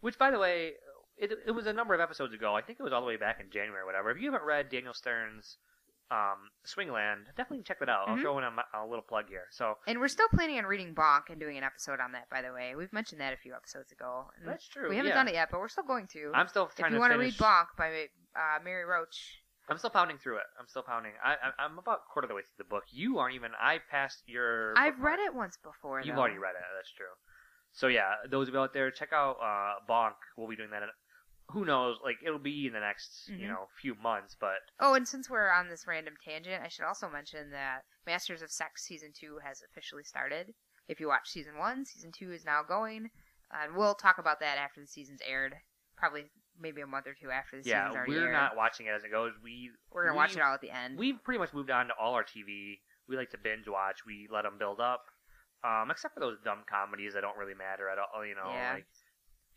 Which, 0.00 0.18
by 0.18 0.30
the 0.30 0.38
way, 0.38 0.72
it, 1.16 1.32
it 1.46 1.50
was 1.52 1.66
a 1.66 1.72
number 1.72 1.94
of 1.94 2.00
episodes 2.00 2.32
ago. 2.34 2.54
I 2.56 2.62
think 2.62 2.80
it 2.80 2.82
was 2.82 2.92
all 2.92 3.00
the 3.02 3.06
way 3.06 3.16
back 3.16 3.38
in 3.40 3.50
January 3.50 3.82
or 3.82 3.86
whatever. 3.86 4.10
If 4.10 4.18
you 4.18 4.32
haven't 4.32 4.46
read 4.46 4.70
Daniel 4.70 4.94
Stern's 4.94 5.58
um, 6.10 6.50
Swingland, 6.66 7.26
definitely 7.36 7.62
check 7.62 7.78
that 7.80 7.88
out. 7.88 8.08
Mhm. 8.08 8.10
I'll 8.16 8.18
throw 8.20 8.38
in 8.38 8.44
a, 8.44 8.50
a 8.74 8.86
little 8.86 9.02
plug 9.02 9.28
here. 9.28 9.44
So 9.50 9.76
And 9.86 10.00
we're 10.00 10.08
still 10.08 10.26
planning 10.32 10.58
on 10.58 10.64
reading 10.64 10.94
Bonk 10.94 11.28
and 11.28 11.38
doing 11.38 11.56
an 11.58 11.62
episode 11.64 12.00
on 12.00 12.12
that. 12.12 12.28
By 12.30 12.42
the 12.42 12.52
way, 12.52 12.74
we've 12.74 12.92
mentioned 12.92 13.20
that 13.20 13.32
a 13.32 13.36
few 13.36 13.54
episodes 13.54 13.92
ago. 13.92 14.24
That's 14.44 14.66
true, 14.66 14.88
We 14.88 14.96
haven't 14.96 15.10
yeah. 15.10 15.14
done 15.16 15.28
it 15.28 15.34
yet, 15.34 15.50
but 15.52 15.60
we're 15.60 15.68
still 15.68 15.84
going 15.84 16.06
to. 16.08 16.32
I'm 16.34 16.48
still 16.48 16.66
If 16.66 16.74
trying 16.74 16.92
you 16.92 16.96
to 16.96 17.00
want 17.00 17.12
to 17.12 17.18
read 17.18 17.34
Bonk 17.34 17.66
by 17.76 18.08
uh, 18.34 18.58
Mary 18.64 18.84
Roach, 18.84 19.39
I'm 19.70 19.78
still 19.78 19.90
pounding 19.90 20.18
through 20.18 20.36
it. 20.36 20.48
I'm 20.58 20.66
still 20.66 20.82
pounding. 20.82 21.12
I, 21.24 21.32
I, 21.34 21.64
I'm 21.64 21.78
about 21.78 22.00
a 22.08 22.12
quarter 22.12 22.26
of 22.26 22.28
the 22.30 22.34
way 22.34 22.42
through 22.42 22.64
the 22.64 22.68
book. 22.68 22.84
You 22.90 23.18
aren't 23.18 23.34
even. 23.36 23.52
I 23.60 23.78
passed 23.90 24.22
your. 24.26 24.74
I've 24.76 24.98
read 25.00 25.20
it 25.20 25.34
once 25.34 25.56
before. 25.62 26.00
You've 26.00 26.16
though. 26.16 26.20
already 26.20 26.38
read 26.38 26.56
it. 26.56 26.62
That's 26.76 26.92
true. 26.92 27.06
So 27.72 27.86
yeah, 27.86 28.14
those 28.30 28.48
of 28.48 28.54
you 28.54 28.60
out 28.60 28.72
there, 28.74 28.90
check 28.90 29.12
out 29.12 29.36
uh, 29.40 29.74
Bonk. 29.90 30.14
We'll 30.36 30.48
be 30.48 30.56
doing 30.56 30.70
that. 30.70 30.82
In, 30.82 30.88
who 31.50 31.64
knows? 31.64 31.96
Like 32.04 32.16
it'll 32.24 32.38
be 32.38 32.66
in 32.66 32.72
the 32.72 32.80
next 32.80 33.28
you 33.28 33.46
Mhm. 33.46 33.50
know 33.50 33.66
few 33.80 33.94
months, 33.94 34.36
but 34.40 34.58
Oh, 34.80 34.94
and 34.94 35.06
since 35.06 35.30
we're 35.30 35.50
on 35.50 35.68
this 35.68 35.86
random 35.86 36.14
tangent, 36.24 36.62
I 36.64 36.68
should 36.68 36.84
also 36.84 37.08
mention 37.08 37.50
that 37.50 37.82
Masters 38.06 38.42
of 38.42 38.50
Sex 38.50 38.84
season 38.84 39.12
two 39.18 39.38
has 39.44 39.62
officially 39.70 40.04
started. 40.04 40.54
If 40.88 40.98
you 41.00 41.06
watch 41.08 41.28
season 41.28 41.58
one, 41.58 41.84
season 41.84 42.10
two 42.12 42.32
is 42.32 42.44
now 42.44 42.62
going, 42.66 43.10
and 43.52 43.76
we'll 43.76 43.94
talk 43.94 44.18
about 44.18 44.40
that 44.40 44.58
after 44.58 44.80
the 44.80 44.86
season's 44.88 45.20
aired. 45.24 45.54
Probably 45.96 46.24
maybe 46.60 46.80
a 46.82 46.86
month 46.86 47.06
or 47.06 47.14
two 47.14 47.30
after 47.30 47.60
the 47.62 47.68
yeah, 47.68 47.84
season's 47.88 47.96
already 47.96 48.12
we're 48.12 48.24
aired. 48.26 48.32
not 48.32 48.56
watching 48.56 48.86
it 48.86 48.90
as 48.90 49.04
it 49.04 49.10
goes. 49.10 49.32
We 49.42 49.70
We're 49.92 50.04
gonna 50.06 50.16
watch 50.16 50.36
it 50.36 50.42
all 50.42 50.54
at 50.54 50.60
the 50.60 50.70
end. 50.70 50.98
We've 50.98 51.22
pretty 51.24 51.38
much 51.38 51.52
moved 51.54 51.70
on 51.70 51.86
to 51.88 51.94
all 52.00 52.14
our 52.14 52.24
TV. 52.24 52.80
We 53.08 53.16
like 53.16 53.30
to 53.30 53.38
binge 53.38 53.66
watch. 53.68 54.06
We 54.06 54.28
let 54.30 54.42
them 54.42 54.56
build 54.58 54.80
up, 54.80 55.04
um, 55.64 55.90
except 55.90 56.14
for 56.14 56.20
those 56.20 56.38
dumb 56.44 56.62
comedies 56.68 57.14
that 57.14 57.22
don't 57.22 57.36
really 57.36 57.54
matter 57.54 57.88
at 57.88 57.98
all. 57.98 58.24
You 58.24 58.34
know, 58.34 58.48
Yeah. 58.50 58.72
like 58.74 58.86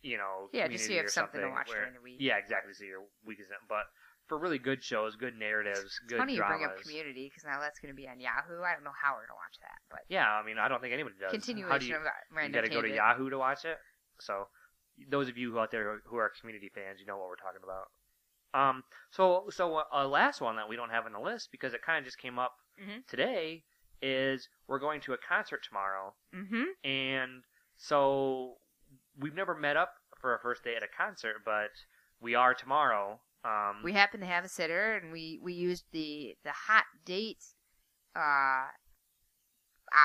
you 0.02 0.18
know, 0.18 0.50
Yeah, 0.52 0.68
just 0.68 0.84
so 0.84 0.88
Community 0.88 0.92
you 0.92 0.98
have 0.98 1.06
or 1.06 1.08
something 1.08 1.40
to 1.40 1.48
watch 1.48 1.68
where- 1.68 1.78
during 1.78 1.94
the 1.94 2.00
week. 2.02 2.16
Yeah, 2.20 2.36
exactly. 2.36 2.74
So 2.74 2.84
your 2.84 3.06
week 3.24 3.40
isn't. 3.40 3.56
But 3.68 3.86
for 4.26 4.36
really 4.38 4.58
good 4.58 4.82
shows, 4.84 5.16
good 5.16 5.34
narratives, 5.34 5.98
good 6.08 6.18
funny 6.18 6.36
dramas. 6.36 6.60
you 6.60 6.66
bring 6.66 6.76
up 6.76 6.82
Community 6.82 7.28
because 7.30 7.44
now 7.44 7.58
that's 7.58 7.78
going 7.80 7.88
to 7.92 7.96
be 7.96 8.06
on 8.06 8.20
Yahoo. 8.20 8.60
I 8.62 8.74
don't 8.74 8.84
know 8.84 8.92
how 8.92 9.14
we're 9.14 9.24
gonna 9.26 9.36
watch 9.40 9.56
that, 9.60 9.80
but 9.90 10.00
Yeah, 10.08 10.28
I 10.30 10.42
mean, 10.42 10.58
I 10.58 10.68
don't 10.68 10.80
think 10.82 10.92
anybody 10.92 11.16
does. 11.18 11.30
continuation 11.30 11.70
How 11.70 11.78
do 11.78 11.86
you, 11.86 11.96
of 11.96 12.02
you 12.02 12.36
random 12.36 12.52
got 12.60 12.68
to 12.68 12.74
go 12.74 12.82
to. 12.82 12.88
Yahoo 12.94 13.30
to 13.30 13.38
watch 13.38 13.64
it. 13.64 13.78
So 14.20 14.48
those 15.10 15.28
of 15.28 15.36
you 15.36 15.52
who 15.52 15.58
out 15.58 15.70
there 15.70 16.00
who 16.06 16.16
are 16.16 16.30
community 16.40 16.70
fans, 16.74 17.00
you 17.00 17.06
know 17.06 17.16
what 17.16 17.28
we're 17.28 17.36
talking 17.36 17.60
about. 17.62 17.88
Um, 18.54 18.84
so 19.10 19.46
so 19.50 19.78
a 19.78 19.84
uh, 20.04 20.06
last 20.06 20.40
one 20.40 20.56
that 20.56 20.68
we 20.68 20.76
don't 20.76 20.90
have 20.90 21.06
on 21.06 21.12
the 21.12 21.18
list 21.20 21.48
because 21.50 21.74
it 21.74 21.82
kind 21.82 21.98
of 21.98 22.04
just 22.04 22.18
came 22.18 22.38
up 22.38 22.52
Mhm. 22.80 23.06
today 23.08 23.64
is 24.02 24.48
we're 24.68 24.78
going 24.78 25.00
to 25.02 25.12
a 25.12 25.18
concert 25.18 25.62
tomorrow, 25.64 26.14
Mm-hmm. 26.34 26.64
and 26.88 27.42
so 27.76 28.58
we've 29.18 29.34
never 29.34 29.54
met 29.54 29.76
up 29.76 29.94
for 30.20 30.34
a 30.34 30.38
first 30.40 30.62
day 30.64 30.76
at 30.76 30.82
a 30.82 30.88
concert, 30.88 31.36
but 31.44 31.70
we 32.20 32.34
are 32.34 32.54
tomorrow. 32.54 33.20
Um, 33.44 33.82
We 33.82 33.92
happen 33.92 34.20
to 34.20 34.26
have 34.26 34.44
a 34.44 34.48
sitter, 34.48 34.94
and 34.96 35.10
we 35.12 35.38
we 35.42 35.52
used 35.52 35.84
the 35.92 36.36
the 36.44 36.52
hot 36.52 36.84
date 37.04 37.44
uh, 38.14 38.68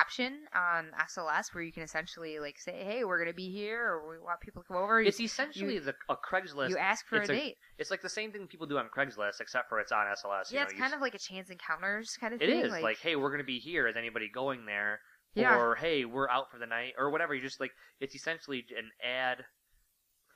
option 0.00 0.40
on 0.54 0.90
SLS, 1.08 1.54
where 1.54 1.62
you 1.64 1.72
can 1.72 1.82
essentially 1.82 2.38
like 2.38 2.58
say, 2.58 2.84
"Hey, 2.84 3.04
we're 3.04 3.18
gonna 3.18 3.32
be 3.34 3.50
here," 3.50 3.86
or 3.92 4.08
"We 4.10 4.18
want 4.18 4.40
people 4.40 4.62
to 4.62 4.68
come 4.68 4.76
over." 4.76 5.00
it's 5.00 5.18
You- 5.18 5.24
essentially 5.26 5.74
you, 5.74 5.80
the, 5.80 5.94
a 6.08 6.16
Craigslist. 6.16 6.70
you 6.70 6.78
ask 6.78 7.06
for 7.06 7.16
a 7.16 7.20
it's 7.20 7.28
date. 7.28 7.56
It's 7.78 7.90
like 7.90 8.02
the 8.02 8.08
same 8.08 8.32
thing 8.32 8.46
people 8.46 8.66
do 8.66 8.78
on 8.78 8.88
Craigslist, 8.88 9.40
except 9.40 9.68
for 9.68 9.80
it's 9.80 9.92
on 9.92 10.06
SLS. 10.06 10.50
you 10.50 10.56
yeah, 10.56 10.60
know, 10.62 10.64
it's 10.64 10.74
you 10.74 10.80
kind 10.80 10.94
of 10.94 11.00
like 11.00 11.14
a 11.14 11.18
chance 11.18 11.50
encounters 11.50 12.16
kind 12.20 12.34
of 12.34 12.40
It 12.42 12.48
thing. 12.48 12.60
is 12.64 12.72
like, 12.82 12.98
hey, 12.98 13.16
we're 13.16 13.30
gonna 13.30 13.44
be 13.44 13.58
here. 13.58 13.86
Is 13.88 13.96
anybody 13.96 14.28
going 14.32 14.66
there? 14.66 15.00
Yeah. 15.34 15.56
Or 15.58 15.74
hey, 15.76 16.04
we're 16.04 16.28
out 16.28 16.50
for 16.50 16.58
the 16.58 16.66
night, 16.66 16.94
or 16.98 17.10
whatever. 17.10 17.34
You 17.34 17.40
just 17.42 17.60
like 17.60 17.72
it's 18.00 18.14
essentially 18.14 18.64
an 18.76 18.90
ad 19.04 19.44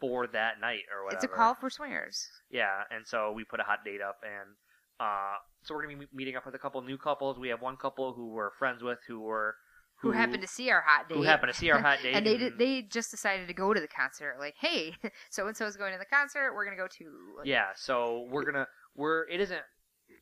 for 0.00 0.26
that 0.28 0.60
night 0.60 0.82
or 0.92 1.04
whatever. 1.04 1.16
it's 1.16 1.24
a 1.24 1.28
call 1.28 1.54
for 1.54 1.70
swingers. 1.70 2.28
Yeah, 2.50 2.82
and 2.90 3.06
so 3.06 3.32
we 3.32 3.44
put 3.44 3.60
a 3.60 3.62
hot 3.64 3.84
date 3.84 4.00
up, 4.00 4.18
and 4.22 4.56
uh, 5.00 5.34
so 5.64 5.74
we're 5.74 5.82
gonna 5.82 5.98
be 5.98 6.06
meeting 6.12 6.36
up 6.36 6.46
with 6.46 6.54
a 6.54 6.58
couple 6.58 6.80
new 6.82 6.98
couples. 6.98 7.38
We 7.38 7.48
have 7.48 7.60
one 7.60 7.76
couple 7.76 8.12
who 8.12 8.28
we're 8.28 8.50
friends 8.58 8.82
with 8.82 8.98
who 9.08 9.20
were 9.20 9.56
Who, 10.02 10.12
happened 10.12 10.42
to 10.42 10.48
see 10.48 10.70
our 10.70 10.82
hot 10.86 11.08
date? 11.08 11.16
who 11.16 11.22
happened 11.22 11.52
to 11.52 11.58
see 11.58 11.70
our 11.70 11.80
hot 11.80 11.98
date, 12.02 12.14
and 12.14 12.26
they 12.26 12.36
did, 12.36 12.52
mm-hmm. 12.52 12.58
they 12.58 12.82
just 12.82 13.10
decided 13.10 13.48
to 13.48 13.54
go 13.54 13.72
to 13.72 13.80
the 13.80 13.88
concert. 13.88 14.36
Like, 14.38 14.54
hey, 14.60 14.94
so 15.30 15.46
and 15.46 15.56
so 15.56 15.66
is 15.66 15.76
going 15.76 15.92
to 15.92 15.98
the 15.98 16.04
concert. 16.04 16.54
We're 16.54 16.64
gonna 16.64 16.76
go 16.76 16.88
too. 16.88 17.12
Like, 17.38 17.46
Yeah, 17.46 17.68
so 17.74 18.26
we're 18.30 18.44
gonna 18.44 18.66
we're 18.94 19.28
it 19.28 19.40
isn't 19.40 19.62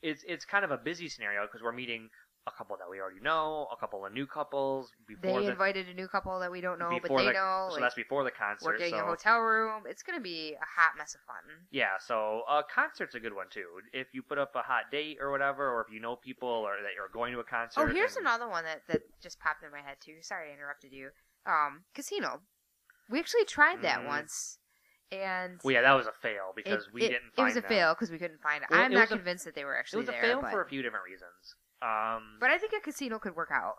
it's 0.03 0.25
it's 0.27 0.45
kind 0.45 0.65
of 0.65 0.71
a 0.71 0.79
busy 0.79 1.09
scenario 1.09 1.43
because 1.43 1.63
we're 1.63 1.73
meeting 1.73 2.09
a 2.47 2.51
couple 2.51 2.77
that 2.77 2.91
we 2.91 3.01
already 3.01 3.21
know, 3.21 3.69
a 3.73 3.77
couple 3.77 4.05
of 4.05 4.13
new 4.13 4.27
couples 4.27 4.91
before 5.07 5.39
They 5.41 5.47
the 5.47 5.53
invited 5.53 5.89
a 5.89 5.95
new 5.95 6.09
couple 6.09 6.39
that 6.41 6.51
we 6.51 6.61
don't 6.61 6.79
know, 6.79 6.99
but 7.01 7.17
they 7.17 7.27
the, 7.27 7.33
know. 7.33 7.67
So 7.69 7.75
like, 7.75 7.83
that's 7.83 7.95
before 7.95 8.25
the 8.25 8.33
concert. 8.33 8.67
we're 8.67 8.79
getting 8.79 8.95
so. 8.95 9.05
a 9.05 9.07
hotel 9.07 9.39
room. 9.39 9.85
It's 9.87 10.03
gonna 10.03 10.21
be 10.21 10.55
a 10.55 10.81
hot 10.81 10.93
mess 10.99 11.15
of 11.15 11.21
fun. 11.21 11.37
Yeah, 11.71 11.99
so 12.01 12.43
a 12.49 12.63
concert's 12.65 13.15
a 13.15 13.21
good 13.21 13.35
one 13.35 13.47
too. 13.51 13.67
If 13.93 14.09
you 14.13 14.23
put 14.23 14.39
up 14.39 14.57
a 14.57 14.63
hot 14.63 14.91
date 14.91 15.19
or 15.21 15.31
whatever, 15.31 15.71
or 15.71 15.83
if 15.83 15.93
you 15.93 16.01
know 16.01 16.17
people 16.17 16.49
or 16.49 16.75
that 16.83 16.95
you're 16.97 17.09
going 17.13 17.33
to 17.33 17.39
a 17.39 17.45
concert. 17.45 17.81
Oh, 17.81 17.87
here's 17.87 18.17
and- 18.17 18.27
another 18.27 18.49
one 18.49 18.65
that, 18.65 18.83
that 18.89 19.03
just 19.21 19.39
popped 19.39 19.63
in 19.63 19.71
my 19.71 19.81
head 19.81 19.99
too. 20.01 20.17
Sorry 20.23 20.51
I 20.51 20.55
interrupted 20.55 20.93
you. 20.93 21.11
Um, 21.47 21.85
casino. 21.95 22.41
We 23.09 23.21
actually 23.21 23.45
tried 23.45 23.83
that 23.83 24.01
Mhm. 24.01 24.07
once, 24.07 24.59
and 25.13 25.61
Well, 25.63 25.73
yeah, 25.75 25.83
that 25.83 25.93
was 25.93 26.07
a 26.09 26.13
fail 26.13 26.51
it, 26.57 26.65
because 26.65 26.91
we 26.93 27.03
it- 27.03 27.09
didn't. 27.11 27.33
It 27.39 27.43
was 27.43 27.57
a 27.57 27.61
them. 27.61 27.69
fail 27.69 27.95
because 27.95 28.11
we 28.11 28.19
couldn't 28.19 28.41
find 28.43 28.65
it. 28.65 28.71
Well, 28.71 28.81
I'm 28.81 28.91
it 28.91 28.95
not 28.97 29.01
was 29.03 29.13
a- 29.13 29.17
convinced 29.17 29.45
that 29.45 29.55
they 29.55 29.65
were 29.65 29.77
actually 29.77 30.07
there. 30.07 30.15
It 30.15 30.19
was 30.19 30.25
a 30.25 30.27
there, 30.27 30.35
fail 30.35 30.41
but, 30.41 30.51
for 30.51 30.63
a 30.63 30.69
few 30.69 30.83
different 30.83 31.05
reasons. 31.05 31.55
Um, 31.83 32.39
but 32.41 32.51
I 32.51 32.59
think 32.59 32.73
a 32.77 32.81
casino 32.81 33.19
could 33.19 33.35
work 33.35 33.51
out 33.53 33.75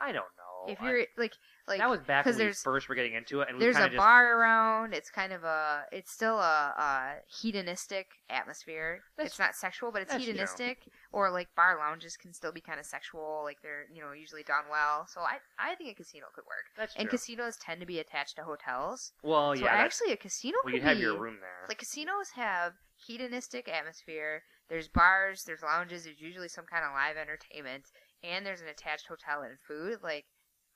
I 0.00 0.12
don't 0.12 0.24
know. 0.36 0.72
if 0.72 0.80
you're 0.80 1.06
like 1.16 1.32
like 1.66 1.78
that 1.78 1.90
was 1.90 2.00
back 2.00 2.24
when 2.24 2.38
we 2.38 2.52
first 2.52 2.88
were 2.88 2.94
getting 2.94 3.14
into 3.14 3.40
it, 3.40 3.48
and 3.48 3.58
we 3.58 3.64
there's 3.64 3.74
kind 3.74 3.84
a 3.84 3.86
of 3.88 3.92
just 3.92 3.98
bar 3.98 4.38
around. 4.40 4.94
It's 4.94 5.10
kind 5.10 5.32
of 5.32 5.44
a 5.44 5.82
it's 5.92 6.10
still 6.12 6.38
a, 6.38 6.72
a 6.78 7.14
hedonistic 7.26 8.06
atmosphere. 8.30 9.00
That's- 9.16 9.32
it's 9.32 9.38
not 9.38 9.54
sexual, 9.54 9.90
but 9.92 10.02
it's 10.02 10.12
you 10.12 10.18
know. 10.20 10.24
hedonistic. 10.26 10.78
Or 11.12 11.30
like 11.30 11.48
bar 11.56 11.76
lounges 11.78 12.16
can 12.16 12.32
still 12.32 12.52
be 12.52 12.60
kind 12.60 12.78
of 12.78 12.86
sexual. 12.86 13.40
Like 13.44 13.58
they're 13.62 13.86
you 13.92 14.00
know 14.00 14.12
usually 14.12 14.44
done 14.44 14.64
well. 14.70 15.06
So 15.08 15.20
I 15.20 15.38
I 15.58 15.74
think 15.74 15.90
a 15.90 15.94
casino 15.94 16.26
could 16.34 16.44
work. 16.44 16.66
That's 16.76 16.94
true. 16.94 17.00
and 17.00 17.10
casinos 17.10 17.56
tend 17.56 17.80
to 17.80 17.86
be 17.86 17.98
attached 17.98 18.36
to 18.36 18.44
hotels. 18.44 19.12
well, 19.22 19.54
so 19.56 19.64
yeah, 19.64 19.72
actually, 19.72 20.12
a 20.12 20.16
casino 20.16 20.56
well, 20.64 20.72
could 20.72 20.80
you'd 20.80 20.86
have 20.88 20.96
be 20.96 21.02
your 21.02 21.18
room 21.18 21.38
there. 21.40 21.66
like 21.68 21.78
casinos 21.78 22.30
have 22.36 22.74
hedonistic 22.96 23.68
atmosphere. 23.68 24.42
There's 24.68 24.88
bars, 24.88 25.44
there's 25.44 25.62
lounges, 25.62 26.04
there's 26.04 26.20
usually 26.20 26.48
some 26.48 26.66
kind 26.66 26.84
of 26.84 26.92
live 26.92 27.16
entertainment, 27.16 27.84
and 28.22 28.44
there's 28.44 28.60
an 28.60 28.68
attached 28.68 29.06
hotel 29.08 29.42
and 29.42 29.58
food. 29.66 29.98
Like 30.02 30.26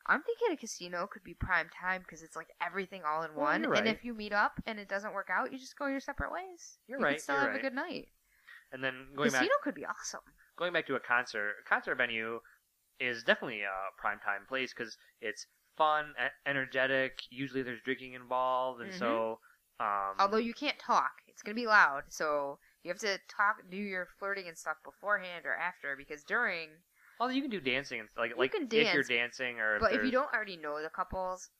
I'm 0.07 0.23
thinking 0.23 0.49
a 0.53 0.57
casino 0.57 1.07
could 1.07 1.23
be 1.23 1.35
prime 1.35 1.69
time 1.81 2.03
because 2.03 2.23
it's 2.23 2.35
like 2.37 2.49
everything 2.65 3.03
all 3.07 3.23
in 3.23 3.35
Well, 3.35 3.47
one. 3.47 3.63
you're 3.63 3.75
And 3.75 3.87
if 3.87 4.05
you 4.05 4.15
meet 4.15 4.33
up 4.33 4.61
and 4.67 4.79
it 4.79 4.89
doesn't 4.89 5.15
work 5.15 5.29
out, 5.31 5.53
you 5.53 5.59
just 5.59 5.79
go 5.79 5.87
your 5.87 6.01
separate 6.01 6.33
ways. 6.33 6.79
You're 6.89 6.99
you 6.99 7.05
right, 7.05 7.13
Can 7.17 7.21
still 7.23 7.37
have 7.37 7.49
right. 7.49 7.59
a 7.59 7.63
good 7.63 7.75
night. 7.75 8.09
and 8.73 8.83
then 8.83 9.09
going 9.15 9.31
casino 9.31 9.47
back, 9.49 9.63
could 9.63 9.75
be 9.75 9.85
awesome. 9.87 10.21
going 10.57 10.73
back 10.73 10.87
to 10.87 10.95
a 10.97 11.01
concert, 11.01 11.53
a 11.65 11.69
concert 11.69 11.97
venue 11.97 12.41
is 12.99 13.23
definitely 13.25 13.63
a 13.63 14.01
prime 14.01 14.19
time 14.25 14.43
place 14.49 14.73
because 14.77 14.97
it's 15.21 15.47
fun, 15.77 16.15
energetic. 16.47 17.21
Usually, 17.31 17.63
there's 17.63 17.81
drinking 17.85 18.15
involved, 18.15 18.81
and 18.81 18.93
so. 18.95 19.39
Um, 19.81 19.87
Mm-hmm. 19.89 20.21
Although 20.21 20.37
you 20.39 20.55
can't 20.55 20.79
talk, 20.79 21.11
it's 21.27 21.43
gonna 21.43 21.57
be 21.57 21.67
loud, 21.67 22.03
so 22.09 22.59
you 22.83 22.89
have 22.91 22.99
to 23.01 23.19
talk, 23.29 23.57
do 23.71 23.77
your 23.77 24.07
flirting 24.19 24.49
and 24.49 24.57
stuff 24.59 24.77
beforehand 24.85 25.45
or 25.47 25.55
after 25.55 25.95
because 25.97 26.23
during 26.25 26.69
although 27.21 27.35
you 27.35 27.43
can 27.43 27.51
do 27.51 27.61
dancing 27.61 28.01
and 28.01 28.09
like 28.17 28.31
You 28.31 28.37
like 28.37 28.53
can 28.53 28.69
if 28.71 28.95
you're 28.95 29.03
dancing 29.03 29.61
or 29.61 29.79
But 29.79 29.93
if 29.93 30.05
you 30.05 30.11
don't 30.11 30.33
already 30.33 30.57
know 30.57 30.83
the 30.83 30.91
couples, 30.91 31.51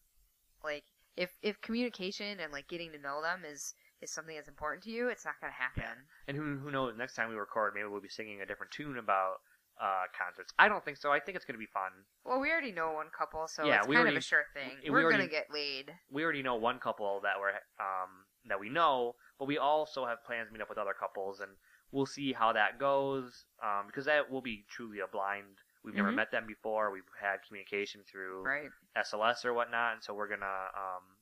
like 0.65 0.85
if 1.17 1.31
if 1.43 1.61
communication 1.61 2.41
and 2.41 2.53
like 2.53 2.69
getting 2.69 2.93
to 2.93 2.99
know 2.99 3.23
them 3.23 3.43
is 3.51 3.75
is 4.01 4.11
something 4.13 4.35
that's 4.35 4.49
important 4.49 4.83
to 4.85 4.91
you, 4.91 5.09
it's 5.09 5.25
not 5.25 5.35
gonna 5.41 5.53
happen. 5.53 6.07
And 6.27 6.37
who 6.37 6.59
who 6.59 6.71
knows? 6.71 6.95
Next 6.97 7.15
time 7.15 7.29
we 7.29 7.37
record, 7.37 7.75
maybe 7.75 7.87
we'll 7.87 8.01
be 8.01 8.09
singing 8.09 8.41
a 8.41 8.47
different 8.47 8.73
tune 8.73 8.99
about 8.99 9.37
uh, 9.81 10.05
concerts. 10.17 10.53
I 10.59 10.69
don't 10.69 10.85
think 10.85 10.97
so. 10.97 11.11
I 11.11 11.19
think 11.19 11.35
it's 11.35 11.45
going 11.45 11.55
to 11.55 11.59
be 11.59 11.67
fun. 11.73 11.91
Well, 12.25 12.39
we 12.39 12.51
already 12.53 12.71
know 12.73 12.93
one 12.93 13.07
couple, 13.17 13.49
so 13.49 13.65
Yeah, 13.65 13.79
it's 13.79 13.89
we 13.89 13.97
kind 13.97 14.03
already- 14.03 14.17
of 14.19 14.21
a 14.23 14.25
sure 14.25 14.45
thing. 14.55 14.71
we 14.85 14.91
We're 14.91 15.03
already- 15.03 15.19
gonna 15.19 15.31
get 15.31 15.51
laid. 15.51 15.93
We 16.11 16.23
already 16.23 16.43
know 16.43 16.55
one 16.57 16.79
couple 16.79 17.21
that 17.23 17.41
we're 17.41 17.51
um, 17.81 18.27
that 18.45 18.61
we 18.61 18.69
know, 18.69 19.17
but 19.39 19.47
we 19.47 19.59
also 19.59 20.07
have 20.07 20.25
plans 20.25 20.49
to 20.49 20.53
meet 20.53 20.63
up 20.63 20.69
with 20.69 20.79
other 20.79 20.95
couples, 20.99 21.41
and 21.41 21.51
we'll 21.91 22.07
see 22.07 22.33
how 22.33 22.53
that 22.53 22.79
goes. 22.79 23.45
Um, 23.63 23.87
because 23.87 24.05
that 24.07 24.31
will 24.31 24.43
be 24.43 24.65
truly 24.69 25.01
a 25.01 25.07
blind. 25.07 25.59
We've 25.85 25.95
never 25.95 26.13
Mhm. 26.13 26.17
met 26.17 26.31
them 26.31 26.47
before. 26.47 26.91
We've 26.91 27.03
had 27.21 27.43
communication 27.43 28.05
through 28.05 28.43
Right. 28.43 28.71
SLS 28.95 29.45
or 29.45 29.53
whatnot, 29.53 29.95
and 29.95 30.05
so 30.05 30.15
we're 30.15 30.29
gonna 30.29 30.71
um, 30.75 31.19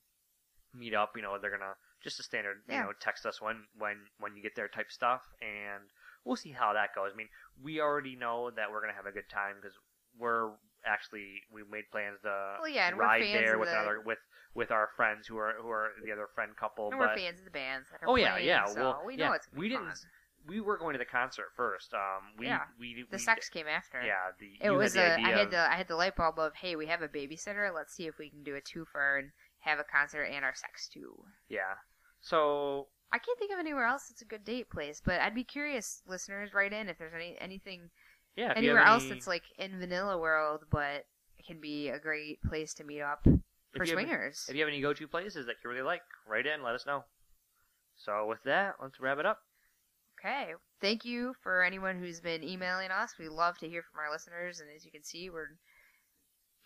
meet 0.74 0.94
up. 0.94 1.16
You 1.16 1.22
know, 1.22 1.38
they're 1.38 1.50
gonna 1.50 1.76
just 2.00 2.20
a 2.20 2.22
standard, 2.22 2.62
you 2.68 2.74
know, 2.86 2.92
text 2.92 3.26
us 3.26 3.40
when 3.40 3.66
when 3.74 4.08
when 4.18 4.36
you 4.36 4.42
get 4.42 4.54
there 4.54 4.68
type 4.68 4.90
stuff, 4.92 5.26
and 5.40 5.90
we'll 6.24 6.36
see 6.36 6.52
how 6.52 6.72
that 6.74 6.94
goes. 6.94 7.12
I 7.12 7.16
mean, 7.16 7.30
we 7.61 7.80
already 7.80 8.16
know 8.16 8.50
that 8.50 8.70
we're 8.70 8.80
gonna 8.80 8.92
have 8.92 9.06
a 9.06 9.12
good 9.12 9.28
time 9.30 9.56
because 9.56 9.78
we're 10.16 10.52
actually 10.84 11.42
we 11.50 11.62
made 11.64 11.90
plans 11.90 12.20
to 12.22 12.56
Well, 12.61 12.68
yeah, 12.68 12.90
ride 12.90 13.22
there 13.22 13.58
with 13.58 13.68
the- 13.70 13.74
another 13.80 14.00
with 14.00 14.18
with 14.55 14.70
our 14.70 14.88
friends 14.96 15.26
who 15.26 15.36
are 15.38 15.55
who 15.61 15.68
are 15.70 15.90
the 16.05 16.12
other 16.12 16.28
friend 16.34 16.53
couple. 16.57 16.90
And 16.90 16.98
but 16.98 17.11
we're 17.11 17.16
fans 17.16 17.38
of 17.38 17.44
the 17.44 17.51
bands 17.51 17.88
oh 18.07 18.16
yeah, 18.16 18.32
playing, 18.32 18.46
yeah. 18.48 18.64
so 18.66 18.80
well, 18.80 19.03
we 19.07 19.16
know 19.16 19.26
yeah, 19.26 19.34
it's 19.34 19.48
we 19.55 19.68
didn't. 19.68 19.86
fun. 19.86 19.96
We 20.48 20.61
were 20.61 20.78
going 20.78 20.94
to 20.94 20.98
the 20.98 21.05
concert 21.05 21.48
first. 21.55 21.92
Um, 21.92 22.32
we 22.38 22.46
Yeah, 22.46 22.61
we 22.78 23.05
The 23.11 23.16
we, 23.16 23.18
sex 23.18 23.48
came 23.51 23.66
after. 23.66 24.01
Yeah, 24.03 24.30
the 24.38 24.57
It 24.66 24.70
was 24.70 24.94
had 24.94 25.18
a. 25.18 25.22
the 25.22 25.28
I 25.28 25.30
had 25.38 25.51
the 25.51 25.59
I 25.72 25.74
had 25.76 25.86
the 25.88 25.96
light 25.96 26.16
bulb 26.16 26.38
of 26.38 26.55
hey, 26.55 26.76
we 26.76 26.86
have 26.86 27.03
a 27.03 27.09
babysitter. 27.09 27.72
Let's 27.74 27.94
see 27.94 28.07
if 28.07 28.16
we 28.18 28.30
can 28.30 28.42
do 28.42 28.57
a 28.57 28.61
twofer 28.61 29.18
and 29.18 29.30
have 29.61 29.78
a 29.78 29.84
concert 29.84 30.24
and 30.24 30.44
our 30.44 30.55
sex 30.55 30.88
too. 30.88 31.14
Yeah. 31.51 31.74
So 32.22 32.88
I 33.12 33.18
can't 33.18 33.38
think 33.38 33.53
of 33.53 33.59
anywhere 33.59 33.84
else 33.84 34.09
that's 34.09 34.22
a 34.22 34.24
good 34.24 34.44
date 34.44 34.70
place, 34.70 35.03
but 35.05 35.20
I'd 35.20 35.34
be 35.34 35.44
curious, 35.44 36.03
listeners, 36.07 36.55
write 36.55 36.72
in 36.72 36.88
if 36.88 36.96
there's 36.98 37.14
any 37.14 37.36
anything 37.40 37.90
Yeah. 38.34 38.55
anywhere 38.57 38.82
else 38.82 39.03
any- 39.05 39.12
that's 39.14 39.26
like 39.26 39.44
in 39.59 39.78
vanilla 39.78 40.16
world, 40.18 40.64
but 40.70 41.07
it 41.38 41.46
can 41.46 41.61
be 41.61 41.88
a 41.88 41.98
great 41.98 42.40
place 42.42 42.72
to 42.74 42.84
meet 42.84 43.01
up 43.03 43.26
if 43.74 43.78
for 43.78 43.84
have- 43.84 43.92
swingers. 43.92 44.46
If 44.48 44.54
you 44.54 44.60
have 44.62 44.68
any 44.68 44.80
go-to 44.80 45.06
places 45.08 45.46
that 45.46 45.56
you 45.62 45.70
really 45.70 45.82
like, 45.82 46.02
write 46.26 46.46
in. 46.46 46.62
Let 46.62 46.74
us 46.74 46.86
know. 46.86 47.04
So 47.96 48.26
with 48.26 48.42
that, 48.44 48.76
let's 48.82 48.98
wrap 49.00 49.18
it 49.18 49.26
up. 49.26 49.38
Okay. 50.18 50.52
Thank 50.80 51.04
you 51.04 51.34
for 51.42 51.62
anyone 51.62 51.98
who's 51.98 52.20
been 52.20 52.42
emailing 52.44 52.90
us. 52.90 53.14
We 53.18 53.28
love 53.28 53.58
to 53.58 53.68
hear 53.68 53.82
from 53.82 54.00
our 54.00 54.12
listeners, 54.12 54.60
and 54.60 54.68
as 54.74 54.84
you 54.84 54.90
can 54.90 55.02
see, 55.02 55.30
we're 55.30 55.56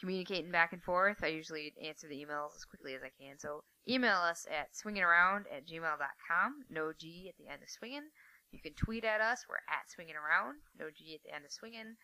communicating 0.01 0.51
back 0.51 0.73
and 0.73 0.83
forth. 0.83 1.19
I 1.23 1.29
usually 1.29 1.73
answer 1.85 2.09
the 2.09 2.17
emails 2.17 2.55
as 2.57 2.65
quickly 2.65 2.95
as 2.95 3.03
I 3.03 3.11
can. 3.21 3.39
So 3.39 3.63
email 3.89 4.17
us 4.17 4.47
at 4.51 4.69
swinginaround 4.75 5.45
at 5.55 5.67
gmail.com. 5.67 6.65
No 6.71 6.93
G 6.99 7.27
at 7.29 7.37
the 7.37 7.51
end 7.53 7.63
of 7.63 7.71
swinging. 7.71 8.09
You 8.51 8.61
can 8.61 8.75
tweet 8.75 9.05
at 9.05 9.21
us. 9.21 9.45
We're 9.49 9.57
at 9.69 9.91
swinging 9.93 10.17
around. 10.17 10.59
No 10.79 10.87
G 10.97 11.15
at 11.15 11.23
the 11.25 11.35
end 11.35 11.45
of 11.45 11.53
swinging. 11.53 11.95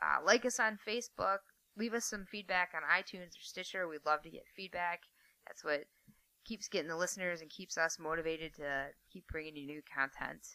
Uh, 0.00 0.24
like 0.24 0.44
us 0.44 0.58
on 0.60 0.78
Facebook. 0.86 1.38
Leave 1.76 1.94
us 1.94 2.04
some 2.04 2.26
feedback 2.30 2.72
on 2.74 2.82
iTunes 2.82 3.30
or 3.30 3.42
Stitcher. 3.42 3.88
We'd 3.88 4.06
love 4.06 4.22
to 4.22 4.30
get 4.30 4.42
feedback. 4.54 5.00
That's 5.46 5.64
what 5.64 5.84
keeps 6.44 6.68
getting 6.68 6.88
the 6.88 6.96
listeners 6.96 7.40
and 7.40 7.50
keeps 7.50 7.78
us 7.78 7.98
motivated 7.98 8.54
to 8.56 8.88
keep 9.12 9.26
bringing 9.28 9.56
you 9.56 9.66
new 9.66 9.82
content. 9.94 10.46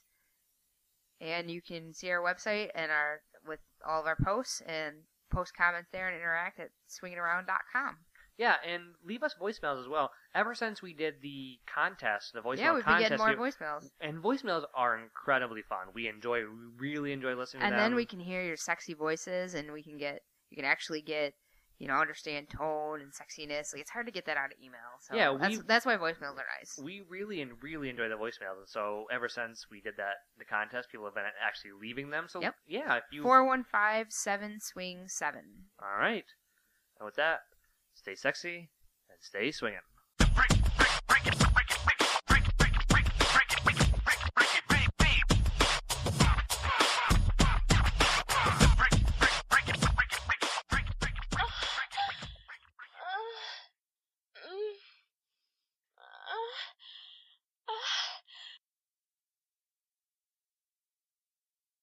And 1.22 1.50
you 1.50 1.62
can 1.62 1.94
see 1.94 2.12
our 2.12 2.22
website 2.22 2.70
and 2.76 2.92
our 2.92 3.22
with 3.48 3.60
all 3.88 4.02
of 4.02 4.08
our 4.08 4.18
posts 4.22 4.62
and 4.68 4.96
post 5.32 5.54
comments 5.56 5.90
there 5.92 6.08
and 6.08 6.18
interact 6.18 6.60
at 6.60 6.70
swingingaround.com. 6.90 7.98
Yeah, 8.38 8.56
and 8.68 8.84
leave 9.06 9.24
us 9.24 9.34
voicemails 9.42 9.82
as 9.82 9.88
well. 9.88 10.12
Ever 10.34 10.54
since 10.54 10.82
we 10.82 10.94
did 10.94 11.16
the 11.22 11.58
contest, 11.74 12.34
the 12.34 12.42
voicemail 12.42 12.58
yeah, 12.58 12.74
we've 12.74 12.86
been 12.86 13.00
getting 13.00 13.18
more 13.18 13.34
voicemails. 13.34 13.90
and 14.02 14.22
voicemails 14.22 14.66
are 14.76 15.00
incredibly 15.00 15.62
fun. 15.62 15.88
We 15.94 16.10
enjoy, 16.10 16.42
we 16.42 16.48
really 16.78 17.14
enjoy 17.14 17.36
listening 17.36 17.64
And 17.64 17.72
to 17.72 17.76
them. 17.78 17.86
And 17.86 17.94
then 17.94 17.96
we 17.96 18.06
can 18.06 18.20
hear 18.20 18.44
your 18.44 18.58
sexy 18.58 18.94
voices 18.94 19.54
and 19.54 19.72
we 19.72 19.82
can 19.82 19.98
get 19.98 20.22
you 20.50 20.56
can 20.58 20.66
actually 20.66 21.02
get 21.02 21.34
you 21.78 21.88
know 21.88 21.96
understand 21.96 22.48
tone 22.50 23.02
and 23.02 23.12
sexiness. 23.12 23.74
Like 23.74 23.82
it's 23.82 23.92
hard 23.92 24.06
to 24.06 24.12
get 24.12 24.26
that 24.28 24.38
out 24.38 24.46
of 24.46 24.58
email. 24.64 24.80
So 25.02 25.16
Yeah, 25.16 25.36
that's 25.40 25.60
that's 25.68 25.86
why 25.86 25.98
voicemails 25.98 26.38
are 26.38 26.46
nice. 26.60 26.80
we 26.82 27.02
really 27.10 27.42
and 27.42 27.52
really 27.62 27.90
enjoy 27.90 28.08
the 28.08 28.16
voicemails, 28.16 28.58
and 28.60 28.68
so 28.68 29.06
ever 29.12 29.28
since 29.28 29.66
we 29.70 29.82
did 29.82 29.96
that 29.98 30.16
the 30.38 30.46
contest, 30.46 30.90
people 30.92 31.06
have 31.06 31.16
been 31.16 31.26
actually 31.46 31.72
leaving 31.80 32.10
them. 32.12 32.28
So 32.30 32.42
Yep. 32.42 32.56
yeah, 32.68 32.96
if 32.98 33.04
you 33.12 33.24
Four 33.24 33.46
one 33.46 33.64
five 33.64 34.08
seven 34.10 34.60
swing 34.62 35.08
seven. 35.08 35.44
all 35.82 35.98
right, 36.00 36.26
and 37.00 37.06
with 37.06 37.16
that, 37.16 37.40
stay 37.94 38.16
sexy 38.16 38.70
and 39.10 39.20
stay 39.22 39.52
swinging. 39.52 39.80